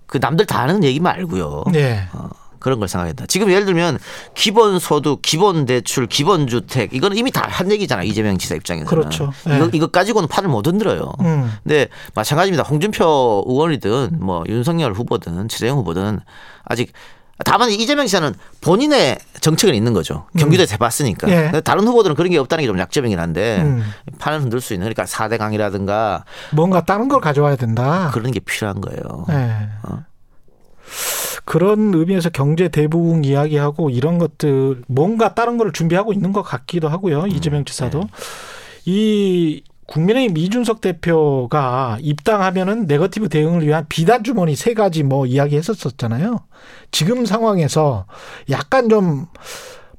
그 0.05 0.19
남들 0.21 0.45
다 0.45 0.61
하는 0.61 0.83
얘기 0.83 0.99
말고요. 0.99 1.63
예. 1.75 2.07
어, 2.13 2.29
그런 2.61 2.79
걸 2.79 2.87
생각했다. 2.87 3.25
지금 3.25 3.51
예를 3.51 3.65
들면 3.65 3.99
기본 4.35 4.79
소득, 4.79 5.21
기본 5.21 5.65
대출, 5.65 6.07
기본 6.07 6.47
주택 6.47 6.93
이거는 6.93 7.17
이미 7.17 7.29
다 7.31 7.41
한 7.51 7.69
얘기잖아 7.71 8.03
이재명 8.03 8.37
지사 8.37 8.55
입장에서는. 8.55 8.87
그렇죠. 8.87 9.33
예. 9.49 9.57
이거 9.57 9.69
이거 9.73 9.87
가지고는 9.87 10.29
팔을 10.29 10.47
못 10.47 10.65
흔들어요. 10.67 11.11
음. 11.19 11.51
근데 11.63 11.89
마찬가지입니다. 12.15 12.63
홍준표 12.63 13.43
의원이든 13.47 14.19
뭐 14.21 14.43
윤석열 14.47 14.93
후보든 14.93 15.49
최재형 15.49 15.77
후보든 15.79 16.19
아직 16.63 16.93
다만 17.43 17.71
이재명 17.71 18.05
지사는 18.05 18.33
본인의 18.61 19.17
정책은 19.41 19.73
있는 19.73 19.93
거죠. 19.93 20.27
경기도에 20.37 20.67
해봤으니까. 20.71 21.27
예. 21.29 21.61
다른 21.61 21.87
후보들은 21.87 22.15
그런 22.15 22.29
게 22.29 22.37
없다는 22.37 22.61
게 22.63 22.67
좀 22.67 22.77
약점이긴 22.77 23.19
한데 23.19 23.61
음. 23.63 23.83
판을 24.19 24.41
흔들 24.41 24.61
수 24.61 24.73
있는 24.73 24.85
그러니까 24.87 25.05
4대 25.05 25.39
강이라든가 25.39 26.23
뭔가 26.51 26.85
다른 26.85 27.07
걸 27.09 27.19
가져와야 27.19 27.55
된다. 27.55 28.11
그런 28.13 28.31
게 28.31 28.39
필요한 28.39 28.79
거예요. 28.79 29.25
예. 29.31 29.69
어. 29.83 30.03
그런 31.45 31.93
의미에서 31.93 32.29
경제 32.29 32.67
대부분 32.69 33.23
이야기하고 33.25 33.89
이런 33.89 34.17
것들 34.17 34.83
뭔가 34.87 35.33
다른 35.33 35.57
걸 35.57 35.71
준비하고 35.71 36.13
있는 36.13 36.31
것 36.31 36.41
같기도 36.43 36.87
하고요. 36.89 37.21
음, 37.23 37.27
이재명 37.29 37.65
지사도 37.65 37.99
네. 38.01 38.07
이 38.85 39.63
국민의힘 39.87 40.37
이준석 40.37 40.79
대표가 40.79 41.97
입당하면은 42.01 42.85
네거티브 42.85 43.27
대응을 43.27 43.65
위한 43.67 43.85
비단 43.89 44.23
주머니 44.23 44.55
세 44.55 44.73
가지 44.73 45.03
뭐 45.03 45.25
이야기 45.25 45.57
했었었잖아요. 45.57 46.39
지금 46.91 47.25
상황에서 47.25 48.05
약간 48.49 48.87
좀 48.87 49.25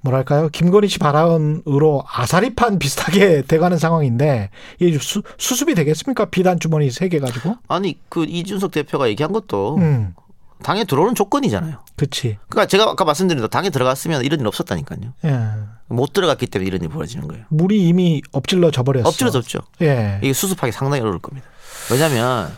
뭐랄까요 0.01 0.49
김건희 0.49 0.89
씨 0.89 0.99
발언으로 0.99 2.03
아사리판 2.11 2.79
비슷하게 2.79 3.43
돼가는 3.47 3.79
상황인데 3.79 4.51
이게 4.81 4.99
수, 4.99 5.23
수습이 5.39 5.75
되겠습니까? 5.75 6.25
비단 6.27 6.59
주머니 6.59 6.91
세 6.91 7.09
개 7.09 7.19
가지고. 7.21 7.57
아니 7.69 7.99
그 8.09 8.25
이준석 8.25 8.73
대표가 8.73 9.09
얘기한 9.09 9.33
것도 9.33 9.77
음, 9.77 10.15
당에 10.63 10.85
들어오는 10.85 11.15
조건이잖아요. 11.15 11.85
그렇지. 11.97 12.39
그러니까 12.49 12.67
제가 12.67 12.85
아까 12.91 13.05
말씀드린 13.05 13.39
대로 13.39 13.49
당에 13.49 13.71
들어갔으면 13.71 14.25
이런 14.25 14.41
일 14.41 14.47
없었다니까요. 14.47 15.13
예. 15.25 15.41
못 15.89 16.13
들어갔기 16.13 16.47
때문에 16.47 16.67
이런 16.67 16.81
일이 16.81 16.89
벌어지는 16.89 17.29
거예요. 17.29 17.45
물이 17.51 17.87
이미 17.87 18.23
엎질러져 18.33 18.83
버렸어. 18.83 19.09
엎질러졌죠. 19.09 19.61
예. 19.83 20.21
이게 20.23 20.33
수습하기 20.33 20.73
상당히 20.73 21.03
어려울 21.03 21.19
겁니다. 21.19 21.47
왜냐하면 21.91 22.57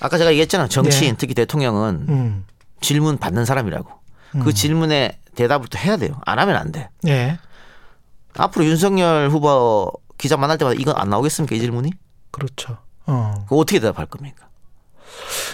아까 0.00 0.18
제가 0.18 0.30
얘기했잖아요. 0.30 0.68
정치인 0.68 1.12
네. 1.12 1.16
특히 1.18 1.34
대통령은 1.34 2.06
음, 2.08 2.44
질문 2.80 3.18
받는 3.18 3.44
사람이라고. 3.44 3.90
그 4.44 4.52
질문에 4.52 5.18
대답을 5.34 5.66
또 5.68 5.78
해야 5.78 5.96
돼요. 5.96 6.20
안 6.24 6.38
하면 6.38 6.56
안 6.56 6.70
돼. 6.70 6.88
예. 7.08 7.38
앞으로 8.36 8.64
윤석열 8.64 9.28
후보 9.30 9.90
기자 10.18 10.36
만날 10.36 10.58
때마다 10.58 10.76
이건 10.78 10.96
안 10.96 11.10
나오겠습니까? 11.10 11.56
이 11.56 11.60
질문이? 11.60 11.90
그렇죠. 12.30 12.78
어. 13.06 13.34
그거 13.44 13.56
어떻게 13.56 13.80
대답할 13.80 14.06
겁니까? 14.06 14.48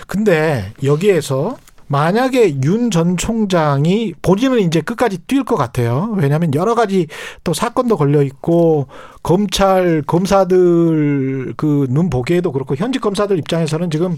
근데 0.06 0.72
여기에서 0.82 1.56
만약에 1.88 2.62
윤 2.64 2.90
전 2.90 3.16
총장이 3.16 4.14
본인은 4.22 4.58
이제 4.60 4.80
끝까지 4.80 5.18
뛸 5.28 5.44
것 5.44 5.54
같아요. 5.56 6.12
왜냐하면 6.16 6.52
여러 6.54 6.74
가지 6.74 7.06
또 7.44 7.54
사건도 7.54 7.96
걸려 7.96 8.22
있고 8.22 8.88
검찰 9.22 10.02
검사들 10.02 11.54
그 11.56 11.86
눈 11.88 12.10
보기에도 12.10 12.50
그렇고 12.52 12.74
현직 12.74 13.00
검사들 13.00 13.38
입장에서는 13.38 13.90
지금 13.90 14.16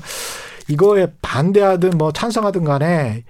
이거에 0.68 1.08
반대하든 1.22 1.90
뭐 1.98 2.12
찬성하든 2.12 2.64
간에 2.64 3.24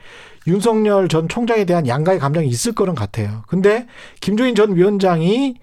윤석열 0.46 1.08
전 1.08 1.28
총장에 1.28 1.64
대한 1.64 1.86
양가의 1.88 2.18
감정이 2.20 2.46
있을 2.48 2.72
거는 2.72 2.94
같아요. 2.94 3.42
근데 3.48 3.86
김종인 4.20 4.54
전 4.54 4.74
위원장이 4.76 5.56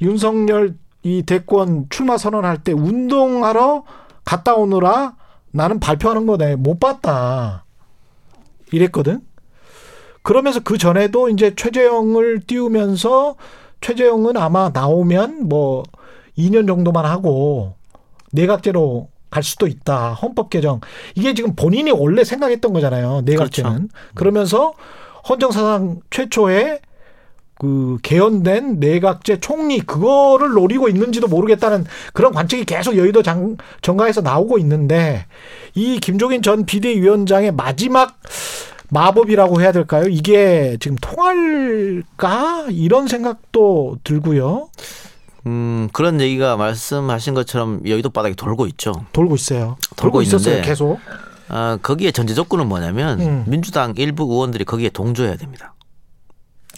윤석열 0.00 0.74
이 1.02 1.22
대권 1.22 1.86
출마 1.90 2.16
선언할 2.16 2.58
때 2.64 2.72
운동하러 2.72 3.84
갔다 4.24 4.54
오느라 4.54 5.14
나는 5.52 5.80
발표하는 5.80 6.26
거네 6.26 6.56
못 6.56 6.80
봤다 6.80 7.64
이랬거든. 8.72 9.20
그러면서 10.22 10.60
그 10.60 10.78
전에도 10.78 11.28
이제 11.28 11.54
최재형을 11.54 12.40
띄우면서 12.46 13.36
최재형은 13.80 14.36
아마 14.36 14.70
나오면 14.72 15.48
뭐 15.48 15.82
2년 16.38 16.66
정도만 16.66 17.04
하고 17.04 17.74
내각제로 18.32 19.08
갈 19.30 19.42
수도 19.42 19.66
있다. 19.66 20.12
헌법 20.12 20.50
개정. 20.50 20.80
이게 21.14 21.34
지금 21.34 21.56
본인이 21.56 21.90
원래 21.90 22.22
생각했던 22.22 22.72
거잖아요. 22.72 23.22
내각제는. 23.24 23.88
그러면서 24.14 24.74
헌정사상 25.28 26.00
최초의 26.10 26.80
그 27.62 27.96
개헌된 28.02 28.80
내각제 28.80 29.38
총리 29.38 29.78
그거를 29.78 30.50
노리고 30.50 30.88
있는지도 30.88 31.28
모르겠다는 31.28 31.84
그런 32.12 32.32
관측이 32.32 32.64
계속 32.64 32.96
여의도 32.96 33.22
장, 33.22 33.56
정가에서 33.82 34.20
나오고 34.20 34.58
있는데 34.58 35.26
이 35.76 36.00
김종인 36.00 36.42
전 36.42 36.66
비대위원장의 36.66 37.52
마지막 37.52 38.18
마법이라고 38.90 39.60
해야 39.60 39.70
될까요? 39.70 40.08
이게 40.08 40.76
지금 40.80 40.96
통할까? 41.00 42.66
이런 42.70 43.06
생각도 43.06 43.98
들고요. 44.02 44.68
음, 45.46 45.88
그런 45.92 46.20
얘기가 46.20 46.56
말씀하신 46.56 47.34
것처럼 47.34 47.80
여의도 47.86 48.10
바닥에 48.10 48.34
돌고 48.34 48.66
있죠. 48.66 48.92
돌고 49.12 49.36
있어요. 49.36 49.76
돌고 49.94 50.18
돌고 50.18 50.22
있었어요. 50.22 50.62
계속. 50.62 50.98
아, 51.48 51.78
거기에 51.80 52.10
전제 52.10 52.34
조건은 52.34 52.66
뭐냐면 52.66 53.20
음. 53.20 53.44
민주당 53.46 53.94
일부 53.96 54.24
의원들이 54.24 54.64
거기에 54.64 54.88
동조해야 54.88 55.36
됩니다. 55.36 55.71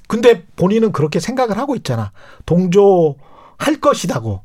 근데 0.07 0.45
본인은 0.57 0.93
그렇게 0.93 1.21
생각을 1.21 1.59
하고 1.59 1.77
있잖아. 1.77 2.13
동조할 2.47 3.81
것이다고. 3.81 4.43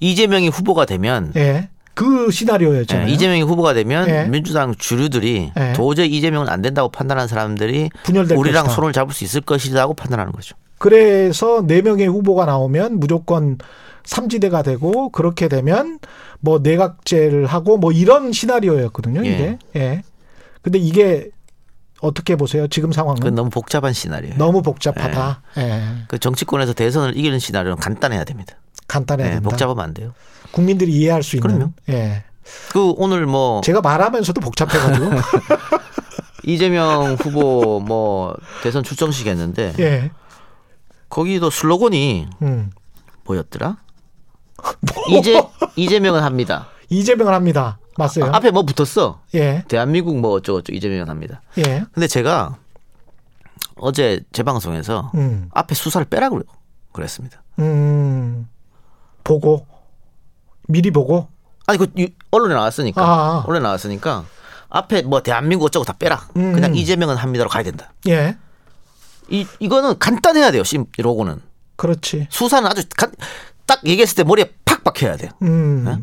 이재명이 0.00 0.48
후보가 0.48 0.84
되면 0.84 1.32
예. 1.36 1.68
그 1.94 2.30
시나리오였잖아요. 2.30 3.08
예, 3.08 3.12
이재명이 3.12 3.42
후보가 3.42 3.74
되면 3.74 4.08
예. 4.08 4.24
민주당 4.26 4.74
주류들이 4.74 5.52
예. 5.56 5.72
도저히 5.74 6.08
이재명은 6.08 6.48
안 6.48 6.62
된다고 6.62 6.90
판단하는 6.90 7.28
사람들이 7.28 7.90
분열될 8.04 8.38
우리랑 8.38 8.64
것이다. 8.64 8.74
손을 8.74 8.92
잡을 8.92 9.12
수 9.14 9.24
있을 9.24 9.40
것이라고 9.40 9.94
판단하는 9.94 10.32
거죠. 10.32 10.56
그래서 10.78 11.64
네 11.66 11.82
명의 11.82 12.06
후보가 12.06 12.46
나오면 12.46 13.00
무조건 13.00 13.58
삼지대가 14.04 14.62
되고 14.62 15.10
그렇게 15.10 15.48
되면 15.48 15.98
뭐 16.40 16.60
내각제를 16.60 17.46
하고 17.46 17.78
뭐 17.78 17.90
이런 17.92 18.32
시나리오였거든요. 18.32 19.22
이게. 19.22 19.58
예. 19.76 20.02
근데 20.62 20.78
이게 20.78 21.30
어떻게 22.00 22.36
보세요? 22.36 22.68
지금 22.68 22.92
상황은 22.92 23.34
너무 23.34 23.50
복잡한 23.50 23.92
시나리오예요. 23.92 24.38
너무 24.38 24.62
복잡하다. 24.62 25.42
예. 25.58 25.82
그 26.06 26.18
정치권에서 26.18 26.72
대선을 26.72 27.16
이기는 27.16 27.38
시나리오는 27.38 27.76
간단해야 27.78 28.24
됩니다. 28.24 28.54
간단해야 28.86 29.26
예, 29.26 29.32
된다. 29.34 29.48
복잡하면 29.48 29.84
안 29.84 29.94
돼요. 29.94 30.12
국민들이 30.52 30.92
이해할 30.92 31.22
수 31.22 31.36
있는. 31.36 31.48
그럼요. 31.56 31.72
예. 31.90 32.24
그 32.70 32.92
오늘 32.96 33.26
뭐 33.26 33.60
제가 33.62 33.80
말하면서도 33.80 34.40
복잡해가지고. 34.40 35.10
이재명 36.44 37.14
후보 37.20 37.80
뭐 37.80 38.34
대선 38.62 38.82
출정식 38.82 39.26
했는데 39.26 39.74
예. 39.80 40.10
거기도 41.10 41.50
슬로건이 41.50 42.28
음. 42.42 42.70
뭐였더라? 43.24 43.76
이재 45.10 45.42
이재명은 45.76 46.22
합니다. 46.22 46.68
이재명을 46.88 47.34
합니다. 47.34 47.78
맞어요. 47.98 48.26
아, 48.26 48.36
앞에 48.36 48.50
뭐 48.52 48.62
붙었어? 48.62 49.20
예. 49.34 49.64
대한민국 49.68 50.18
뭐 50.20 50.30
어쩌고 50.32 50.62
저쩌고 50.62 50.76
이재명은 50.76 51.08
합니다. 51.08 51.42
예. 51.58 51.84
근데 51.92 52.06
제가 52.06 52.56
어제 53.76 54.20
제 54.32 54.42
방송에서 54.44 55.10
음. 55.16 55.48
앞에 55.52 55.74
수사를 55.74 56.04
빼라고 56.06 56.40
그랬습니다. 56.92 57.42
음. 57.58 58.48
보고 59.24 59.66
미리 60.68 60.90
보고. 60.90 61.28
아니 61.66 61.78
그 61.78 61.88
유- 61.98 62.08
언론에 62.30 62.54
나왔으니까 62.54 63.02
아. 63.02 63.44
언론에 63.46 63.62
나왔으니까 63.62 64.24
앞에 64.68 65.02
뭐 65.02 65.22
대한민국 65.22 65.66
어쩌고 65.66 65.84
다 65.84 65.92
빼라. 65.98 66.28
음. 66.36 66.52
그냥 66.52 66.74
이재명은 66.76 67.16
합니다로 67.16 67.50
가야 67.50 67.64
된다. 67.64 67.92
예. 68.06 68.36
이 69.28 69.44
이거는 69.58 69.98
간단해야 69.98 70.52
돼요. 70.52 70.62
심 70.64 70.86
로고는 70.96 71.40
그렇지. 71.76 72.28
수사는 72.30 72.68
아주 72.70 72.84
간, 72.96 73.12
딱 73.66 73.84
얘기했을 73.86 74.14
때 74.16 74.24
머리에 74.24 74.52
팍 74.64 74.84
박혀야 74.84 75.16
돼요. 75.16 75.30
음. 75.42 75.84
네? 75.84 75.98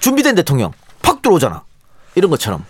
준비된 0.00 0.34
대통령 0.34 0.72
팍 1.06 1.22
들어오잖아. 1.22 1.62
이런 2.16 2.30
것처럼 2.30 2.64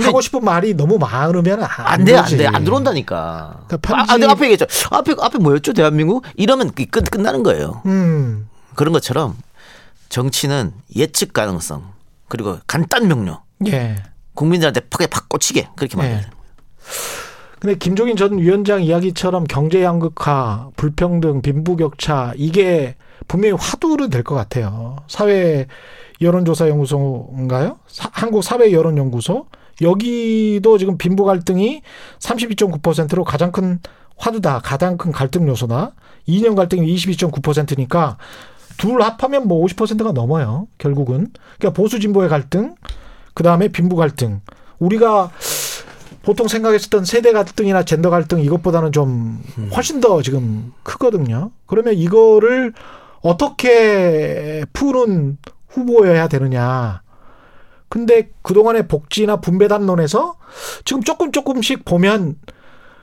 하고 0.00 0.20
싶은 0.20 0.44
말이 0.44 0.74
너무 0.74 0.98
많으면 0.98 1.62
안, 1.62 1.68
안 1.86 2.04
돼, 2.04 2.16
안. 2.16 2.24
돼, 2.28 2.46
안 2.46 2.64
들어온다니까. 2.64 3.64
그러니까 3.66 3.94
아, 3.94 4.02
아, 4.02 4.04
편집- 4.06 4.20
내가 4.20 4.32
앞에 4.32 4.44
얘기했죠. 4.50 4.66
앞에 4.90 5.14
앞에 5.20 5.38
뭐였죠, 5.38 5.72
대한민국? 5.72 6.24
이러면 6.36 6.72
끝 6.72 6.90
끝나는 7.10 7.42
거예요. 7.42 7.82
음. 7.86 8.48
그런 8.74 8.92
것처럼 8.92 9.36
정치는 10.08 10.72
예측 10.96 11.32
가능성 11.32 11.92
그리고 12.28 12.58
간단 12.66 13.08
명료 13.08 13.42
예. 13.66 14.02
국민들한테 14.34 14.80
팍에 14.88 15.06
팍 15.08 15.28
꽂히게 15.28 15.70
그렇게 15.76 15.96
만들어야 15.96 16.22
예. 16.22 16.26
근데 17.60 17.74
김종인 17.76 18.16
전 18.16 18.38
위원장 18.38 18.82
이야기처럼 18.82 19.44
경제 19.44 19.82
양극화, 19.82 20.70
불평등, 20.76 21.42
빈부격차 21.42 22.32
이게 22.36 22.96
분명히 23.28 23.54
화두는 23.60 24.08
될것 24.08 24.36
같아요. 24.36 24.96
사회 25.08 25.66
여론조사 26.20 26.68
연구소인가요? 26.68 27.78
사- 27.86 28.10
한국 28.12 28.42
사회 28.44 28.72
여론 28.72 28.98
연구소 28.98 29.46
여기도 29.82 30.76
지금 30.78 30.98
빈부 30.98 31.24
갈등이 31.24 31.82
32.9%로 32.18 33.24
가장 33.24 33.50
큰 33.52 33.80
화두다, 34.16 34.60
가장 34.62 34.98
큰 34.98 35.12
갈등 35.12 35.48
요소다. 35.48 35.92
2년 36.28 36.54
갈등이 36.54 36.94
22.9%니까 36.94 38.18
둘 38.76 39.00
합하면 39.02 39.48
뭐 39.48 39.64
50%가 39.64 40.12
넘어요. 40.12 40.68
결국은 40.78 41.28
그러니까 41.58 41.72
보수 41.74 41.98
진보의 41.98 42.28
갈등, 42.28 42.74
그 43.32 43.42
다음에 43.42 43.68
빈부 43.68 43.96
갈등. 43.96 44.40
우리가 44.78 45.30
보통 46.22 46.48
생각했었던 46.48 47.06
세대 47.06 47.32
갈등이나 47.32 47.82
젠더 47.84 48.10
갈등 48.10 48.40
이것보다는 48.40 48.92
좀 48.92 49.42
훨씬 49.74 50.00
더 50.02 50.20
지금 50.20 50.72
크거든요. 50.82 51.50
그러면 51.66 51.94
이거를 51.94 52.74
어떻게 53.22 54.64
푸는 54.74 55.38
후보여야 55.70 56.28
되느냐. 56.28 57.02
근데 57.88 58.30
그동안의 58.42 58.86
복지나 58.86 59.40
분배 59.40 59.66
담론에서 59.66 60.36
지금 60.84 61.02
조금 61.02 61.32
조금씩 61.32 61.84
보면 61.84 62.36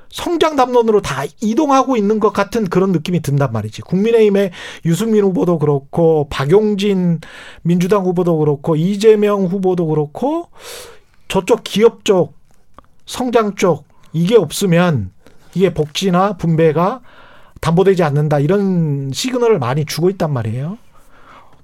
성장 0.10 0.56
담론으로 0.56 1.02
다 1.02 1.24
이동하고 1.42 1.98
있는 1.98 2.20
것 2.20 2.32
같은 2.32 2.66
그런 2.66 2.94
느낌이 2.94 3.22
든단 3.22 3.52
말이지. 3.52 3.82
국민의힘의 3.82 4.52
유승민 4.86 5.24
후보도 5.26 5.60
그렇고 5.60 6.28
박용진 6.30 7.20
민주당 7.62 8.06
후보도 8.06 8.38
그렇고 8.38 8.76
이재명 8.76 9.46
후보도 9.46 9.88
그렇고 9.88 10.48
저쪽 11.28 11.64
기업 11.64 12.06
쪽 12.06 12.34
성장 13.06 13.56
쪽 13.56 13.86
이게 14.14 14.38
없으면 14.38 15.12
이게 15.54 15.74
복지나 15.74 16.38
분배가 16.38 17.02
담보되지 17.60 18.04
않는다 18.04 18.40
이런 18.40 19.12
시그널을 19.12 19.60
많이 19.60 19.86
주고 19.86 20.10
있단 20.10 20.32
말이에요. 20.32 20.78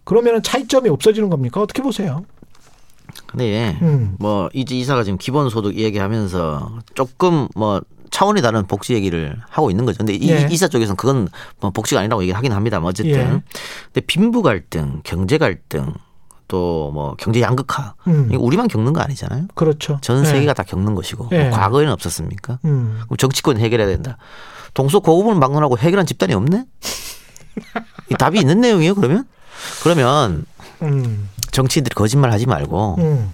그러면 0.03 0.41
차이점이 0.43 0.89
없어지는 0.89 1.29
겁니까? 1.29 1.61
어떻게 1.61 1.81
보세요? 1.81 2.25
근데 3.27 3.77
음. 3.81 4.15
뭐 4.19 4.49
이제 4.53 4.75
이사가 4.75 5.03
지금 5.03 5.17
기본소득 5.17 5.75
얘기하면서 5.75 6.79
조금 6.95 7.47
뭐 7.55 7.81
차원이 8.11 8.41
다른 8.41 8.65
복지 8.67 8.93
얘기를 8.93 9.35
하고 9.49 9.71
있는 9.71 9.85
거죠. 9.85 9.97
근데 9.97 10.13
이 10.13 10.29
예. 10.29 10.47
이사 10.49 10.67
쪽에서는 10.67 10.95
그건 10.97 11.27
뭐 11.59 11.71
복지가 11.71 11.99
아니라고 12.01 12.21
얘기를 12.23 12.37
하긴 12.37 12.51
합니다만 12.51 12.89
어쨌든. 12.89 13.11
예. 13.13 13.41
근데 13.85 14.01
빈부 14.05 14.41
갈등, 14.43 15.01
경제 15.03 15.37
갈등, 15.37 15.93
또 16.47 16.91
뭐 16.93 17.15
경제 17.17 17.41
양극화 17.41 17.95
음. 18.07 18.29
우리만 18.37 18.67
겪는 18.67 18.93
거 18.93 19.01
아니잖아요. 19.01 19.47
그렇죠. 19.55 19.97
전 20.01 20.21
예. 20.21 20.25
세계가 20.25 20.53
다 20.53 20.61
겪는 20.63 20.93
것이고 20.93 21.29
예. 21.31 21.49
뭐 21.49 21.57
과거에는 21.57 21.91
없었습니까? 21.93 22.59
음. 22.65 22.99
그럼 23.05 23.17
정치권 23.17 23.57
해결해야 23.57 23.87
된다. 23.87 24.17
동서 24.75 24.99
고급을 24.99 25.35
막론하고 25.35 25.77
해결한 25.79 26.05
집단이 26.05 26.33
없네? 26.35 26.65
이 28.11 28.15
답이 28.15 28.39
있는 28.39 28.61
내용이에요, 28.61 28.93
그러면? 28.95 29.25
그러면 29.83 30.45
음. 30.81 31.29
정치인들이 31.51 31.93
거짓말 31.95 32.31
하지 32.31 32.45
말고 32.45 32.95
음. 32.99 33.33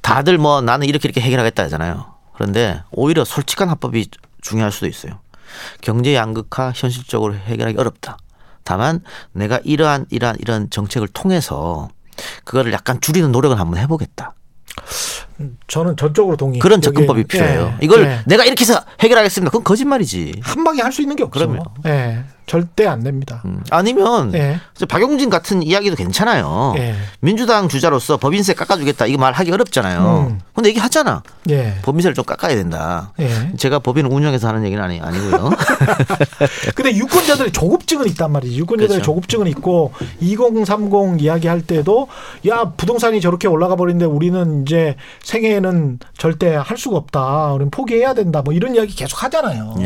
다들 0.00 0.38
뭐 0.38 0.60
나는 0.60 0.86
이렇게 0.86 1.08
이렇게 1.08 1.20
해결하겠다 1.20 1.64
하잖아요. 1.64 2.06
그런데 2.34 2.82
오히려 2.90 3.24
솔직한 3.24 3.68
합법이 3.68 4.08
중요할 4.40 4.72
수도 4.72 4.86
있어요. 4.86 5.20
경제 5.80 6.14
양극화 6.14 6.72
현실적으로 6.74 7.34
해결하기 7.34 7.76
어렵다. 7.78 8.16
다만 8.64 9.02
내가 9.32 9.60
이러한 9.64 10.06
이러한 10.10 10.36
이런 10.40 10.70
정책을 10.70 11.08
통해서 11.08 11.88
그거를 12.44 12.72
약간 12.72 13.00
줄이는 13.00 13.32
노력을 13.32 13.58
한번 13.58 13.78
해보겠다. 13.80 14.34
저는 15.68 15.96
전적으로 15.96 16.36
동의. 16.36 16.58
그런 16.60 16.80
접근법이 16.82 17.24
필요해요. 17.24 17.74
예. 17.80 17.84
이걸 17.84 18.04
예. 18.04 18.20
내가 18.26 18.44
이렇게 18.44 18.62
해서 18.62 18.82
해결하겠습니다. 19.00 19.50
그건 19.50 19.64
거짓말이지. 19.64 20.40
한 20.42 20.64
방에 20.64 20.82
할 20.82 20.92
수 20.92 21.00
있는 21.02 21.16
게 21.16 21.22
없죠. 21.24 21.38
그럼요. 21.48 21.62
예. 21.86 22.24
절대 22.50 22.84
안 22.84 23.04
됩니다. 23.04 23.42
음. 23.44 23.62
아니면 23.70 24.34
예. 24.34 24.58
박용진 24.88 25.30
같은 25.30 25.62
이야기도 25.62 25.94
괜찮아요. 25.94 26.74
예. 26.78 26.96
민주당 27.20 27.68
주자로서 27.68 28.16
법인세 28.16 28.54
깎아주겠다 28.54 29.06
이거 29.06 29.18
말하기 29.18 29.52
어렵잖아요. 29.52 30.30
음. 30.30 30.40
근데 30.52 30.70
얘기 30.70 30.80
하잖아. 30.80 31.22
예. 31.48 31.76
법인세를 31.82 32.16
좀 32.16 32.24
깎아야 32.24 32.56
된다. 32.56 33.12
예. 33.20 33.52
제가 33.56 33.78
법인을 33.78 34.12
운영해서 34.12 34.48
하는 34.48 34.64
얘기는 34.64 34.82
아니, 34.82 35.00
아니고요. 35.00 35.50
근데 36.74 36.92
유권자들의 36.96 37.52
조급증은 37.52 38.08
있단 38.08 38.32
말이지. 38.32 38.56
유권자들의 38.58 38.88
그렇죠. 38.96 39.04
조급증은 39.04 39.46
있고 39.46 39.92
2030 40.18 41.20
이야기할 41.20 41.60
때도 41.62 42.08
야 42.48 42.72
부동산이 42.76 43.20
저렇게 43.20 43.46
올라가 43.46 43.76
버리는데 43.76 44.06
우리는 44.06 44.62
이제 44.62 44.96
생애에는 45.22 46.00
절대 46.18 46.56
할 46.56 46.76
수가 46.76 46.96
없다. 46.96 47.52
우리는 47.52 47.70
포기해야 47.70 48.14
된다. 48.14 48.42
뭐 48.42 48.52
이런 48.52 48.74
이야기 48.74 48.92
계속 48.96 49.22
하잖아요. 49.22 49.76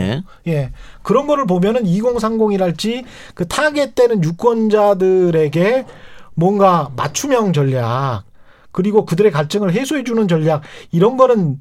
예. 0.47 0.73
예. 1.05 1.07
그런 1.07 1.27
거를 1.27 1.47
보면은 1.47 1.85
2030이랄지 1.85 3.05
그 3.35 3.47
타겟되는 3.47 4.25
유권자들에게 4.25 5.87
뭔가 6.35 6.91
맞춤형 6.97 7.53
전략 7.53 8.25
그리고 8.73 9.05
그들의 9.05 9.31
갈증을 9.31 9.73
해소해 9.73 10.03
주는 10.03 10.27
전략 10.27 10.63
이런 10.91 11.17
거는 11.17 11.61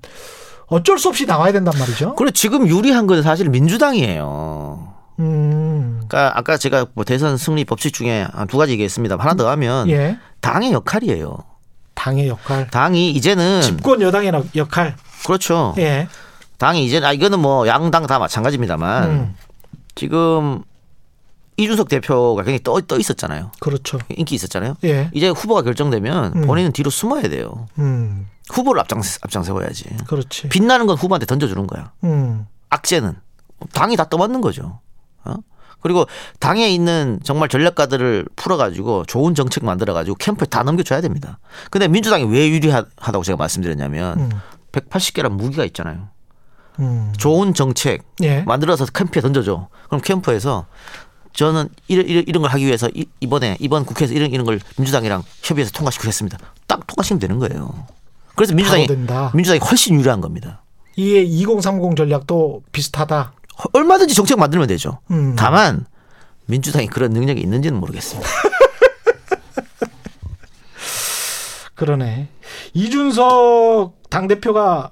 어쩔 0.68 0.98
수 0.98 1.10
없이 1.10 1.26
나와야 1.26 1.52
된단 1.52 1.78
말이죠. 1.78 2.16
그리고 2.16 2.32
지금 2.32 2.68
유리한 2.68 3.06
건 3.06 3.22
사실 3.22 3.50
민주당이에요. 3.50 4.94
음. 5.20 6.02
그러니까 6.08 6.38
아까 6.38 6.58
제가 6.58 6.88
뭐 6.94 7.04
대선 7.04 7.38
승리 7.38 7.66
법칙 7.66 7.94
중에 7.94 8.26
한두 8.34 8.58
가지 8.58 8.72
얘기했습니다. 8.72 9.18
하나 9.20 9.36
더 9.36 9.50
하면 9.52 9.90
예. 9.90 10.18
당의 10.42 10.72
역할이에요. 10.72 11.38
당의 11.94 12.28
역할. 12.28 12.68
당이 12.72 13.12
이제는 13.12 13.62
집권 13.62 14.02
여당의 14.02 14.32
역할. 14.56 14.96
그렇죠. 15.26 15.76
예. 15.78 16.08
당이 16.58 16.86
이제 16.86 17.00
아 17.04 17.12
이거는 17.12 17.40
뭐 17.40 17.68
양당 17.68 18.08
다 18.08 18.20
마찬가지입니다만 18.20 19.10
음. 19.10 19.36
지금 19.96 20.64
이준석 21.58 21.88
대표가 21.90 22.44
굉장히 22.44 22.64
떠, 22.64 22.80
떠 22.82 22.98
있었잖아요. 22.98 23.52
그렇죠. 23.60 24.00
인기 24.10 24.36
있었잖아요. 24.36 24.76
예. 24.86 25.10
이제 25.14 25.30
후보가 25.30 25.62
결정되면 25.62 26.34
음. 26.36 26.42
본인은 26.48 26.72
뒤로 26.72 26.90
숨어야 26.90 27.24
돼요. 27.24 27.68
음. 27.78 28.28
후보를 28.50 28.82
앞장 28.82 29.02
앞장 29.22 29.44
세워야지. 29.44 29.86
그렇지. 30.08 30.50
빛나는 30.50 30.88
건 30.88 30.98
후보한테 30.98 31.26
던져주는 31.26 31.66
거야. 31.68 31.92
음. 32.04 32.48
악재는 32.70 33.16
당이 33.74 33.96
다 33.96 34.10
떠맡는 34.10 34.42
거죠. 34.42 34.80
어? 35.24 35.36
그리고 35.80 36.06
당에 36.40 36.70
있는 36.70 37.20
정말 37.24 37.50
전략가들을 37.50 38.26
풀어가지고 38.36 39.06
좋은 39.06 39.36
정책 39.36 39.64
만들어가지고 39.66 40.16
캠프에 40.16 40.48
다 40.48 40.64
넘겨줘야 40.64 41.02
됩니다. 41.02 41.40
근데 41.70 41.88
민주당이 41.88 42.26
왜 42.26 42.50
유리하다고 42.50 43.24
제가 43.24 43.38
말씀드렸냐면 43.38 44.20
음. 44.20 44.30
180개란 44.72 45.32
무기가 45.32 45.66
있잖아요. 45.66 46.10
음. 46.80 47.14
좋은 47.18 47.54
정책 47.54 48.04
예. 48.24 48.42
만들어서 48.42 48.86
캠프에 48.86 49.22
던져줘. 49.22 49.68
그럼 49.88 50.02
캠프에서 50.02 50.66
저는 51.34 51.70
이런, 51.88 52.06
이런, 52.08 52.42
걸 52.42 52.52
하기 52.52 52.66
위해서 52.66 52.90
이- 52.94 53.06
이번에 53.20 53.58
이번 53.60 53.86
국회에서 53.86 54.14
이런 54.14 54.32
이런 54.32 54.46
걸 54.46 54.60
민주당이랑 54.78 55.24
협의해서 55.42 55.72
통과시키겠습니다. 55.72 56.38
딱 56.68 56.86
통과시키면 56.88 57.20
되는 57.20 57.40
거예요. 57.40 57.86
그래서 58.36 58.54
민주당이. 58.54 58.88
민주당이 59.34 59.60
훨씬 59.60 60.00
유리한 60.00 60.22
겁니다. 60.22 60.62
이에 60.96 61.22
2030 61.24 61.96
전략도 61.96 62.64
비슷하다. 62.72 63.34
얼마든지 63.74 64.14
정책 64.16 64.40
만들면 64.40 64.68
되죠. 64.68 65.00
음. 65.12 65.36
다만 65.36 65.86
민주당이 66.46 66.88
그런 66.88 67.12
능력이 67.12 67.42
있는지는 67.42 67.80
모르겠습니다. 67.80 68.28
그러네. 71.76 72.30
이준석 72.74 74.10
당 74.10 74.28
대표가 74.28 74.92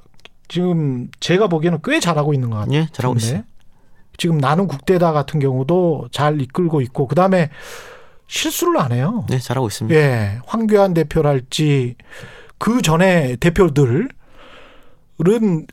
지금 0.51 1.07
제가 1.21 1.47
보기에는 1.47 1.79
꽤 1.81 2.01
잘하고 2.01 2.33
있는 2.33 2.49
것 2.49 2.57
같아요. 2.57 2.75
예, 2.75 2.87
잘하고 2.91 3.15
있어요. 3.15 3.43
지금 4.17 4.37
나는 4.37 4.67
국대다 4.67 5.13
같은 5.13 5.39
경우도 5.39 6.09
잘 6.11 6.41
이끌고 6.41 6.81
있고 6.81 7.07
그다음에 7.07 7.49
실수를 8.27 8.77
안 8.77 8.91
해요. 8.91 9.25
네, 9.29 9.39
잘하고 9.39 9.67
있습니다. 9.67 9.97
예. 9.97 10.39
황교안 10.45 10.93
대표랄지 10.93 11.95
그 12.57 12.81
전에 12.81 13.37
대표들은 13.37 14.09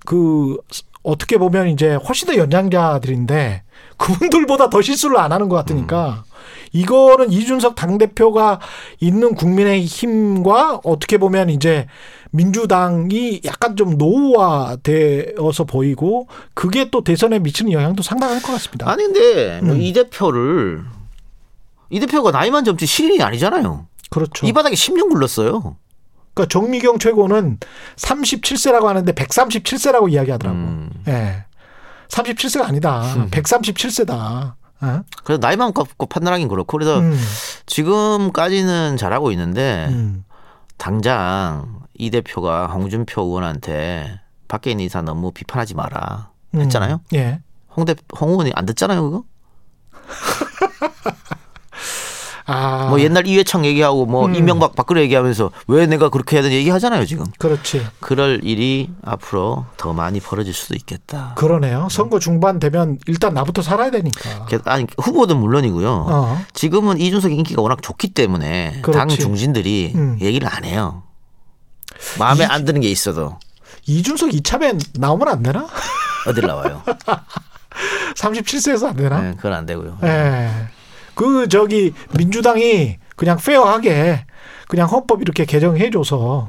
그 0.06 0.56
어떻게 1.02 1.38
보면 1.38 1.68
이제 1.70 1.94
훨씬 1.94 2.28
더 2.28 2.36
연장자들인데 2.36 3.64
그분들보다 3.96 4.70
더 4.70 4.80
실수를 4.80 5.18
안 5.18 5.32
하는 5.32 5.48
것 5.48 5.56
같으니까 5.56 6.22
이거는 6.72 7.32
이준석 7.32 7.74
당대표가 7.74 8.60
있는 9.00 9.34
국민의 9.34 9.84
힘과 9.84 10.80
어떻게 10.84 11.18
보면 11.18 11.50
이제 11.50 11.86
민주당이 12.30 13.42
약간 13.44 13.76
좀 13.76 13.96
노후화되어서 13.96 15.64
보이고 15.64 16.28
그게 16.54 16.90
또 16.90 17.02
대선에 17.02 17.38
미치는 17.38 17.72
영향도 17.72 18.02
상당할 18.02 18.42
것 18.42 18.52
같습니다. 18.52 18.90
아니 18.90 19.04
근데 19.04 19.60
뭐 19.62 19.74
음. 19.74 19.80
이 19.80 19.92
대표를 19.92 20.84
이 21.90 22.00
대표가 22.00 22.30
나이만 22.30 22.64
젊지 22.64 22.86
신인이 22.86 23.22
아니잖아요. 23.22 23.86
그렇죠. 24.10 24.46
이 24.46 24.52
바닥에 24.52 24.74
10년 24.74 25.08
굴렀어요. 25.10 25.76
그러니까 26.34 26.48
정미경 26.50 26.98
최고는 26.98 27.58
37세라고 27.96 28.84
하는데 28.84 29.10
137세라고 29.12 30.12
이야기하더라고. 30.12 30.56
음. 30.58 30.90
예. 31.08 31.44
37세가 32.08 32.64
아니다. 32.64 33.02
137세다. 33.30 34.54
어? 34.80 35.02
그래서 35.24 35.40
나이만 35.40 35.72
갖고 35.72 36.06
판단하긴 36.06 36.48
그렇고 36.48 36.78
그래서 36.78 37.00
음. 37.00 37.18
지금까지는 37.66 38.96
잘하고 38.96 39.32
있는데 39.32 39.88
음. 39.90 40.24
당장 40.78 41.82
이 41.94 42.10
대표가 42.10 42.68
홍준표 42.68 43.22
의원한테 43.22 44.20
밖에 44.46 44.70
있는 44.70 44.84
이사 44.86 45.02
너무 45.02 45.30
비판하지 45.32 45.74
마라 45.74 46.30
음. 46.54 46.60
했잖아요. 46.60 47.00
예. 47.14 47.40
홍대 47.76 47.94
홍 48.18 48.30
의원이 48.30 48.52
안 48.54 48.64
듣잖아요 48.66 49.02
그거. 49.02 49.24
아. 52.50 52.86
뭐 52.88 52.98
옛날 53.00 53.26
이회창 53.26 53.64
얘기하고 53.66 54.06
뭐 54.06 54.24
음. 54.26 54.34
이명박 54.34 54.74
박근혜 54.74 55.02
얘기하면서 55.02 55.50
왜 55.66 55.86
내가 55.86 56.08
그렇게 56.08 56.36
해야 56.36 56.42
되는 56.42 56.56
얘기하잖아요 56.56 57.04
지금. 57.04 57.26
그렇지. 57.38 57.86
그럴 58.00 58.40
일이 58.42 58.90
앞으로 59.04 59.66
더 59.76 59.92
많이 59.92 60.18
벌어질 60.18 60.54
수도 60.54 60.74
있겠다. 60.74 61.34
그러네요. 61.36 61.88
선거 61.90 62.18
중반 62.18 62.58
되면 62.58 62.98
일단 63.06 63.34
나부터 63.34 63.60
살아야 63.60 63.90
되니까. 63.90 64.46
게- 64.46 64.58
아니 64.64 64.86
후보든 64.96 65.36
물론이고요. 65.36 66.06
어. 66.08 66.38
지금은 66.54 66.98
이준석의 67.00 67.36
인기가 67.36 67.60
워낙 67.60 67.82
좋기 67.82 68.14
때문에 68.14 68.80
그렇지. 68.80 68.98
당 68.98 69.08
중진들이 69.08 69.92
음. 69.94 70.18
얘기를 70.22 70.48
안 70.50 70.64
해요. 70.64 71.02
마음에 72.18 72.44
이- 72.44 72.46
안 72.46 72.64
드는 72.64 72.80
게 72.80 72.88
있어도 72.90 73.38
이준석 73.86 74.32
이참에 74.34 74.72
나오면 74.98 75.28
안 75.28 75.42
되나? 75.42 75.66
어딜 76.26 76.46
나와요. 76.46 76.82
37세에서 78.16 78.88
안 78.88 78.96
되나? 78.96 79.20
네, 79.20 79.34
그건 79.36 79.52
안 79.52 79.66
되고요. 79.66 79.98
예. 80.02 80.50
그 81.18 81.48
저기 81.48 81.92
민주당이 82.16 82.98
그냥 83.16 83.38
페어하게 83.44 84.24
그냥 84.68 84.86
헌법 84.88 85.20
이렇게 85.20 85.44
개정해줘서 85.44 86.48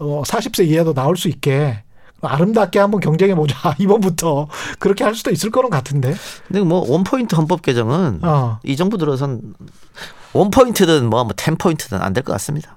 어 0.00 0.22
40세 0.26 0.66
이하도 0.66 0.92
나올 0.92 1.16
수 1.16 1.28
있게 1.28 1.84
아름답게 2.20 2.80
한번 2.80 2.98
경쟁해 3.00 3.36
보자 3.36 3.74
이번부터 3.78 4.48
그렇게 4.80 5.04
할 5.04 5.14
수도 5.14 5.30
있을 5.30 5.50
거는 5.52 5.70
같은데. 5.70 6.14
근데 6.48 6.60
뭐 6.62 6.84
원포인트 6.90 7.36
헌법 7.36 7.62
개정은 7.62 8.18
어 8.24 8.58
이 8.64 8.74
정부 8.76 8.98
들어선 8.98 9.54
원포인트든 10.32 11.08
뭐, 11.08 11.22
뭐 11.22 11.32
텐 11.36 11.56
포인트든 11.56 12.00
안 12.02 12.12
될 12.12 12.24
것 12.24 12.32
같습니다. 12.32 12.76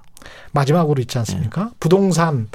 마지막으로 0.52 1.00
있지 1.02 1.18
않습니까? 1.18 1.70
부동산 1.80 2.48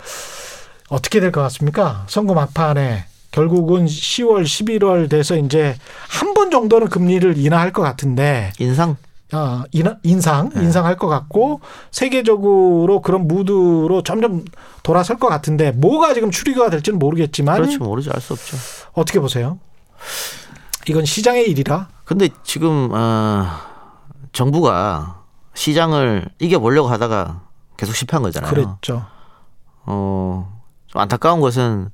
어떻게 0.88 1.20
될 1.20 1.32
것 1.34 1.42
같습니까? 1.42 2.06
선거 2.08 2.34
막판에 2.34 3.06
결국은 3.32 3.86
10월, 3.86 4.44
11월 4.44 5.10
돼서 5.10 5.36
이제 5.38 5.76
한 6.10 6.34
번 6.34 6.52
정도는 6.52 6.88
금리를 6.90 7.38
인하할 7.38 7.72
것 7.74 7.82
같은데 7.82 8.52
인상 8.60 8.98
아, 9.34 9.64
인- 9.72 9.96
인상, 10.04 10.50
네. 10.50 10.62
인상할 10.64 10.98
것 10.98 11.08
같고 11.08 11.62
세계적으로 11.92 13.02
그런 13.02 13.28
무드로 13.28 14.04
점점 14.04 14.44
돌아설 14.84 15.18
것 15.18 15.28
같은데 15.30 15.72
뭐가 15.72 16.14
지금 16.14 16.32
추리가 16.32 16.70
될지는 16.70 17.00
모르겠지만 17.00 17.56
그렇죠. 17.62 17.80
모르죠. 17.80 18.12
알수 18.14 18.34
없죠. 18.34 18.58
어떻게 18.94 19.20
보세요? 19.22 19.58
이건 20.90 21.06
시장의 21.06 21.50
일이라. 21.50 21.88
근데 22.04 22.28
지금 22.44 22.90
어, 22.92 23.46
정부가 24.34 25.22
시장을 25.54 26.28
이겨 26.40 26.60
보려고 26.60 26.90
하다가 26.90 27.42
계속 27.78 27.94
실패한 27.96 28.24
거잖아요. 28.24 28.52
그랬죠. 28.52 29.06
어, 29.86 30.60
좀 30.88 31.02
안타까운 31.02 31.40
것은 31.40 31.90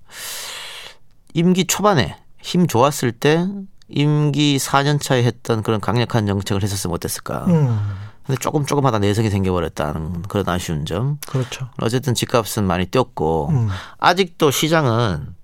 임기 1.37 1.65
초반에 1.67 2.17
힘 2.41 2.65
좋았을 2.65 3.11
때 3.11 3.47
임기 3.89 4.57
4년 4.57 4.99
차에 4.99 5.23
했던 5.23 5.61
그런 5.61 5.79
강력한 5.79 6.25
정책을 6.25 6.63
했었으면 6.63 6.95
어땠을까. 6.95 7.45
음, 7.45 7.79
근데 8.25 8.39
조금 8.39 8.65
조금 8.65 8.87
하다 8.87 8.97
내성이 8.99 9.29
생겨버렸다는 9.29 10.23
그런 10.23 10.49
아쉬운 10.49 10.85
점. 10.85 11.19
그렇죠. 11.27 11.69
어쨌든 11.79 12.15
집값은 12.15 12.63
많이 12.65 12.87
뛰었고 12.87 13.49
음, 13.49 13.69
아직도 13.99 14.49
시장은 14.49 15.35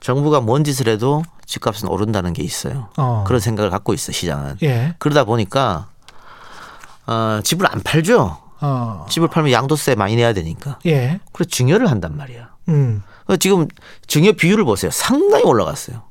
정부가 0.00 0.42
뭔 0.42 0.62
짓을 0.62 0.88
해도 0.88 1.22
집값은 1.46 1.88
오른다는 1.88 2.34
게 2.34 2.42
있어요. 2.42 2.90
어, 2.98 3.24
그런 3.26 3.40
생각을 3.40 3.70
갖고 3.70 3.94
있어 3.94 4.12
시장은. 4.12 4.58
예, 4.62 4.94
그러다 4.98 5.24
보니까 5.24 5.88
어, 7.06 7.40
집을 7.42 7.66
안 7.66 7.80
팔죠. 7.82 8.36
어, 8.60 9.06
집을 9.08 9.28
팔면 9.28 9.52
양도세 9.52 9.94
많이 9.94 10.16
내야 10.16 10.34
되니까. 10.34 10.78
예, 10.84 11.18
그래서 11.32 11.48
증여를 11.48 11.90
한단 11.90 12.14
말이야. 12.18 12.50
음, 12.68 13.02
지금 13.36 13.66
증여 14.06 14.32
비율을 14.32 14.64
보세요. 14.64 14.90
상당히 14.90 15.44
올라갔어요. 15.44 16.02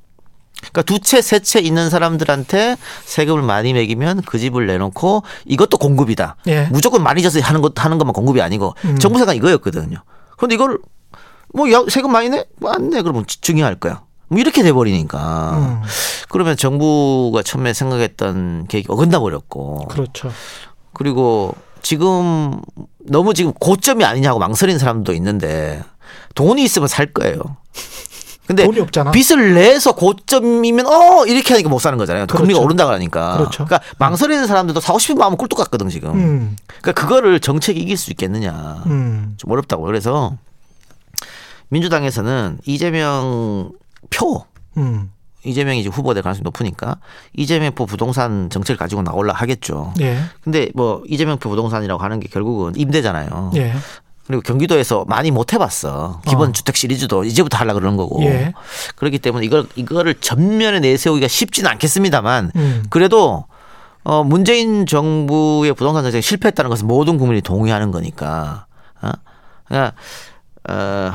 그러니까 0.60 0.82
두 0.82 1.00
채, 1.00 1.22
세 1.22 1.40
채 1.40 1.60
있는 1.60 1.90
사람들한테 1.90 2.76
세금을 3.06 3.42
많이 3.44 3.72
매기면 3.74 4.24
그 4.24 4.38
집을 4.38 4.68
내놓고 4.68 5.24
이것도 5.46 5.78
공급이다. 5.78 6.36
예. 6.48 6.68
무조건 6.72 7.02
많이 7.02 7.22
져서 7.22 7.40
하는 7.40 7.62
것 7.62 7.74
하는 7.84 7.98
것만 7.98 8.14
공급이 8.14 8.42
아니고 8.42 8.76
음. 8.86 9.00
정부 9.00 9.18
생각 9.20 9.36
이거였거든요. 9.38 9.98
그런데 10.38 10.56
이걸 10.56 10.80
뭐 11.54 11.72
야, 11.72 11.82
세금 11.90 12.12
많이 12.12 12.30
내? 12.30 12.46
뭐 12.58 12.72
안 12.74 12.90
내? 12.90 13.02
그러면 13.02 13.26
증여할 13.28 13.76
거야. 13.76 14.02
뭐 14.28 14.38
이렇게 14.40 14.62
돼 14.62 14.72
버리니까 14.74 15.54
음, 15.58 15.82
그러면 16.30 16.56
정부가 16.56 17.42
처음에 17.42 17.74
생각했던 17.74 18.68
계획이 18.68 18.86
어긋나 18.90 19.20
버렸고 19.20 19.88
그렇죠. 19.88 20.30
그리고 20.94 21.56
지금 21.82 22.60
너무 23.00 23.34
지금 23.34 23.54
고점이 23.54 24.04
아니냐고 24.06 24.38
망설이는 24.38 24.78
사람도 24.78 25.14
있는데 25.14 25.82
돈이 26.40 26.64
있으면 26.64 26.88
살 26.88 27.08
거예요. 27.08 27.38
근데 28.48 28.64
돈이 28.64 28.80
없잖아. 28.80 29.12
빚을 29.12 29.56
내서 29.56 29.92
고점이면 29.92 30.88
어 30.88 31.26
이렇게 31.26 31.54
하니까 31.54 31.70
못 31.70 31.80
사는 31.80 31.98
거잖아요. 31.98 32.28
금리가 32.28 32.46
그렇죠. 32.46 32.64
오른다 32.64 32.86
그러니까. 32.86 33.38
그렇죠. 33.38 33.66
러니까 33.70 33.82
망설이는 33.98 34.48
사람들도 34.48 34.80
사고 34.80 35.00
싶은 35.00 35.18
마음은 35.18 35.38
꿀뚝 35.38 35.58
같거든 35.60 35.90
지금. 35.90 36.14
음, 36.16 36.56
그러니까 36.82 36.94
그거를 36.94 37.42
정책이 37.42 37.82
이길 37.82 37.98
수 37.98 38.10
있겠느냐 38.12 38.84
음, 38.86 39.34
좀 39.38 39.52
어렵다고 39.52 39.84
그래서 39.84 40.38
민주당에서는 41.68 42.60
이재명 42.66 43.74
표 44.10 44.46
음, 44.78 45.12
이재명이 45.44 45.82
이제 45.82 45.90
후보 45.90 46.14
될 46.14 46.24
가능성이 46.24 46.44
높으니까 46.46 46.96
이재명 47.36 47.76
표 47.76 47.86
부동산 47.86 48.50
정책을 48.50 48.78
가지고 48.78 49.02
나올라 49.04 49.34
하겠죠. 49.34 49.94
예, 50.00 50.22
근데 50.42 50.70
뭐 50.74 51.04
이재명 51.06 51.38
표 51.38 51.50
부동산이라고 51.50 52.02
하는 52.02 52.22
게 52.22 52.30
결국은 52.30 52.78
임대잖아요. 52.78 53.52
예, 53.58 53.74
그리고 54.30 54.44
경기도에서 54.44 55.06
많이 55.08 55.32
못 55.32 55.54
해봤어. 55.54 56.22
기본 56.28 56.50
어. 56.50 56.52
주택 56.52 56.76
시리즈도 56.78 57.24
이제부터 57.24 57.58
하려 57.58 57.74
그러는 57.74 57.98
거고. 57.98 58.22
예. 58.22 58.54
그렇기 58.96 59.18
때문에 59.18 59.44
이걸 59.44 59.66
이거를 59.76 60.14
전면에 60.22 60.80
내세우기가 60.82 61.28
쉽지는 61.28 61.68
않겠습니다만 61.72 62.52
음, 62.56 62.84
그래도 62.92 63.46
어 64.04 64.24
문재인 64.24 64.86
정부의 64.86 65.74
부동산 65.74 66.04
정책이 66.04 66.22
실패했다는 66.22 66.70
것은 66.70 66.86
모든 66.86 67.18
국민이 67.18 67.42
동의하는 67.42 67.90
거니까. 67.90 68.68
어? 69.02 69.10
그러니까 69.68 69.94
어 70.70 71.12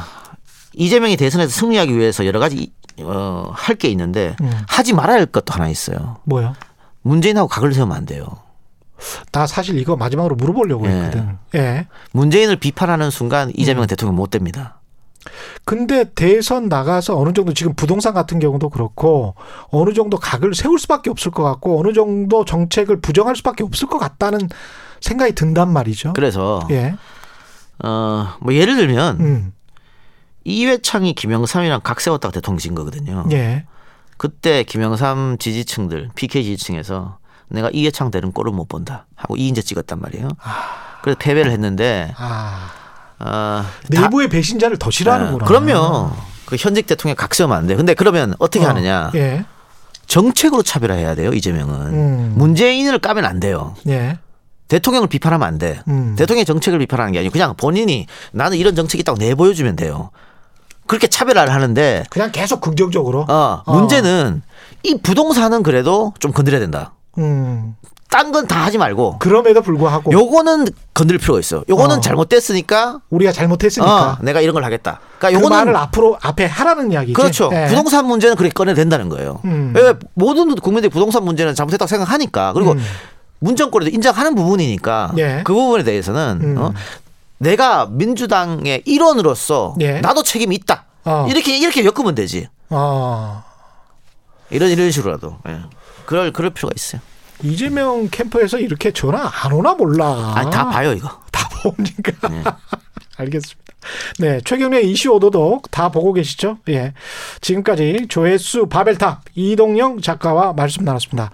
이재명이 0.72 1.16
대선에서 1.16 1.52
승리하기 1.52 1.96
위해서 1.96 2.26
여러 2.26 2.40
가지 2.40 2.72
어, 3.00 3.48
할 3.54 3.76
게 3.76 3.88
있는데 3.90 4.34
음. 4.40 4.50
하지 4.66 4.92
말아야 4.92 5.18
할 5.18 5.26
것도 5.26 5.54
하나 5.54 5.68
있어요. 5.68 6.16
뭐요? 6.24 6.56
문재인하고 7.02 7.46
각을 7.46 7.72
세우면 7.74 7.96
안 7.96 8.06
돼요. 8.06 8.26
나 9.32 9.46
사실 9.46 9.78
이거 9.78 9.96
마지막으로 9.96 10.36
물어보려고 10.36 10.86
예. 10.86 10.90
했거든. 10.90 11.38
예. 11.54 11.86
문재인을 12.12 12.56
비판하는 12.56 13.10
순간 13.10 13.50
이재명 13.54 13.82
음. 13.82 13.86
대통령 13.86 14.16
못 14.16 14.30
됩니다. 14.30 14.80
근데 15.64 16.04
대선 16.14 16.68
나가서 16.68 17.18
어느 17.18 17.32
정도 17.32 17.54
지금 17.54 17.74
부동산 17.74 18.12
같은 18.12 18.38
경우도 18.38 18.68
그렇고 18.68 19.34
어느 19.70 19.94
정도 19.94 20.18
각을 20.18 20.54
세울 20.54 20.78
수밖에 20.78 21.10
없을 21.10 21.30
것 21.30 21.42
같고 21.42 21.80
어느 21.80 21.92
정도 21.92 22.44
정책을 22.44 23.00
부정할 23.00 23.34
수밖에 23.36 23.64
없을 23.64 23.88
것 23.88 23.98
같다는 23.98 24.48
생각이 25.00 25.34
든단 25.34 25.72
말이죠. 25.72 26.12
그래서 26.12 26.66
예. 26.70 26.94
어뭐 27.82 28.52
예를 28.52 28.76
들면 28.76 29.20
음. 29.20 29.52
이회창이 30.44 31.14
김영삼이랑 31.14 31.80
각 31.82 32.00
세웠다가 32.00 32.32
대통령 32.32 32.58
진 32.58 32.74
거거든요. 32.74 33.24
예. 33.32 33.64
그때 34.16 34.62
김영삼 34.62 35.38
지지층들 35.38 36.10
PK 36.14 36.44
지지층에서 36.44 37.18
내가 37.54 37.70
이회창 37.72 38.10
되는 38.10 38.32
꼴을 38.32 38.52
못 38.52 38.68
본다 38.68 39.06
하고 39.16 39.36
이인재 39.36 39.62
찍었단 39.62 40.00
말이에요. 40.00 40.28
그래서 41.02 41.18
패배를 41.18 41.50
했는데 41.52 42.12
아. 42.18 42.70
어, 43.20 43.64
내부의 43.88 44.28
배신자를 44.28 44.78
더 44.78 44.86
다- 44.86 44.90
싫어하는구나. 44.90 45.44
어, 45.44 45.48
그럼요. 45.48 46.10
그 46.46 46.56
현직 46.58 46.86
대통령 46.86 47.16
각 47.16 47.34
세우면 47.34 47.56
안 47.56 47.66
돼. 47.66 47.74
근데 47.76 47.94
그러면 47.94 48.34
어떻게 48.38 48.64
어, 48.64 48.68
하느냐? 48.68 49.10
예. 49.14 49.44
정책으로 50.06 50.62
차별화해야 50.62 51.14
돼요. 51.14 51.32
이재명은 51.32 51.74
음. 51.94 52.34
문재인을 52.36 52.98
까면 52.98 53.24
안 53.24 53.40
돼요. 53.40 53.74
예. 53.88 54.18
대통령을 54.68 55.08
비판하면 55.08 55.46
안 55.46 55.58
돼. 55.58 55.80
음. 55.88 56.14
대통령의 56.18 56.44
정책을 56.44 56.78
비판하는 56.80 57.12
게 57.12 57.18
아니고 57.20 57.32
그냥 57.32 57.54
본인이 57.56 58.06
나는 58.32 58.56
이런 58.58 58.74
정책이 58.74 59.00
있다고 59.02 59.18
내보여주면 59.18 59.76
돼요. 59.76 60.10
그렇게 60.86 61.06
차별화를 61.06 61.52
하는데 61.52 62.04
그냥 62.10 62.30
계속 62.32 62.60
긍정적으로. 62.60 63.22
어, 63.28 63.62
어. 63.64 63.74
문제는 63.78 64.42
이 64.82 64.98
부동산은 65.02 65.62
그래도 65.62 66.12
좀 66.18 66.32
건드려야 66.32 66.60
된다. 66.60 66.92
음. 67.18 67.76
딴건 68.14 68.46
다 68.46 68.64
하지 68.64 68.78
말고 68.78 69.18
그럼에도 69.18 69.60
불구하고 69.60 70.12
요거는 70.12 70.66
건드릴 70.94 71.20
필요가 71.20 71.40
있어. 71.40 71.64
요거는 71.68 71.96
어. 71.96 72.00
잘못됐으니까 72.00 73.00
우리가 73.10 73.32
잘못했으니까 73.32 74.10
어, 74.12 74.18
내가 74.22 74.40
이런 74.40 74.54
걸 74.54 74.62
하겠다. 74.62 75.00
그 75.14 75.18
그러니까 75.18 75.40
요거는 75.40 75.56
말을 75.56 75.76
앞으로 75.76 76.16
앞에 76.22 76.44
하라는 76.44 76.92
이야기지. 76.92 77.14
그렇죠. 77.14 77.50
예. 77.52 77.66
부동산 77.66 78.06
문제는 78.06 78.36
그렇게 78.36 78.52
꺼내야 78.52 78.76
된다는 78.76 79.08
거예요. 79.08 79.40
음. 79.46 79.72
왜 79.74 79.94
모든 80.14 80.54
국민들이 80.54 80.90
부동산 80.90 81.24
문제는 81.24 81.56
잘못했다고 81.56 81.88
생각하니까 81.88 82.52
그리고 82.52 82.72
음. 82.72 82.84
문정권에도 83.40 83.90
인정하는 83.92 84.36
부분이니까 84.36 85.14
예. 85.18 85.42
그 85.44 85.52
부분에 85.52 85.82
대해서는 85.82 86.40
음. 86.40 86.56
어, 86.56 86.72
내가 87.38 87.86
민주당의 87.90 88.82
일원으로서 88.86 89.74
예. 89.80 90.00
나도 90.00 90.22
책임이 90.22 90.54
있다. 90.54 90.84
어. 91.04 91.26
이렇게 91.28 91.58
이렇게 91.58 91.84
엮으면 91.84 92.14
되지. 92.14 92.48
어. 92.70 93.42
이런 94.50 94.70
이런 94.70 94.92
식으로라도. 94.92 95.38
예. 95.48 95.58
그럴 96.06 96.32
그럴 96.32 96.50
필요가 96.50 96.72
있어요. 96.76 97.00
이재명 97.42 98.08
캠프에서 98.10 98.58
이렇게 98.58 98.92
전화 98.92 99.30
안 99.42 99.52
오나 99.52 99.74
몰라. 99.74 100.32
아니 100.34 100.50
다 100.50 100.68
봐요 100.68 100.92
이거. 100.92 101.08
다 101.30 101.48
보니까. 101.62 102.58
알겠습니다. 103.16 103.64
네, 104.18 104.40
최경련의 104.44 104.90
이슈 104.90 105.10
오도독 105.12 105.70
다 105.70 105.90
보고 105.90 106.12
계시죠? 106.12 106.58
예. 106.68 106.94
지금까지 107.40 108.06
조회수 108.08 108.66
바벨탑 108.66 109.20
이동영 109.34 110.00
작가와 110.00 110.52
말씀 110.54 110.84
나눴습니다. 110.84 111.30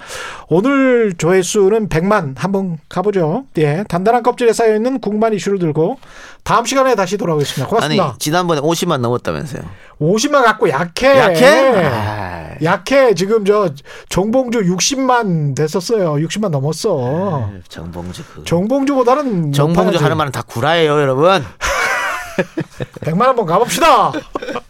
오늘 0.49 1.15
조회수는 1.17 1.89
100만 1.89 2.37
한번 2.37 2.79
가보죠. 2.89 3.45
예. 3.59 3.85
단단한 3.89 4.23
껍질에 4.23 4.53
쌓여 4.53 4.75
있는 4.75 5.01
궁만 5.01 5.33
이슈를 5.35 5.59
들고 5.59 5.99
다음 6.43 6.65
시간에 6.65 6.95
다시 6.95 7.17
돌아오겠습니다. 7.17 7.65
아니 7.65 7.69
고맙습니다. 7.97 8.17
지난번에 8.19 8.61
50만 8.61 8.99
넘었다면서요. 8.99 9.63
50만 10.01 10.43
갖고 10.45 10.69
약해. 10.71 11.19
약해? 11.19 11.47
아, 11.87 12.50
약해. 12.63 13.15
지금 13.15 13.45
저 13.45 13.71
정봉주 14.09 14.61
60만 14.61 15.55
됐었어요. 15.57 16.15
60만 16.15 16.49
넘었어. 16.51 17.51
정봉주 17.69 18.25
그 18.35 18.45
정봉주보다는 18.45 19.53
정봉주. 19.53 19.99
하는 19.99 20.17
말은 20.17 20.33
다 20.33 20.43
구라예요, 20.43 21.01
여러분. 21.01 21.45
100만 23.03 23.21
한번 23.25 23.47
가봅시다. 23.47 24.13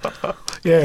예. 0.67 0.85